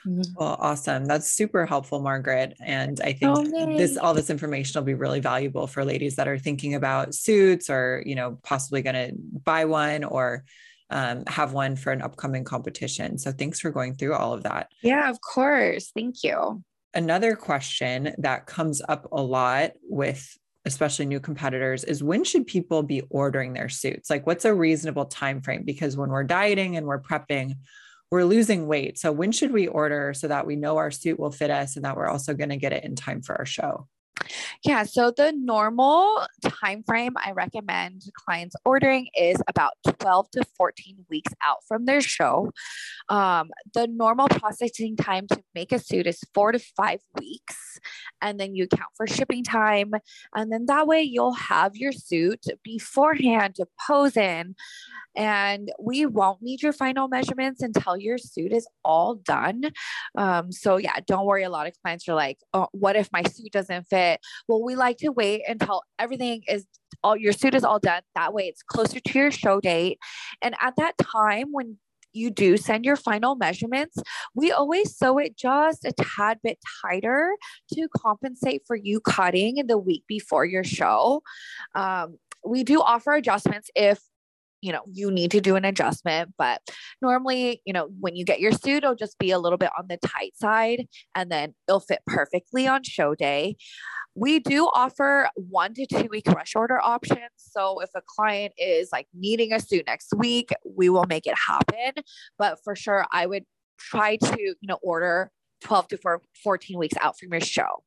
Mm-hmm. 0.07 0.33
well 0.37 0.57
awesome. 0.61 1.07
That's 1.07 1.33
super 1.33 1.67
helpful 1.67 2.01
margaret. 2.01 2.57
And 2.61 3.01
i 3.01 3.13
think 3.13 3.37
oh, 3.37 3.77
this 3.77 3.97
all 3.97 4.15
this 4.15 4.31
information 4.31 4.79
will 4.79 4.87
be 4.87 4.95
really 4.95 5.21
valuable 5.21 5.67
for 5.67 5.85
ladies 5.85 6.17
that 6.17 6.29
are 6.29 6.39
thinking 6.39 6.75
about 6.75 7.15
suits 7.15 7.71
or 7.71 8.03
you 8.05 8.15
know 8.15 8.39
possibly 8.43 8.83
going 8.83 8.95
to 8.95 9.13
buy 9.45 9.65
one 9.65 10.05
or 10.05 10.45
um, 10.91 11.25
have 11.27 11.53
one 11.53 11.77
for 11.77 11.93
an 11.93 12.03
upcoming 12.03 12.45
competition. 12.45 13.19
So 13.19 13.33
thanks 13.33 13.61
for 13.61 13.71
going 13.71 13.95
through 13.95 14.15
all 14.15 14.33
of 14.33 14.43
that. 14.45 14.71
Yeah, 14.83 15.11
of 15.11 15.21
course. 15.21 15.91
Thank 15.95 16.23
you. 16.23 16.63
Another 16.95 17.37
question 17.37 18.15
that 18.19 18.47
comes 18.47 18.81
up 18.89 19.09
a 19.13 19.23
lot 19.23 19.73
with 19.83 20.37
especially 20.65 21.07
new 21.07 21.21
competitors 21.21 21.85
is 21.85 22.03
when 22.03 22.25
should 22.25 22.47
people 22.47 22.83
be 22.83 23.03
ordering 23.11 23.53
their 23.53 23.69
suits 23.69 24.11
like 24.11 24.27
what's 24.27 24.45
a 24.45 24.53
reasonable 24.53 25.07
time 25.07 25.41
frame 25.41 25.63
because 25.65 25.97
when 25.97 26.11
we're 26.11 26.25
dieting 26.25 26.77
and 26.77 26.87
we're 26.87 27.01
prepping 27.01 27.55
we're 28.11 28.25
losing 28.25 28.67
weight 28.67 28.99
so 28.99 29.11
when 29.11 29.33
should 29.33 29.53
we 29.53 29.67
order 29.69 30.13
so 30.13 30.29
that 30.29 30.47
we 30.47 30.57
know 30.57 30.77
our 30.77 30.91
suit 30.91 31.19
will 31.19 31.31
fit 31.31 31.51
us 31.51 31.77
and 31.77 31.85
that 31.85 31.97
we're 31.97 32.09
also 32.09 32.35
going 32.35 32.51
to 32.51 32.57
get 32.57 32.73
it 32.73 32.85
in 32.85 32.97
time 32.97 33.23
for 33.23 33.37
our 33.37 33.47
show 33.47 33.87
yeah, 34.65 34.83
so 34.83 35.13
the 35.17 35.33
normal 35.33 36.27
time 36.43 36.83
frame 36.83 37.15
I 37.17 37.33
recommend 37.33 38.03
clients 38.15 38.57
ordering 38.65 39.09
is 39.17 39.37
about 39.49 39.73
12 40.01 40.31
to 40.33 40.45
14 40.57 41.07
weeks 41.09 41.33
out 41.45 41.59
from 41.67 41.85
their 41.85 42.01
show. 42.01 42.51
Um, 43.09 43.51
the 43.75 43.87
normal 43.87 44.29
processing 44.29 44.97
time 44.97 45.27
to 45.29 45.43
make 45.55 45.73
a 45.73 45.79
suit 45.79 46.07
is 46.07 46.23
four 46.35 46.53
to 46.53 46.59
five 46.59 47.01
weeks, 47.19 47.79
and 48.21 48.39
then 48.39 48.55
you 48.55 48.65
account 48.65 48.91
for 48.97 49.07
shipping 49.07 49.45
time, 49.45 49.93
and 50.35 50.53
then 50.53 50.67
that 50.67 50.87
way 50.87 51.03
you'll 51.03 51.33
have 51.33 51.77
your 51.77 51.93
suit 51.93 52.47
beforehand 52.63 53.55
to 53.57 53.67
pose 53.87 54.17
in, 54.17 54.57
and 55.19 55.73
we 55.81 56.07
won't 56.07 56.41
need 56.41 56.63
your 56.63 56.73
final 56.73 57.09
measurements 57.09 57.61
until 57.61 57.97
your 57.97 58.19
suit 58.19 58.53
is 58.53 58.69
all 58.85 59.17
done. 59.17 59.65
Um, 60.17 60.53
so 60.53 60.77
yeah, 60.77 60.95
don't 61.07 61.27
worry. 61.27 61.43
A 61.43 61.51
lot 61.51 61.67
of 61.67 61.75
clients 61.83 62.09
are 62.09 62.15
like, 62.15 62.39
"Oh, 62.55 62.69
what 62.73 62.97
if 62.97 63.11
my 63.13 63.25
suit 63.25 63.53
doesn't 63.53 63.89
fit?" 63.89 64.21
Well, 64.47 64.63
we 64.63 64.77
like 64.77 64.97
to 64.99 65.11
wait 65.11 65.43
until 65.47 65.83
everything 65.99 66.45
is 66.49 66.67
all 67.03 67.17
your 67.17 67.33
suit 67.33 67.55
is 67.55 67.65
all 67.65 67.81
done. 67.81 68.03
That 68.15 68.33
way 68.33 68.45
it's 68.45 68.63
closer 68.63 69.01
to 69.01 69.19
your 69.19 69.31
show 69.33 69.61
date. 69.61 69.99
And 70.41 70.55
at 70.61 70.77
that 70.77 70.97
time, 70.99 71.49
when 71.51 71.79
you 72.13 72.31
do 72.31 72.57
send 72.57 72.85
your 72.85 72.97
final 72.97 73.35
measurements, 73.35 73.97
we 74.35 74.53
always 74.53 74.97
sew 74.97 75.19
it 75.19 75.37
just 75.37 75.85
a 75.85 75.93
tad 75.93 76.39
bit 76.43 76.59
tighter 76.83 77.37
to 77.75 77.89
compensate 77.97 78.63
for 78.67 78.77
you 78.77 79.01
cutting 79.01 79.67
the 79.67 79.79
week 79.79 80.05
before 80.07 80.45
your 80.45 80.65
show. 80.65 81.23
Um, 81.75 82.19
we 82.45 82.63
do 82.63 82.81
offer 82.81 83.13
adjustments 83.13 83.69
if 83.75 84.01
you 84.61 84.73
know 84.73 84.83
you 84.93 85.11
need 85.11 85.31
to 85.31 85.41
do 85.41 85.57
an 85.57 85.65
adjustment 85.65 86.33
but 86.37 86.61
normally 87.01 87.63
you 87.65 87.73
know 87.73 87.89
when 88.01 88.17
you 88.17 88.25
get 88.25 88.41
your 88.41 88.53
suit 88.53 88.79
it'll 88.79 88.95
just 88.95 89.19
be 89.19 89.31
a 89.31 89.39
little 89.39 89.59
bit 89.59 89.71
on 89.79 89.87
the 89.89 89.99
tight 89.99 90.37
side 90.37 90.87
and 91.15 91.31
then 91.31 91.55
it'll 91.69 91.81
fit 91.81 92.01
perfectly 92.07 92.67
on 92.67 92.83
show 92.83 93.15
day. 93.15 93.57
We 94.15 94.41
do 94.41 94.69
offer 94.75 95.31
one 95.37 95.75
to 95.75 95.87
two 95.87 96.09
week 96.11 96.27
rush 96.27 96.57
order 96.57 96.81
options 96.81 97.31
so 97.37 97.81
if 97.81 97.91
a 97.95 98.03
client 98.17 98.53
is 98.59 98.89
like 98.93 99.07
needing 99.15 99.53
a 99.53 99.61
suit 99.61 99.85
next 99.87 100.13
week 100.17 100.51
we 100.65 100.89
will 100.89 101.07
make 101.09 101.27
it 101.27 101.37
happen 101.37 102.03
but 102.39 102.59
for 102.65 102.75
sure 102.75 103.07
i 103.13 103.27
would 103.27 103.45
try 103.79 104.17
to 104.17 104.37
you 104.39 104.57
know 104.67 104.79
order 104.83 105.31
12 105.61 105.89
to 105.89 105.99
14 106.43 106.79
weeks 106.79 106.97
out 107.01 107.19
from 107.19 107.33
your 107.33 107.41
show. 107.41 107.83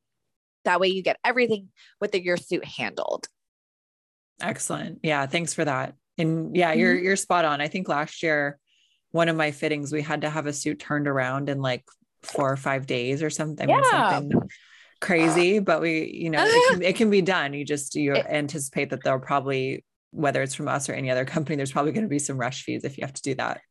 That 0.66 0.80
way 0.80 0.90
you 0.90 1.02
get 1.02 1.18
everything 1.24 1.70
with 2.00 2.12
the, 2.12 2.24
your 2.24 2.38
suit 2.38 2.66
handled. 2.66 3.28
Excellent. 4.40 5.00
Yeah 5.04 5.26
thanks 5.28 5.54
for 5.54 5.66
that 5.66 5.96
and 6.22 6.56
yeah, 6.56 6.74
you're 6.74 6.96
mm-hmm. 6.96 7.06
you're 7.06 7.16
spot 7.16 7.46
on. 7.46 7.62
I 7.62 7.68
think 7.68 7.90
last 7.90 8.24
year 8.24 8.58
one 9.12 9.28
of 9.28 9.36
my 9.36 9.52
fittings 9.52 9.92
we 9.92 10.02
had 10.02 10.22
to 10.22 10.30
have 10.30 10.46
a 10.46 10.54
suit 10.54 10.80
turned 10.80 11.08
around 11.08 11.50
in 11.50 11.62
like 11.62 11.84
four 12.24 12.52
or 12.52 12.58
five 12.58 12.88
days 12.88 13.22
or 13.22 13.30
something. 13.30 13.68
Yeah. 13.68 13.82
something 14.12 14.50
crazy, 15.02 15.60
but 15.60 15.82
we, 15.82 16.06
you 16.14 16.30
know, 16.30 16.44
it 16.46 16.70
can, 16.70 16.82
it 16.82 16.96
can 16.96 17.10
be 17.10 17.22
done. 17.22 17.54
You 17.54 17.66
just 17.66 17.96
you 17.96 18.16
anticipate 18.16 18.92
that 18.92 19.04
they'll 19.04 19.20
probably 19.20 19.84
whether 20.12 20.42
it's 20.42 20.56
from 20.56 20.68
us 20.68 20.90
or 20.90 20.94
any 20.94 21.10
other 21.10 21.26
company, 21.26 21.56
there's 21.56 21.72
probably 21.72 21.94
going 21.94 22.04
to 22.04 22.10
be 22.10 22.20
some 22.20 22.38
rush 22.38 22.64
fees 22.64 22.84
if 22.84 22.98
you 22.98 23.06
have 23.06 23.14
to 23.14 23.22
do 23.22 23.36
that. 23.36 23.62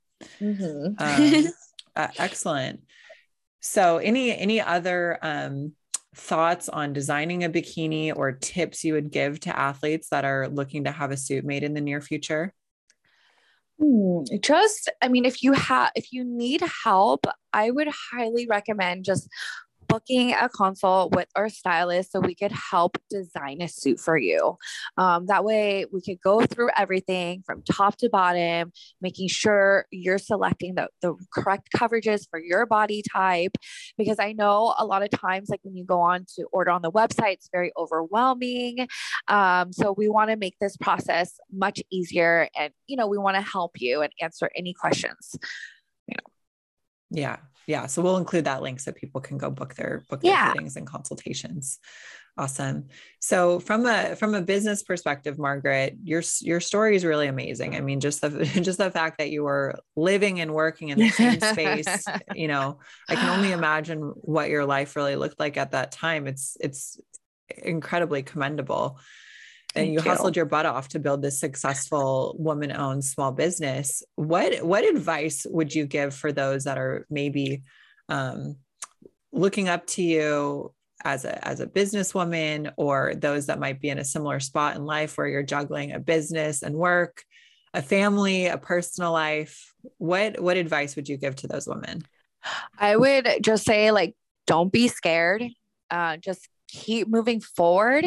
Mm-hmm. 0.41 0.95
Um, 0.99 1.53
uh, 1.97 2.09
excellent. 2.19 2.81
So, 3.61 3.99
any 3.99 4.37
any 4.37 4.61
other 4.61 5.19
um, 5.23 5.75
thoughts 6.15 6.69
on 6.69 6.93
designing 6.93 7.45
a 7.45 7.49
bikini 7.49 8.15
or 8.15 8.33
tips 8.33 8.85
you 8.85 8.95
would 8.95 9.11
give 9.11 9.41
to 9.41 9.57
athletes 9.57 10.09
that 10.11 10.25
are 10.25 10.49
looking 10.49 10.85
to 10.85 10.93
have 10.93 11.11
a 11.11 11.17
suit 11.17 11.45
made 11.45 11.63
in 11.63 11.75
the 11.75 11.81
near 11.81 12.01
future? 12.01 12.53
Hmm, 13.81 14.25
just, 14.43 14.91
I 15.01 15.09
mean, 15.09 15.25
if 15.25 15.43
you 15.43 15.53
have, 15.53 15.91
if 15.95 16.13
you 16.13 16.25
need 16.25 16.63
help, 16.85 17.27
I 17.53 17.71
would 17.71 17.89
highly 18.13 18.47
recommend 18.47 19.05
just 19.05 19.29
booking 19.91 20.33
a 20.33 20.49
consult 20.49 21.15
with 21.15 21.29
our 21.35 21.49
stylist 21.49 22.13
so 22.13 22.21
we 22.21 22.35
could 22.35 22.53
help 22.53 22.97
design 23.11 23.61
a 23.61 23.69
suit 23.69 23.99
for 23.99 24.17
you. 24.17 24.57
Um, 24.97 25.27
that 25.27 25.45
way, 25.45 25.85
we 25.93 26.01
could 26.01 26.21
go 26.23 26.47
through 26.47 26.71
everything 26.77 27.43
from 27.45 27.63
top 27.63 27.97
to 27.99 28.09
bottom, 28.09 28.73
making 29.01 29.29
sure 29.29 29.87
you're 29.91 30.19
selecting 30.19 30.77
the, 30.77 30.89
the 31.03 31.15
correct 31.35 31.69
coverages 31.77 32.27
for 32.31 32.41
your 32.41 32.67
body 32.67 33.03
type. 33.13 33.57
Because 33.99 34.19
I 34.21 34.33
know 34.33 34.75
a 34.79 34.87
lot 34.87 35.03
of 35.03 35.11
times, 35.11 35.49
like 35.49 35.61
when 35.63 35.77
you 35.77 35.85
go 35.85 36.01
on 36.01 36.25
to 36.37 36.45
order 36.53 36.71
on 36.71 36.83
the 36.83 36.93
website, 36.93 37.35
it's 37.35 37.49
very 37.53 37.73
overwhelming. 37.77 38.87
Um, 39.29 39.73
so 39.73 39.93
we 39.93 40.09
want 40.09 40.31
to 40.31 40.37
make 40.37 40.57
this 40.61 40.77
process 40.77 41.39
much 41.53 41.83
easier 41.91 42.49
and, 42.57 42.73
you 42.87 42.97
know, 42.97 43.09
we 43.09 43.19
want 43.19 43.37
to 43.37 43.43
help 43.43 43.73
you 43.81 44.03
and 44.03 44.13
answer 44.21 44.51
any 44.57 44.73
questions. 44.73 45.37
You 46.07 46.15
know. 46.17 46.33
Yeah, 47.23 47.37
yeah. 47.71 47.87
So 47.87 48.03
we'll 48.03 48.17
include 48.17 48.45
that 48.47 48.63
link 48.63 48.81
so 48.81 48.93
people 48.93 49.21
can 49.21 49.39
go 49.39 49.49
book 49.51 49.75
their 49.75 50.03
book 50.09 50.21
their 50.23 50.33
yeah. 50.33 50.55
and 50.77 50.87
consultations. 50.87 51.79
Awesome. 52.37 52.89
So 53.21 53.61
from 53.61 53.87
a 53.87 54.17
from 54.17 54.35
a 54.35 54.43
business 54.43 54.83
perspective, 54.83 55.39
Margaret, 55.39 55.97
your 56.03 56.23
your 56.41 56.61
story 56.61 56.97
is 56.97 57.05
really 57.05 57.29
amazing. 57.29 57.77
I 57.77 57.81
mean, 57.81 58.01
just 58.01 58.23
the 58.23 58.31
just 58.63 58.79
the 58.79 58.91
fact 58.91 59.19
that 59.19 59.31
you 59.31 59.45
were 59.45 59.79
living 59.95 60.41
and 60.41 60.53
working 60.53 60.89
in 60.89 60.99
the 60.99 61.11
same 61.11 61.41
space, 61.53 62.05
you 62.35 62.49
know, 62.49 62.79
I 63.09 63.15
can 63.15 63.29
only 63.29 63.53
imagine 63.53 63.99
what 64.17 64.49
your 64.49 64.65
life 64.65 64.97
really 64.97 65.17
looked 65.17 65.39
like 65.39 65.57
at 65.57 65.73
that 65.73 65.93
time. 65.93 66.27
It's 66.27 66.57
it's 66.61 66.99
incredibly 67.63 68.23
commendable. 68.23 68.99
And 69.75 69.87
you, 69.89 69.93
you, 69.95 70.01
hustled 70.01 70.37
your 70.37 70.47
butt 70.47 70.67
off 70.67 70.89
to 70.89 70.99
build 70.99 71.23
this 71.23 71.39
successful 71.39 72.35
woman-owned 72.39 73.05
small 73.05 73.33
business. 73.33 74.03
What 74.17 74.63
what 74.65 74.85
advice 74.85 75.47
would 75.49 75.75
you 75.75 75.87
give 75.87 76.15
for 76.15 76.33
those 76.33 76.65
that 76.65 76.79
are 76.79 77.07
maybe 77.09 77.63
um, 78.09 78.57
looking 79.33 79.69
up 79.69 79.87
to 79.89 80.03
you 80.03 80.75
as 81.05 81.25
a 81.25 81.47
as 81.47 81.61
a 81.61 81.67
businesswoman 81.67 82.73
or 82.77 83.15
those 83.15 83.47
that 83.47 83.61
might 83.61 83.81
be 83.81 83.89
in 83.89 83.99
a 83.99 84.05
similar 84.05 84.41
spot 84.41 84.77
in 84.77 84.85
life 84.85 85.17
where 85.17 85.29
you're 85.29 85.43
juggling 85.43 85.93
a 85.93 86.01
business 86.01 86.63
and 86.63 86.75
work 86.75 87.23
a 87.73 87.83
family 87.83 88.47
a 88.47 88.59
personal 88.59 89.13
life? 89.13 89.73
What 89.99 90.41
what 90.41 90.57
advice 90.57 90.97
would 90.97 91.09
you 91.09 91.17
give 91.17 91.37
to 91.37 91.47
those 91.47 91.69
women? 91.69 92.03
I 92.79 92.97
would 92.97 93.39
just 93.43 93.65
say 93.65 93.91
like 93.93 94.15
don't 94.47 94.73
be 94.73 94.89
scared. 94.89 95.45
Uh, 95.91 96.17
just 96.17 96.49
keep 96.69 97.09
moving 97.09 97.41
forward 97.41 98.07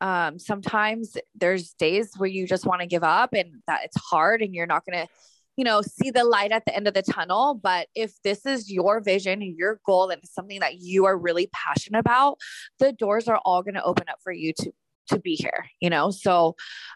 um, 0.00 0.38
sometimes 0.38 1.16
there's 1.34 1.72
days 1.74 2.12
where 2.16 2.28
you 2.28 2.46
just 2.46 2.66
want 2.66 2.80
to 2.80 2.86
give 2.86 3.04
up 3.04 3.32
and 3.32 3.62
that 3.66 3.80
it's 3.84 3.96
hard 3.96 4.42
and 4.42 4.54
you're 4.54 4.66
not 4.66 4.84
going 4.86 5.06
to 5.06 5.12
you 5.56 5.64
know, 5.64 5.82
see 5.82 6.12
the 6.12 6.22
light 6.22 6.52
at 6.52 6.64
the 6.66 6.74
end 6.74 6.86
of 6.86 6.94
the 6.94 7.02
tunnel. 7.02 7.52
But 7.60 7.88
if 7.96 8.12
this 8.22 8.46
is 8.46 8.70
your 8.70 9.00
vision 9.00 9.42
and 9.42 9.58
your 9.58 9.80
goal 9.84 10.08
and 10.08 10.22
something 10.24 10.60
that 10.60 10.78
you 10.78 11.04
are 11.06 11.18
really 11.18 11.50
passionate 11.52 11.98
about, 11.98 12.38
the 12.78 12.92
doors 12.92 13.26
are 13.26 13.40
all 13.44 13.64
going 13.64 13.74
to 13.74 13.82
open 13.82 14.04
up 14.08 14.18
for 14.22 14.32
you 14.32 14.52
to 14.60 14.72
to 15.08 15.18
be 15.18 15.34
here, 15.34 15.66
you 15.80 15.90
know? 15.90 16.10
So 16.10 16.54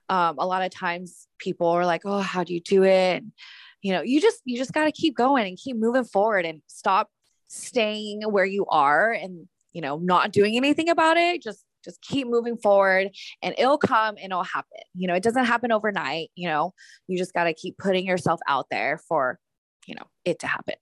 um, 0.08 0.36
a 0.38 0.46
lot 0.46 0.62
of 0.62 0.70
times 0.70 1.26
people 1.38 1.68
are 1.68 1.86
like, 1.86 2.02
oh, 2.04 2.20
how 2.20 2.44
do 2.44 2.54
you 2.54 2.60
do 2.60 2.84
it? 2.84 3.22
And, 3.22 3.32
you 3.80 3.92
know, 3.92 4.02
you 4.02 4.20
just, 4.20 4.40
you 4.44 4.56
just 4.56 4.72
got 4.72 4.84
to 4.84 4.92
keep 4.92 5.16
going 5.16 5.46
and 5.46 5.56
keep 5.56 5.76
moving 5.76 6.04
forward 6.04 6.44
and 6.44 6.62
stop 6.66 7.08
staying 7.48 8.22
where 8.22 8.44
you 8.44 8.66
are 8.66 9.10
and, 9.12 9.48
you 9.72 9.80
know, 9.80 9.98
not 9.98 10.30
doing 10.30 10.56
anything 10.56 10.88
about 10.88 11.16
it. 11.16 11.42
Just 11.42 11.64
just 11.84 12.00
keep 12.02 12.26
moving 12.26 12.56
forward 12.56 13.10
and 13.42 13.54
it'll 13.58 13.78
come 13.78 14.16
and 14.16 14.26
it'll 14.26 14.42
happen. 14.42 14.80
You 14.94 15.08
know, 15.08 15.14
it 15.14 15.22
doesn't 15.22 15.44
happen 15.44 15.72
overnight. 15.72 16.30
You 16.34 16.48
know, 16.48 16.74
you 17.06 17.18
just 17.18 17.34
got 17.34 17.44
to 17.44 17.54
keep 17.54 17.78
putting 17.78 18.06
yourself 18.06 18.40
out 18.46 18.66
there 18.70 19.00
for, 19.08 19.38
you 19.86 19.94
know, 19.94 20.06
it 20.24 20.40
to 20.40 20.46
happen. 20.46 20.74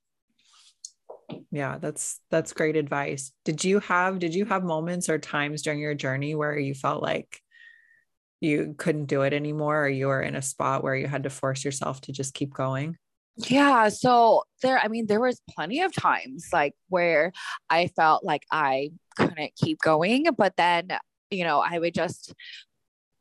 Yeah, 1.53 1.79
that's 1.79 2.21
that's 2.31 2.53
great 2.53 2.77
advice. 2.77 3.33
Did 3.45 3.65
you 3.65 3.81
have 3.81 4.19
did 4.19 4.35
you 4.35 4.45
have 4.47 4.65
moments 4.65 5.09
or 5.09 5.19
times 5.19 5.63
during 5.63 5.81
your 5.81 5.95
journey 5.95 6.35
where 6.35 6.59
you 6.59 6.75
felt 6.75 7.03
like 7.03 7.41
you 8.41 8.75
couldn't 8.79 9.07
do 9.07 9.23
it 9.23 9.33
anymore 9.33 9.85
or 9.85 9.89
you 9.89 10.07
were 10.07 10.23
in 10.23 10.35
a 10.35 10.43
spot 10.43 10.83
where 10.83 10.97
you 10.97 11.07
had 11.07 11.25
to 11.25 11.31
force 11.31 11.65
yourself 11.65 12.01
to 12.03 12.13
just 12.13 12.35
keep 12.35 12.55
going? 12.55 12.97
Yeah. 13.37 13.89
So 13.89 14.45
there, 14.63 14.79
I 14.79 14.89
mean, 14.89 15.07
there 15.07 15.21
was 15.21 15.41
plenty 15.51 15.81
of 15.83 15.95
times 15.95 16.49
like 16.53 16.75
where 16.89 17.33
I 17.71 17.87
felt 17.89 18.25
like 18.25 18.45
I 18.53 18.91
couldn't 19.17 19.53
keep 19.57 19.79
going, 19.81 20.27
but 20.37 20.57
then, 20.57 20.89
you 21.31 21.45
know, 21.45 21.61
I 21.61 21.79
would 21.79 21.95
just 21.95 22.35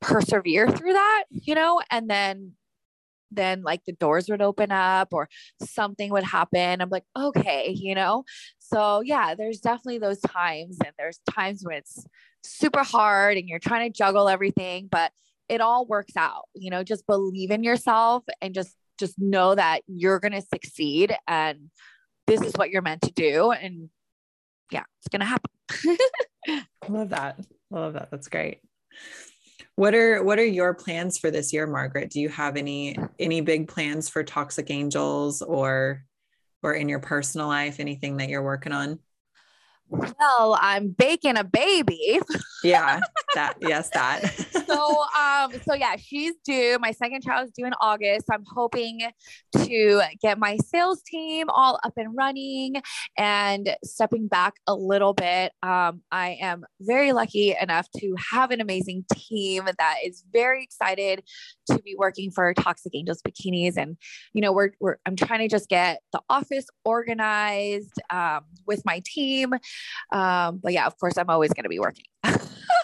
persevere 0.02 0.70
through 0.70 0.94
that, 0.94 1.24
you 1.30 1.56
know, 1.56 1.82
and 1.92 2.10
then 2.10 2.54
then 3.32 3.62
like 3.62 3.82
the 3.86 3.94
doors 3.94 4.28
would 4.30 4.42
open 4.42 4.72
up 4.72 5.10
or 5.14 5.30
something 5.62 6.12
would 6.12 6.24
happen. 6.24 6.82
I'm 6.82 6.90
like, 6.90 7.04
okay, 7.18 7.70
you 7.70 7.94
know? 7.96 8.24
So 8.58 9.02
yeah, 9.02 9.36
there's 9.36 9.60
definitely 9.60 10.00
those 10.00 10.20
times 10.22 10.78
and 10.84 10.94
there's 10.98 11.20
times 11.30 11.62
when 11.64 11.78
it's 11.78 12.06
super 12.44 12.84
hard 12.84 13.38
and 13.38 13.48
you're 13.48 13.60
trying 13.60 13.92
to 13.92 13.96
juggle 13.96 14.30
everything, 14.30 14.88
but 14.90 15.12
it 15.48 15.62
all 15.62 15.86
works 15.86 16.16
out. 16.18 16.46
You 16.56 16.72
know, 16.72 16.84
just 16.84 17.06
believe 17.08 17.52
in 17.52 17.64
yourself 17.64 18.24
and 18.42 18.54
just 18.54 18.76
just 19.00 19.16
know 19.18 19.56
that 19.56 19.82
you're 19.88 20.20
going 20.20 20.34
to 20.34 20.42
succeed 20.42 21.16
and 21.28 21.70
this 22.28 22.42
is 22.42 22.54
what 22.54 22.70
you're 22.70 22.82
meant 22.82 23.02
to 23.02 23.12
do. 23.12 23.52
And 23.52 23.90
yeah, 24.72 24.84
it's 25.00 25.08
going 25.08 25.22
to 25.22 25.26
happen. 25.26 26.68
Love 26.90 27.10
that. 27.10 27.40
Love 27.72 27.94
that. 27.94 28.10
That's 28.12 28.28
great. 28.28 28.60
What 29.76 29.96
are 29.96 30.24
what 30.24 30.40
are 30.40 30.46
your 30.46 30.74
plans 30.74 31.18
for 31.18 31.32
this 31.32 31.54
year, 31.54 31.66
Margaret? 31.66 32.10
Do 32.10 32.20
you 32.20 32.30
have 32.30 32.58
any 32.58 32.98
any 33.18 33.42
big 33.42 33.68
plans 33.68 34.10
for 34.10 34.24
Toxic 34.24 34.70
Angels 34.70 35.42
or 35.42 36.04
or 36.62 36.74
in 36.74 36.90
your 36.90 37.00
personal 37.00 37.48
life, 37.48 37.80
anything 37.80 38.18
that 38.18 38.30
you're 38.30 38.44
working 38.44 38.74
on? 38.74 39.00
Well, 39.90 40.58
I'm 40.62 40.90
baking 40.90 41.38
a 41.38 41.44
baby. 41.44 42.20
yeah, 42.64 43.00
that 43.36 43.56
yes, 43.62 43.90
that. 43.90 44.22
so 44.68 45.04
um, 45.18 45.52
so 45.66 45.74
yeah, 45.74 45.96
she's 45.98 46.36
due. 46.46 46.78
My 46.80 46.92
second 46.92 47.24
child 47.24 47.48
is 47.48 47.54
due 47.58 47.66
in 47.66 47.74
August. 47.82 48.26
I'm 48.32 48.44
hoping 48.54 49.02
to 49.56 50.02
get 50.22 50.38
my 50.38 50.58
sales 50.58 51.02
team 51.02 51.48
all 51.50 51.80
up 51.84 51.94
and 51.98 52.16
running 52.16 52.82
and 53.18 53.76
stepping 53.84 54.28
back 54.28 54.56
a 54.68 54.76
little 54.76 55.14
bit. 55.14 55.52
Um, 55.64 56.02
I 56.12 56.38
am 56.42 56.66
very 56.82 57.12
lucky 57.12 57.56
enough 57.60 57.88
to 57.98 58.16
have 58.32 58.52
an 58.52 58.62
amazing 58.62 59.06
team 59.14 59.66
that 59.66 59.96
is 60.06 60.24
very 60.32 60.64
excited 60.64 61.24
to 61.68 61.80
be 61.80 61.96
working 61.98 62.32
for 62.32 62.54
Toxic 62.54 62.94
Angels 62.96 63.22
Bikinis. 63.22 63.78
And, 63.78 63.98
you 64.34 64.42
know, 64.42 64.52
we're, 64.52 64.72
we're 64.80 64.98
I'm 65.06 65.16
trying 65.16 65.40
to 65.40 65.48
just 65.48 65.70
get 65.70 66.02
the 66.12 66.22
office 66.30 66.66
organized 66.84 68.00
um, 68.10 68.42
with 68.66 68.84
my 68.86 69.02
team. 69.06 69.54
Um, 70.12 70.60
but 70.62 70.74
yeah, 70.74 70.86
of 70.86 70.98
course, 70.98 71.18
I'm 71.18 71.30
always 71.30 71.54
going 71.54 71.64
to 71.64 71.70
be 71.70 71.80
working. 71.80 72.06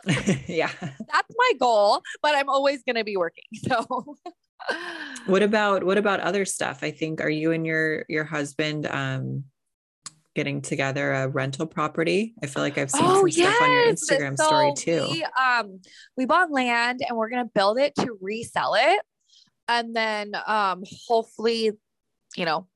yeah. 0.48 0.72
That's 0.82 1.36
my 1.38 1.52
goal, 1.60 2.02
but 2.22 2.36
I'm 2.36 2.50
always 2.50 2.84
going 2.84 2.96
to 2.96 3.04
be 3.04 3.18
working. 3.18 3.44
So 3.68 4.16
what 5.28 5.44
about 5.44 5.84
what 5.84 5.98
about 5.98 6.22
other 6.22 6.46
stuff? 6.46 6.80
I 6.82 6.92
think 6.92 7.22
are 7.22 7.30
you 7.30 7.52
and 7.52 7.66
your 7.66 8.06
your 8.10 8.24
husband 8.24 8.88
um 8.88 9.44
getting 10.36 10.62
together 10.62 11.14
a 11.14 11.28
rental 11.30 11.66
property. 11.66 12.36
I 12.44 12.48
feel 12.48 12.62
like 12.62 12.78
I've 12.78 12.92
seen 12.92 13.02
oh, 13.04 13.20
some 13.20 13.28
yes. 13.30 13.56
stuff 13.56 13.62
on 13.62 13.72
your 13.72 13.86
Instagram 13.86 14.38
so 14.38 14.46
story 14.46 14.74
too. 14.76 15.08
We, 15.10 15.26
um, 15.42 15.80
we 16.18 16.26
bought 16.26 16.52
land 16.52 17.02
and 17.08 17.18
we're 17.18 17.30
gonna 17.30 17.50
build 17.54 17.80
it 17.80 17.96
to 17.96 18.18
resell 18.22 18.76
it, 18.76 19.00
and 19.68 19.96
then 19.96 20.34
um, 20.46 20.84
hopefully, 21.08 21.72
you 22.36 22.46
know, 22.46 22.68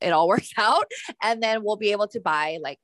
it 0.00 0.10
all 0.10 0.26
works 0.28 0.50
out, 0.58 0.86
and 1.22 1.42
then 1.42 1.62
we'll 1.62 1.76
be 1.76 1.92
able 1.92 2.08
to 2.08 2.20
buy 2.20 2.58
like 2.62 2.78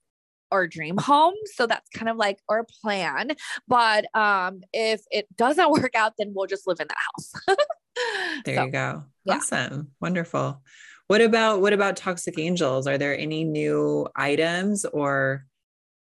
our 0.50 0.66
dream 0.66 0.96
home. 0.98 1.34
So 1.54 1.66
that's 1.66 1.88
kind 1.90 2.08
of 2.08 2.16
like 2.16 2.38
our 2.48 2.64
plan. 2.82 3.32
But 3.68 4.06
um, 4.16 4.62
if 4.72 5.02
it 5.10 5.26
doesn't 5.36 5.70
work 5.82 5.94
out, 5.94 6.14
then 6.18 6.32
we'll 6.34 6.46
just 6.46 6.66
live 6.66 6.80
in 6.80 6.88
that 6.88 6.96
house. 6.96 7.32
there 8.44 8.56
so, 8.56 8.64
you 8.64 8.70
go. 8.70 9.04
Yeah. 9.24 9.36
Awesome. 9.36 9.90
Wonderful. 10.00 10.62
What 11.06 11.20
about 11.20 11.60
what 11.60 11.72
about 11.72 11.96
Toxic 11.96 12.38
Angels? 12.38 12.86
Are 12.86 12.96
there 12.96 13.16
any 13.16 13.44
new 13.44 14.08
items 14.16 14.84
or 14.86 15.44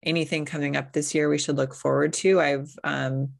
anything 0.03 0.45
coming 0.45 0.77
up 0.77 0.93
this 0.93 1.15
year 1.15 1.29
we 1.29 1.39
should 1.39 1.57
look 1.57 1.75
forward 1.75 2.13
to? 2.15 2.41
I've 2.41 2.71
um 2.83 3.31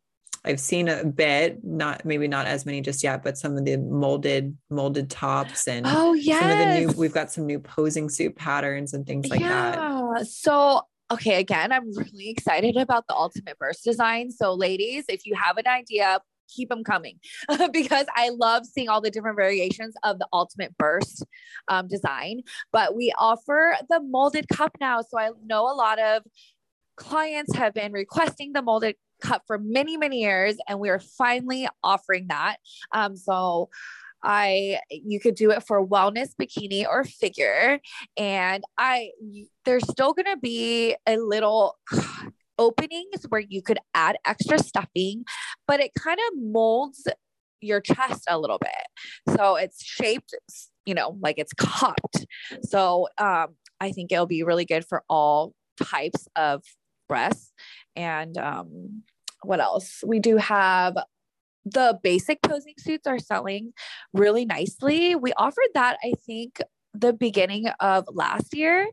I've 0.45 0.61
seen 0.61 0.89
a 0.89 1.05
bit, 1.05 1.65
not 1.65 2.05
maybe 2.05 2.29
not 2.29 2.47
as 2.47 2.65
many 2.65 2.81
just 2.81 3.03
yet, 3.03 3.25
but 3.25 3.37
some 3.37 3.57
of 3.57 3.65
the 3.65 3.77
molded 3.77 4.57
molded 4.71 5.11
tops 5.11 5.67
and 5.67 5.85
oh 5.87 6.15
yeah, 6.15 6.41
some 6.41 6.51
of 6.51 6.59
the 6.59 6.81
new 6.81 6.99
we've 6.99 7.13
got 7.13 7.33
some 7.33 7.45
new 7.45 7.59
posing 7.59 8.09
suit 8.09 8.37
patterns 8.37 8.95
and 8.95 9.07
things 9.07 9.29
like 9.29 9.41
yeah. 9.41 9.73
that. 9.73 9.79
So 10.25 10.83
okay, 11.11 11.41
again, 11.41 11.73
I'm 11.73 11.91
really 11.97 12.29
excited 12.29 12.77
about 12.77 13.07
the 13.09 13.15
ultimate 13.15 13.59
burst 13.59 13.85
design. 13.85 14.31
So 14.31 14.53
ladies, 14.55 15.05
if 15.09 15.25
you 15.25 15.35
have 15.35 15.57
an 15.57 15.67
idea, 15.67 16.21
keep 16.49 16.69
them 16.69 16.85
coming 16.85 17.19
because 17.73 18.07
I 18.15 18.31
love 18.31 18.67
seeing 18.67 18.89
all 18.89 19.01
the 19.01 19.11
different 19.11 19.37
variations 19.37 19.95
of 20.03 20.19
the 20.19 20.27
ultimate 20.33 20.77
burst 20.77 21.25
um, 21.69 21.89
design. 21.89 22.43
But 22.73 22.95
we 22.95 23.13
offer 23.19 23.77
the 23.89 24.01
molded 24.01 24.49
cup 24.49 24.77
now. 24.81 25.01
So 25.03 25.19
I 25.19 25.31
know 25.45 25.63
a 25.63 25.75
lot 25.75 25.99
of 25.99 26.23
clients 26.97 27.55
have 27.55 27.75
been 27.75 27.93
requesting 27.93 28.53
the 28.53 28.63
molded 28.63 28.97
cup 29.23 29.43
for 29.47 29.59
many, 29.59 29.97
many 29.97 30.21
years, 30.21 30.57
and 30.69 30.79
we 30.79 30.89
are 30.91 31.01
finally 31.01 31.69
offering 31.83 32.27
that. 32.29 32.57
Um, 32.93 33.17
so 33.17 33.69
I 34.23 34.81
you 34.91 35.21
could 35.21 35.35
do 35.35 35.51
it 35.51 35.63
for 35.67 35.87
wellness 35.87 36.31
bikini 36.41 36.87
or 36.87 37.05
figure 37.05 37.81
and 38.17 38.65
I 38.77 39.11
there's 39.65 39.89
still 39.89 40.15
to 40.15 40.37
be 40.37 40.97
a 41.07 41.17
little 41.17 41.77
openings 42.59 43.25
where 43.29 43.41
you 43.41 43.63
could 43.63 43.79
add 43.95 44.17
extra 44.27 44.59
stuffing, 44.59 45.25
but 45.67 45.81
it 45.81 45.93
kind 45.97 46.19
of 46.19 46.39
molds 46.39 47.07
your 47.61 47.81
chest 47.81 48.25
a 48.29 48.39
little 48.39 48.59
bit. 48.59 49.37
So 49.37 49.57
it's 49.57 49.85
shaped, 49.85 50.35
you 50.85 50.95
know, 50.95 51.17
like 51.21 51.39
it's 51.39 51.53
cupped. 51.53 52.27
So 52.63 53.09
um, 53.19 53.55
I 53.81 53.93
think 53.93 54.13
it'll 54.13 54.27
be 54.27 54.43
really 54.43 54.65
good 54.65 54.85
for 54.85 55.03
all 55.09 55.55
types 55.83 56.29
of 56.37 56.63
breasts. 57.09 57.53
And 57.97 58.37
um, 58.39 59.03
what 59.43 59.61
else? 59.61 60.03
We 60.07 60.19
do 60.19 60.37
have 60.37 60.97
the 61.73 61.99
basic 62.03 62.43
posing 62.43 62.75
suits 62.79 63.07
are 63.07 63.19
selling 63.19 63.73
really 64.13 64.45
nicely. 64.45 65.15
We 65.15 65.33
offered 65.35 65.69
that, 65.75 65.99
I 66.03 66.13
think, 66.27 66.61
the 66.95 67.13
beginning 67.13 67.69
of 67.81 68.05
last 68.11 68.55
year 68.55 68.89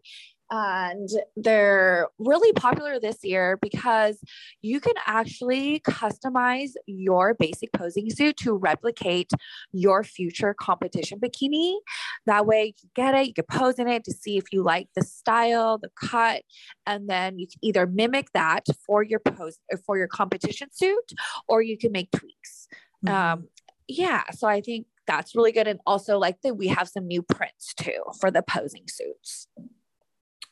and 0.52 1.10
they're 1.36 2.08
really 2.20 2.52
popular 2.54 3.00
this 3.00 3.18
year 3.24 3.58
because 3.62 4.20
you 4.62 4.80
can 4.80 4.94
actually 5.06 5.80
customize 5.82 6.72
your 6.86 7.34
basic 7.34 7.72
posing 7.74 8.10
suit 8.10 8.38
to 8.38 8.54
replicate 8.54 9.32
your 9.72 10.04
future 10.04 10.54
competition 10.54 11.20
bikini. 11.20 11.76
That 12.26 12.46
way, 12.46 12.74
you 12.82 12.90
get 12.96 13.16
it, 13.16 13.28
you 13.28 13.34
can 13.34 13.46
pose 13.50 13.80
in 13.80 13.88
it 13.88 14.04
to 14.06 14.12
see 14.12 14.38
if 14.38 14.46
you 14.52 14.64
like 14.64 14.88
the 14.96 15.04
style, 15.04 15.78
the 15.78 15.90
cut, 16.00 16.44
and 16.86 17.10
then 17.10 17.40
you 17.40 17.48
can 17.48 17.60
either 17.62 17.88
mimic 17.88 18.32
that 18.34 18.66
for 18.86 19.04
your 19.04 19.20
pose 19.20 19.58
for 19.86 19.98
your 19.98 20.08
competition 20.08 20.70
suit, 20.72 21.14
or 21.48 21.62
you 21.62 21.78
can 21.78 21.92
make 21.92 22.12
tweaks. 22.12 22.68
Mm-hmm. 23.06 23.16
Um, 23.16 23.48
yeah, 23.88 24.24
so 24.32 24.48
I 24.48 24.62
think 24.62 24.88
that's 25.08 25.36
really 25.36 25.52
good, 25.52 25.68
and 25.68 25.80
also 25.86 26.18
like 26.18 26.42
that 26.42 26.56
we 26.56 26.68
have 26.68 26.88
some 26.88 27.08
new 27.08 27.22
prints 27.22 27.74
too 27.74 28.02
for 28.20 28.32
the 28.32 28.42
posing 28.42 28.86
suits. 28.88 29.48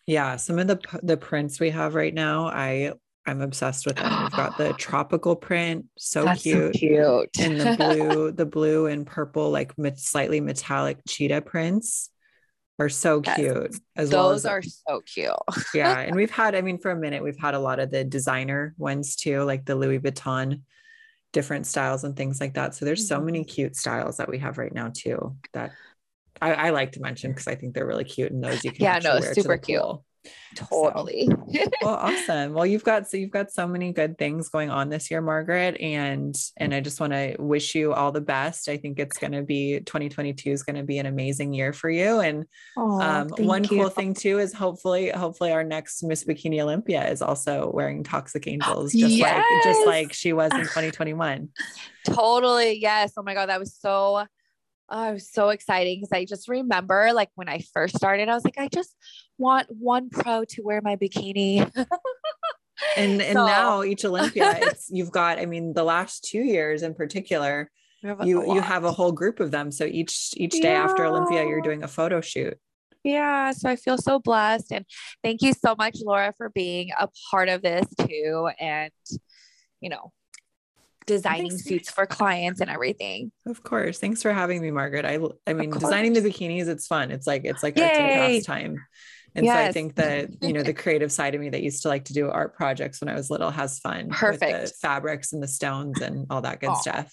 Yeah, 0.05 0.35
some 0.35 0.59
of 0.59 0.67
the 0.67 0.79
the 1.01 1.17
prints 1.17 1.59
we 1.59 1.69
have 1.69 1.95
right 1.95 2.13
now, 2.13 2.47
I 2.47 2.93
I'm 3.25 3.41
obsessed 3.41 3.85
with 3.85 3.95
them. 3.95 4.23
We've 4.23 4.31
got 4.31 4.57
the 4.57 4.73
tropical 4.77 5.35
print, 5.35 5.85
so 5.97 6.25
That's 6.25 6.41
cute, 6.41 6.75
so 6.75 6.79
cute, 6.79 7.29
and 7.39 7.59
the 7.59 7.75
blue, 7.77 8.31
the 8.31 8.45
blue 8.45 8.87
and 8.87 9.07
purple, 9.07 9.49
like 9.49 9.73
slightly 9.95 10.41
metallic 10.41 10.97
cheetah 11.07 11.41
prints 11.41 12.09
are 12.79 12.89
so 12.89 13.21
yes. 13.23 13.35
cute. 13.37 13.75
As 13.95 14.09
those 14.09 14.17
well 14.17 14.31
as, 14.31 14.45
are 14.45 14.61
so 14.61 15.01
cute. 15.01 15.31
yeah, 15.73 15.99
and 15.99 16.15
we've 16.15 16.31
had, 16.31 16.53
I 16.55 16.61
mean, 16.61 16.79
for 16.79 16.91
a 16.91 16.97
minute, 16.97 17.23
we've 17.23 17.39
had 17.39 17.53
a 17.53 17.59
lot 17.59 17.79
of 17.79 17.91
the 17.91 18.03
designer 18.03 18.75
ones 18.77 19.15
too, 19.15 19.43
like 19.43 19.65
the 19.65 19.75
Louis 19.75 19.99
Vuitton, 19.99 20.61
different 21.31 21.65
styles 21.65 22.03
and 22.03 22.15
things 22.15 22.41
like 22.41 22.55
that. 22.55 22.75
So 22.75 22.83
there's 22.83 23.07
so 23.07 23.21
many 23.21 23.41
mm-hmm. 23.41 23.49
cute 23.49 23.75
styles 23.77 24.17
that 24.17 24.29
we 24.29 24.39
have 24.39 24.57
right 24.57 24.73
now 24.73 24.91
too 24.93 25.37
that 25.53 25.71
I, 26.43 26.67
I 26.67 26.69
like 26.71 26.93
to 26.93 27.01
mention 27.01 27.31
because 27.31 27.47
I 27.47 27.55
think 27.55 27.73
they're 27.73 27.85
really 27.85 28.03
cute 28.03 28.31
and 28.31 28.43
those 28.43 28.63
you 28.63 28.71
can 28.71 28.83
yeah 28.83 28.99
no 28.99 29.19
super 29.19 29.57
cute. 29.57 29.81
Pool. 29.81 30.05
Totally. 30.55 31.27
So, 31.27 31.61
well, 31.81 31.95
awesome. 31.95 32.53
Well, 32.53 32.65
you've 32.65 32.83
got 32.83 33.09
so 33.09 33.17
you've 33.17 33.31
got 33.31 33.51
so 33.51 33.67
many 33.67 33.91
good 33.91 34.17
things 34.17 34.49
going 34.49 34.69
on 34.69 34.89
this 34.89 35.11
year, 35.11 35.21
Margaret, 35.21 35.79
and 35.81 36.35
and 36.57 36.73
I 36.73 36.79
just 36.79 36.99
want 36.99 37.13
to 37.13 37.35
wish 37.39 37.75
you 37.75 37.93
all 37.93 38.11
the 38.11 38.21
best. 38.21 38.69
I 38.69 38.77
think 38.77 38.99
it's 38.99 39.17
going 39.17 39.33
to 39.33 39.41
be 39.41 39.79
2022 39.79 40.51
is 40.51 40.63
going 40.63 40.75
to 40.75 40.83
be 40.83 40.97
an 40.99 41.05
amazing 41.05 41.53
year 41.53 41.73
for 41.73 41.89
you. 41.89 42.19
And 42.19 42.45
oh, 42.77 43.01
um, 43.01 43.29
one 43.37 43.63
you. 43.63 43.69
cool 43.69 43.89
thing 43.89 44.13
too 44.13 44.39
is 44.39 44.53
hopefully 44.53 45.09
hopefully 45.09 45.51
our 45.51 45.63
next 45.63 46.03
Miss 46.03 46.23
Bikini 46.23 46.61
Olympia 46.61 47.09
is 47.09 47.21
also 47.21 47.69
wearing 47.73 48.03
Toxic 48.03 48.47
Angels, 48.47 48.93
just 48.93 49.13
yes. 49.13 49.35
like 49.35 49.63
just 49.63 49.87
like 49.87 50.13
she 50.13 50.33
was 50.33 50.51
in 50.53 50.61
2021. 50.61 51.49
Totally. 52.05 52.79
Yes. 52.79 53.13
Oh 53.17 53.23
my 53.23 53.33
god, 53.33 53.49
that 53.49 53.59
was 53.59 53.75
so 53.75 54.25
oh, 54.93 55.09
it 55.09 55.13
was 55.13 55.29
so 55.29 55.49
exciting 55.49 55.99
because 55.99 56.11
I 56.13 56.25
just 56.25 56.47
remember 56.47 57.11
like 57.13 57.29
when 57.35 57.49
I 57.49 57.63
first 57.73 57.95
started, 57.95 58.29
I 58.29 58.35
was 58.35 58.45
like, 58.45 58.57
I 58.57 58.67
just 58.67 58.95
want 59.37 59.67
one 59.69 60.09
pro 60.09 60.45
to 60.45 60.61
wear 60.61 60.81
my 60.81 60.95
bikini. 60.95 61.59
and 62.97 63.21
and 63.21 63.33
so. 63.35 63.45
now 63.45 63.83
each 63.83 64.05
Olympia, 64.11 64.53
it's 64.61 64.89
you've 64.91 65.11
got, 65.11 65.39
I 65.39 65.45
mean, 65.45 65.73
the 65.73 65.83
last 65.83 66.23
two 66.23 66.41
years 66.41 66.83
in 66.83 66.93
particular, 66.93 67.69
you 68.23 68.53
you 68.53 68.61
have 68.61 68.83
a 68.83 68.91
whole 68.91 69.11
group 69.11 69.39
of 69.39 69.51
them. 69.51 69.71
So 69.71 69.85
each 69.85 70.33
each 70.37 70.51
day 70.61 70.73
yeah. 70.73 70.83
after 70.83 71.05
Olympia, 71.05 71.45
you're 71.45 71.61
doing 71.61 71.83
a 71.83 71.87
photo 71.87 72.21
shoot. 72.21 72.57
Yeah, 73.03 73.51
so 73.51 73.69
I 73.69 73.75
feel 73.75 73.97
so 73.97 74.19
blessed. 74.19 74.71
And 74.71 74.85
thank 75.23 75.41
you 75.41 75.53
so 75.53 75.75
much, 75.77 75.97
Laura, 76.05 76.33
for 76.37 76.49
being 76.49 76.91
a 76.97 77.09
part 77.29 77.49
of 77.49 77.61
this 77.61 77.85
too. 77.99 78.49
And, 78.59 78.91
you 79.81 79.89
know, 79.89 80.13
designing 81.05 81.49
Thanks. 81.49 81.65
suits 81.65 81.91
for 81.91 82.05
clients 82.05 82.61
and 82.61 82.69
everything. 82.69 83.31
Of 83.45 83.63
course. 83.63 83.99
Thanks 83.99 84.21
for 84.21 84.31
having 84.33 84.61
me, 84.61 84.71
Margaret. 84.71 85.05
I 85.05 85.19
I 85.47 85.53
mean, 85.53 85.69
designing 85.71 86.13
the 86.13 86.21
bikinis, 86.21 86.67
it's 86.67 86.87
fun. 86.87 87.11
It's 87.11 87.27
like 87.27 87.45
it's 87.45 87.63
like 87.63 87.77
Yay. 87.77 88.41
time. 88.41 88.77
And 89.35 89.45
yes. 89.45 89.57
so 89.57 89.69
I 89.69 89.71
think 89.71 89.95
that, 89.95 90.29
you 90.43 90.53
know, 90.53 90.63
the 90.63 90.73
creative 90.83 91.11
side 91.11 91.33
of 91.35 91.41
me 91.41 91.49
that 91.49 91.63
used 91.63 91.83
to 91.83 91.87
like 91.87 92.05
to 92.05 92.13
do 92.13 92.29
art 92.29 92.55
projects 92.55 93.01
when 93.01 93.09
I 93.09 93.15
was 93.15 93.29
little 93.29 93.49
has 93.49 93.79
fun. 93.79 94.09
Perfect. 94.09 94.67
the 94.67 94.73
fabrics 94.81 95.33
and 95.33 95.41
the 95.41 95.47
stones 95.47 96.01
and 96.01 96.27
all 96.29 96.41
that 96.41 96.59
good 96.59 96.75
stuff. 96.77 97.11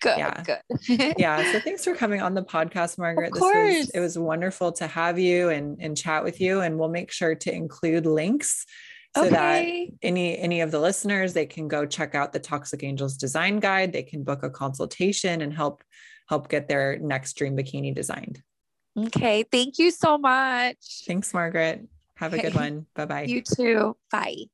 Good. 0.00 0.18
Yeah. 0.18 0.42
Good. 0.42 1.14
yeah. 1.18 1.52
So 1.52 1.60
thanks 1.60 1.84
for 1.84 1.94
coming 1.94 2.20
on 2.20 2.34
the 2.34 2.42
podcast, 2.42 2.98
Margaret. 2.98 3.32
Of 3.32 3.38
course. 3.38 3.76
Was, 3.76 3.90
it 3.90 4.00
was 4.00 4.18
wonderful 4.18 4.72
to 4.72 4.88
have 4.88 5.18
you 5.18 5.50
and, 5.50 5.78
and 5.80 5.96
chat 5.96 6.24
with 6.24 6.40
you. 6.40 6.60
And 6.60 6.78
we'll 6.78 6.88
make 6.88 7.12
sure 7.12 7.36
to 7.36 7.54
include 7.54 8.06
links 8.06 8.66
so 9.14 9.26
okay. 9.26 9.90
that 9.90 10.06
any 10.06 10.38
any 10.38 10.60
of 10.60 10.70
the 10.70 10.80
listeners 10.80 11.32
they 11.34 11.46
can 11.46 11.68
go 11.68 11.84
check 11.84 12.14
out 12.14 12.32
the 12.32 12.38
toxic 12.38 12.82
angels 12.82 13.16
design 13.16 13.58
guide. 13.60 13.92
They 13.92 14.02
can 14.02 14.24
book 14.24 14.42
a 14.42 14.50
consultation 14.50 15.42
and 15.42 15.52
help 15.52 15.84
help 16.28 16.48
get 16.48 16.68
their 16.68 16.98
next 16.98 17.34
dream 17.34 17.56
bikini 17.56 17.94
designed. 17.94 18.42
Okay. 18.98 19.44
Thank 19.50 19.78
you 19.78 19.90
so 19.90 20.18
much. 20.18 21.04
Thanks 21.06 21.34
margaret. 21.34 21.86
Have 22.16 22.34
a 22.34 22.38
good 22.38 22.54
one. 22.54 22.86
Bye 22.94 23.06
bye 23.06 23.22
you 23.22 23.42
too. 23.42 23.96
Bye 24.10 24.46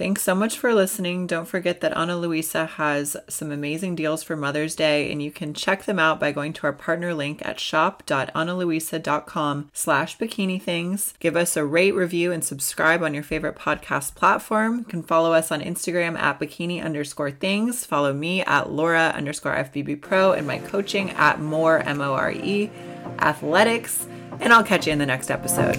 Thanks 0.00 0.22
so 0.22 0.34
much 0.34 0.56
for 0.56 0.72
listening. 0.72 1.26
Don't 1.26 1.44
forget 1.44 1.82
that 1.82 1.94
Ana 1.94 2.16
Luisa 2.16 2.64
has 2.64 3.18
some 3.28 3.52
amazing 3.52 3.96
deals 3.96 4.22
for 4.22 4.34
Mother's 4.34 4.74
Day, 4.74 5.12
and 5.12 5.22
you 5.22 5.30
can 5.30 5.52
check 5.52 5.84
them 5.84 5.98
out 5.98 6.18
by 6.18 6.32
going 6.32 6.54
to 6.54 6.66
our 6.66 6.72
partner 6.72 7.12
link 7.12 7.44
at 7.44 7.60
shop.analuisa.com 7.60 9.70
slash 9.74 10.16
bikini 10.16 10.62
things. 10.62 11.12
Give 11.20 11.36
us 11.36 11.54
a 11.54 11.66
rate, 11.66 11.94
review, 11.94 12.32
and 12.32 12.42
subscribe 12.42 13.02
on 13.02 13.12
your 13.12 13.22
favorite 13.22 13.56
podcast 13.56 14.14
platform. 14.14 14.78
You 14.78 14.84
can 14.84 15.02
follow 15.02 15.34
us 15.34 15.52
on 15.52 15.60
Instagram 15.60 16.18
at 16.18 16.40
bikini 16.40 16.82
underscore 16.82 17.30
things. 17.30 17.84
Follow 17.84 18.14
me 18.14 18.42
at 18.44 18.72
Laura 18.72 19.12
underscore 19.14 19.54
FBB 19.54 20.00
Pro 20.00 20.32
and 20.32 20.46
my 20.46 20.60
coaching 20.60 21.10
at 21.10 21.42
more 21.42 21.80
M 21.80 22.00
O 22.00 22.14
R 22.14 22.32
E 22.32 22.70
athletics. 23.18 24.06
And 24.40 24.54
I'll 24.54 24.64
catch 24.64 24.86
you 24.86 24.94
in 24.94 24.98
the 24.98 25.04
next 25.04 25.30
episode. 25.30 25.76